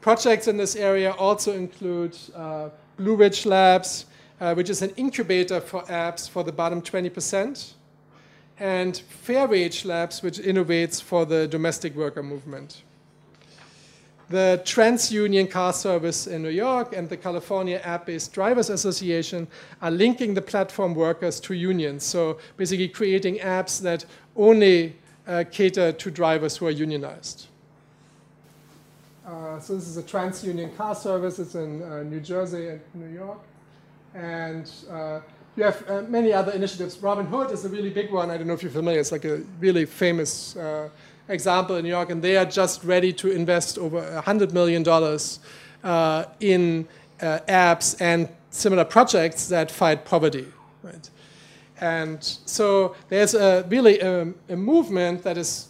Projects 0.00 0.48
in 0.48 0.56
this 0.56 0.74
area 0.74 1.12
also 1.12 1.52
include 1.52 2.18
uh, 2.34 2.70
Blue 2.96 3.14
Ridge 3.14 3.46
Labs, 3.46 4.06
uh, 4.40 4.54
which 4.54 4.70
is 4.70 4.82
an 4.82 4.90
incubator 4.96 5.60
for 5.60 5.84
apps 5.84 6.28
for 6.28 6.42
the 6.42 6.50
bottom 6.50 6.82
20%, 6.82 7.74
and 8.58 8.96
Fair 8.96 9.46
Wage 9.46 9.84
Labs, 9.84 10.20
which 10.20 10.38
innovates 10.38 11.00
for 11.00 11.24
the 11.24 11.46
domestic 11.46 11.94
worker 11.94 12.24
movement 12.24 12.82
the 14.28 14.62
TransUnion 14.64 15.50
Car 15.50 15.72
Service 15.72 16.26
in 16.26 16.42
New 16.42 16.48
York 16.48 16.96
and 16.96 17.08
the 17.08 17.16
California 17.16 17.80
App-Based 17.84 18.32
Drivers 18.32 18.70
Association 18.70 19.46
are 19.82 19.90
linking 19.90 20.34
the 20.34 20.42
platform 20.42 20.94
workers 20.94 21.40
to 21.40 21.54
unions. 21.54 22.04
So 22.04 22.38
basically 22.56 22.88
creating 22.88 23.38
apps 23.38 23.80
that 23.82 24.04
only 24.36 24.96
uh, 25.26 25.44
cater 25.50 25.92
to 25.92 26.10
drivers 26.10 26.56
who 26.56 26.66
are 26.66 26.70
unionized. 26.70 27.48
Uh, 29.26 29.58
so 29.58 29.74
this 29.74 29.88
is 29.88 29.96
a 29.96 30.02
TransUnion 30.02 30.76
Car 30.76 30.94
Service. 30.94 31.38
It's 31.38 31.54
in 31.54 31.82
uh, 31.82 32.02
New 32.02 32.20
Jersey 32.20 32.68
and 32.68 32.80
New 32.94 33.14
York. 33.14 33.40
And 34.14 34.70
uh, 34.90 35.20
you 35.56 35.64
have 35.64 35.88
uh, 35.88 36.02
many 36.02 36.32
other 36.32 36.52
initiatives. 36.52 36.98
Robin 36.98 37.26
Hood 37.26 37.50
is 37.50 37.64
a 37.64 37.68
really 37.68 37.90
big 37.90 38.10
one. 38.10 38.30
I 38.30 38.36
don't 38.36 38.46
know 38.46 38.54
if 38.54 38.62
you're 38.62 38.72
familiar. 38.72 39.00
It's 39.00 39.12
like 39.12 39.24
a 39.24 39.42
really 39.60 39.86
famous 39.86 40.56
uh, 40.56 40.88
example 41.28 41.76
in 41.76 41.84
New 41.84 41.90
York, 41.90 42.10
and 42.10 42.22
they 42.22 42.36
are 42.36 42.44
just 42.44 42.84
ready 42.84 43.12
to 43.12 43.30
invest 43.30 43.78
over 43.78 44.00
$100 44.24 44.52
million 44.52 44.86
uh, 45.82 46.24
in 46.40 46.88
uh, 47.20 47.38
apps 47.48 48.00
and 48.00 48.28
similar 48.50 48.84
projects 48.84 49.48
that 49.48 49.70
fight 49.70 50.04
poverty. 50.04 50.46
Right? 50.82 51.10
And 51.80 52.22
so 52.22 52.94
there's 53.08 53.34
a, 53.34 53.64
really 53.68 54.00
a, 54.00 54.32
a 54.48 54.56
movement 54.56 55.22
that 55.24 55.36
is, 55.36 55.68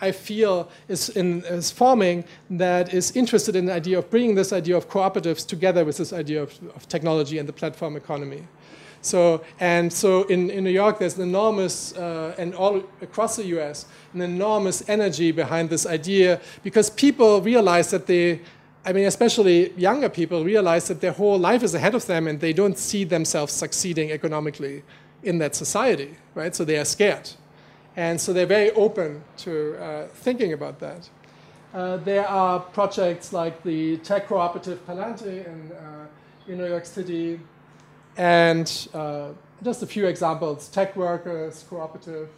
I 0.00 0.10
feel, 0.10 0.68
is, 0.88 1.10
in, 1.10 1.44
is 1.44 1.70
forming 1.70 2.24
that 2.50 2.92
is 2.92 3.16
interested 3.16 3.56
in 3.56 3.66
the 3.66 3.72
idea 3.72 3.98
of 3.98 4.10
bringing 4.10 4.34
this 4.34 4.52
idea 4.52 4.76
of 4.76 4.88
cooperatives 4.88 5.46
together 5.46 5.84
with 5.84 5.96
this 5.96 6.12
idea 6.12 6.42
of, 6.42 6.58
of 6.74 6.88
technology 6.88 7.38
and 7.38 7.48
the 7.48 7.52
platform 7.52 7.96
economy. 7.96 8.46
So, 9.04 9.44
and 9.60 9.92
so 9.92 10.22
in, 10.24 10.50
in 10.50 10.64
New 10.64 10.70
York, 10.70 10.98
there's 10.98 11.16
an 11.16 11.22
enormous, 11.22 11.94
uh, 11.94 12.34
and 12.38 12.54
all 12.54 12.82
across 13.02 13.36
the 13.36 13.44
US, 13.58 13.86
an 14.14 14.22
enormous 14.22 14.88
energy 14.88 15.30
behind 15.30 15.68
this 15.68 15.86
idea 15.86 16.40
because 16.62 16.88
people 16.88 17.42
realize 17.42 17.90
that 17.90 18.06
they, 18.06 18.40
I 18.84 18.92
mean, 18.92 19.04
especially 19.04 19.72
younger 19.74 20.08
people 20.08 20.42
realize 20.44 20.88
that 20.88 21.00
their 21.00 21.12
whole 21.12 21.38
life 21.38 21.62
is 21.62 21.74
ahead 21.74 21.94
of 21.94 22.06
them 22.06 22.26
and 22.26 22.40
they 22.40 22.52
don't 22.52 22.78
see 22.78 23.04
themselves 23.04 23.52
succeeding 23.52 24.10
economically 24.10 24.82
in 25.22 25.38
that 25.38 25.54
society, 25.54 26.16
right? 26.34 26.54
So 26.54 26.64
they 26.64 26.78
are 26.78 26.84
scared. 26.84 27.30
And 27.96 28.20
so 28.20 28.32
they're 28.32 28.46
very 28.46 28.70
open 28.72 29.22
to 29.38 29.76
uh, 29.76 30.06
thinking 30.08 30.52
about 30.52 30.80
that. 30.80 31.08
Uh, 31.74 31.96
there 31.98 32.26
are 32.26 32.60
projects 32.60 33.32
like 33.32 33.62
the 33.64 33.98
tech 33.98 34.28
cooperative 34.28 34.84
Palante 34.86 35.44
in, 35.46 35.72
uh, 35.72 36.06
in 36.46 36.58
New 36.58 36.66
York 36.66 36.86
City 36.86 37.40
and 38.16 38.88
uh, 38.94 39.28
just 39.62 39.82
a 39.82 39.86
few 39.86 40.06
examples, 40.06 40.68
tech 40.68 40.96
workers, 40.96 41.64
cooperative. 41.68 42.28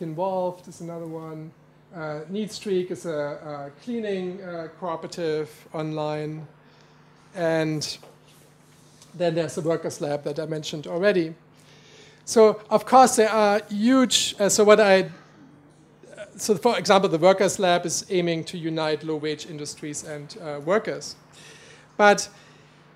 Kinvolved 0.00 0.68
is 0.68 0.80
another 0.80 1.06
one. 1.06 1.50
Uh, 1.94 2.20
is 2.30 3.06
a, 3.06 3.10
a 3.10 3.70
cleaning 3.82 4.42
uh, 4.42 4.68
cooperative 4.78 5.50
online. 5.72 6.46
And 7.34 7.98
then 9.14 9.34
there's 9.34 9.54
the 9.54 9.62
Workers 9.62 10.00
Lab 10.00 10.22
that 10.24 10.38
I 10.38 10.46
mentioned 10.46 10.86
already. 10.86 11.34
So, 12.24 12.60
of 12.68 12.84
course, 12.84 13.16
there 13.16 13.30
are 13.30 13.62
huge, 13.70 14.34
uh, 14.38 14.50
so 14.50 14.64
what 14.64 14.80
I, 14.80 15.10
so 16.36 16.56
for 16.56 16.78
example, 16.78 17.08
the 17.08 17.18
Workers 17.18 17.58
Lab 17.58 17.86
is 17.86 18.04
aiming 18.10 18.44
to 18.44 18.58
unite 18.58 19.02
low 19.02 19.16
wage 19.16 19.46
industries 19.46 20.04
and 20.04 20.36
uh, 20.42 20.60
workers. 20.64 21.16
But 21.98 22.30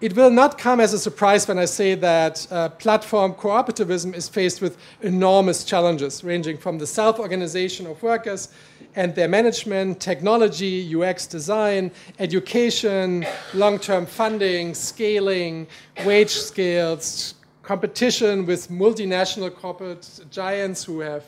it 0.00 0.16
will 0.16 0.30
not 0.30 0.58
come 0.58 0.80
as 0.80 0.94
a 0.94 0.98
surprise 0.98 1.46
when 1.46 1.58
I 1.58 1.66
say 1.66 1.94
that 1.94 2.46
uh, 2.50 2.70
platform 2.70 3.34
cooperativism 3.34 4.14
is 4.14 4.28
faced 4.28 4.60
with 4.60 4.78
enormous 5.02 5.62
challenges, 5.62 6.24
ranging 6.24 6.56
from 6.56 6.78
the 6.78 6.86
self 6.86 7.18
organization 7.20 7.86
of 7.86 8.02
workers 8.02 8.48
and 8.96 9.14
their 9.14 9.28
management, 9.28 10.00
technology, 10.00 10.94
UX 10.96 11.26
design, 11.26 11.90
education, 12.18 13.26
long 13.54 13.78
term 13.78 14.06
funding, 14.06 14.74
scaling, 14.74 15.66
wage 16.04 16.30
scales, 16.30 17.34
competition 17.62 18.44
with 18.44 18.68
multinational 18.70 19.54
corporate 19.54 20.08
giants 20.30 20.84
who 20.84 21.00
have 21.00 21.24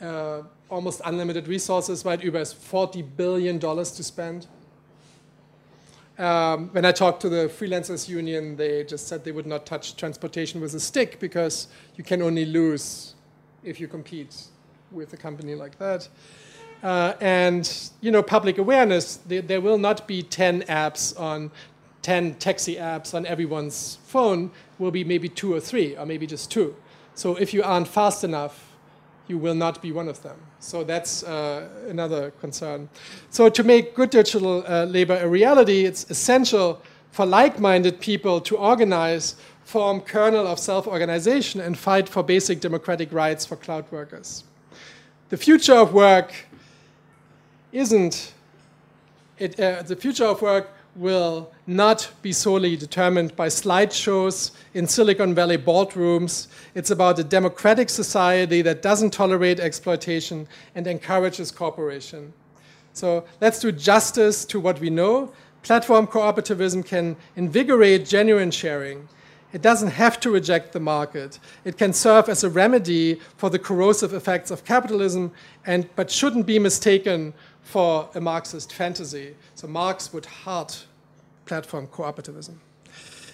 uh, 0.00 0.42
almost 0.70 1.00
unlimited 1.04 1.48
resources, 1.48 2.04
right? 2.04 2.22
Uber 2.22 2.38
has 2.38 2.52
$40 2.52 3.06
billion 3.16 3.58
to 3.58 3.84
spend. 3.84 4.46
Um, 6.18 6.70
when 6.72 6.84
I 6.84 6.90
talked 6.90 7.22
to 7.22 7.28
the 7.28 7.46
freelancers 7.48 8.08
union, 8.08 8.56
they 8.56 8.82
just 8.82 9.06
said 9.06 9.22
they 9.22 9.30
would 9.30 9.46
not 9.46 9.64
touch 9.64 9.96
transportation 9.96 10.60
with 10.60 10.74
a 10.74 10.80
stick 10.80 11.20
because 11.20 11.68
you 11.94 12.02
can 12.02 12.22
only 12.22 12.44
lose 12.44 13.14
if 13.62 13.78
you 13.78 13.86
compete 13.86 14.48
with 14.90 15.12
a 15.12 15.16
company 15.16 15.54
like 15.54 15.78
that. 15.78 16.08
Uh, 16.82 17.14
and 17.20 17.90
you 18.00 18.10
know, 18.10 18.22
public 18.22 18.58
awareness. 18.58 19.16
There, 19.16 19.42
there, 19.42 19.60
will 19.60 19.78
not 19.78 20.08
be 20.08 20.22
10 20.22 20.62
apps 20.62 21.18
on 21.18 21.52
10 22.02 22.34
taxi 22.36 22.76
apps 22.76 23.14
on 23.14 23.24
everyone's 23.24 23.98
phone. 24.04 24.50
Will 24.78 24.90
be 24.90 25.04
maybe 25.04 25.28
two 25.28 25.54
or 25.54 25.60
three, 25.60 25.96
or 25.96 26.04
maybe 26.04 26.26
just 26.26 26.50
two. 26.50 26.74
So 27.14 27.36
if 27.36 27.54
you 27.54 27.62
aren't 27.62 27.88
fast 27.88 28.24
enough, 28.24 28.67
you 29.28 29.38
will 29.38 29.54
not 29.54 29.80
be 29.82 29.92
one 29.92 30.08
of 30.08 30.22
them. 30.22 30.36
So 30.60 30.84
that's 30.84 31.22
uh, 31.22 31.68
another 31.88 32.32
concern. 32.40 32.88
So 33.30 33.48
to 33.48 33.62
make 33.62 33.94
good 33.94 34.10
digital 34.10 34.64
uh, 34.66 34.84
labor 34.84 35.16
a 35.16 35.28
reality, 35.28 35.84
it's 35.84 36.10
essential 36.10 36.80
for 37.12 37.26
like-minded 37.26 38.00
people 38.00 38.40
to 38.40 38.56
organize, 38.56 39.36
form 39.64 40.00
kernel 40.00 40.46
of 40.46 40.58
self-organization, 40.58 41.60
and 41.60 41.76
fight 41.76 42.08
for 42.08 42.22
basic 42.22 42.60
democratic 42.60 43.12
rights 43.12 43.44
for 43.46 43.56
cloud 43.56 43.84
workers. 43.90 44.44
The 45.28 45.36
future 45.36 45.74
of 45.74 45.92
work 45.92 46.32
isn't, 47.72 48.32
it, 49.38 49.60
uh, 49.60 49.82
the 49.82 49.96
future 49.96 50.24
of 50.24 50.40
work 50.40 50.70
will 50.98 51.52
not 51.66 52.10
be 52.22 52.32
solely 52.32 52.76
determined 52.76 53.34
by 53.36 53.46
slideshows 53.46 54.50
in 54.74 54.86
Silicon 54.86 55.34
Valley 55.34 55.56
boardrooms. 55.56 56.48
It's 56.74 56.90
about 56.90 57.18
a 57.18 57.24
democratic 57.24 57.88
society 57.88 58.62
that 58.62 58.82
doesn't 58.82 59.12
tolerate 59.12 59.60
exploitation 59.60 60.48
and 60.74 60.86
encourages 60.86 61.50
cooperation. 61.52 62.32
So 62.92 63.24
let's 63.40 63.60
do 63.60 63.70
justice 63.70 64.44
to 64.46 64.58
what 64.58 64.80
we 64.80 64.90
know. 64.90 65.32
platform 65.62 66.06
cooperativism 66.06 66.84
can 66.84 67.16
invigorate 67.36 68.06
genuine 68.06 68.50
sharing. 68.50 69.08
It 69.52 69.62
doesn't 69.62 69.90
have 69.90 70.18
to 70.20 70.30
reject 70.30 70.72
the 70.72 70.80
market. 70.80 71.38
It 71.64 71.78
can 71.78 71.92
serve 71.92 72.28
as 72.28 72.44
a 72.44 72.50
remedy 72.50 73.20
for 73.36 73.50
the 73.50 73.58
corrosive 73.58 74.12
effects 74.12 74.50
of 74.50 74.64
capitalism, 74.64 75.32
and, 75.64 75.88
but 75.96 76.10
shouldn't 76.10 76.46
be 76.46 76.58
mistaken 76.58 77.32
for 77.62 78.08
a 78.14 78.20
Marxist 78.20 78.72
fantasy. 78.72 79.36
So 79.54 79.66
Marx 79.68 80.12
would 80.12 80.26
heart 80.26 80.86
platform 81.48 81.86
cooperativism. 81.88 82.54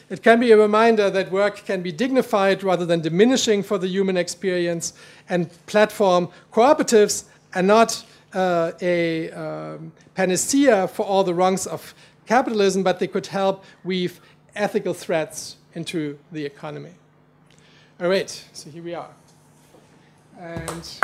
It 0.08 0.22
can 0.22 0.38
be 0.40 0.52
a 0.52 0.56
reminder 0.56 1.10
that 1.10 1.30
work 1.30 1.64
can 1.64 1.82
be 1.82 1.90
dignified 1.90 2.62
rather 2.62 2.86
than 2.86 3.00
diminishing 3.00 3.62
for 3.62 3.78
the 3.78 3.88
human 3.88 4.16
experience, 4.16 4.92
and 5.28 5.50
platform 5.66 6.28
cooperatives 6.52 7.24
are 7.54 7.62
not 7.62 8.04
uh, 8.32 8.72
a 8.80 9.30
um, 9.32 9.92
panacea 10.14 10.88
for 10.88 11.04
all 11.04 11.24
the 11.24 11.34
wrongs 11.34 11.66
of 11.66 11.94
capitalism, 12.26 12.82
but 12.82 12.98
they 12.98 13.08
could 13.08 13.26
help 13.26 13.64
weave 13.82 14.20
ethical 14.54 14.94
threats 14.94 15.56
into 15.74 16.18
the 16.32 16.44
economy. 16.44 16.92
All 18.00 18.08
right, 18.08 18.30
so 18.52 18.70
here 18.70 18.82
we 18.82 18.94
are. 18.94 19.10
And 20.38 21.00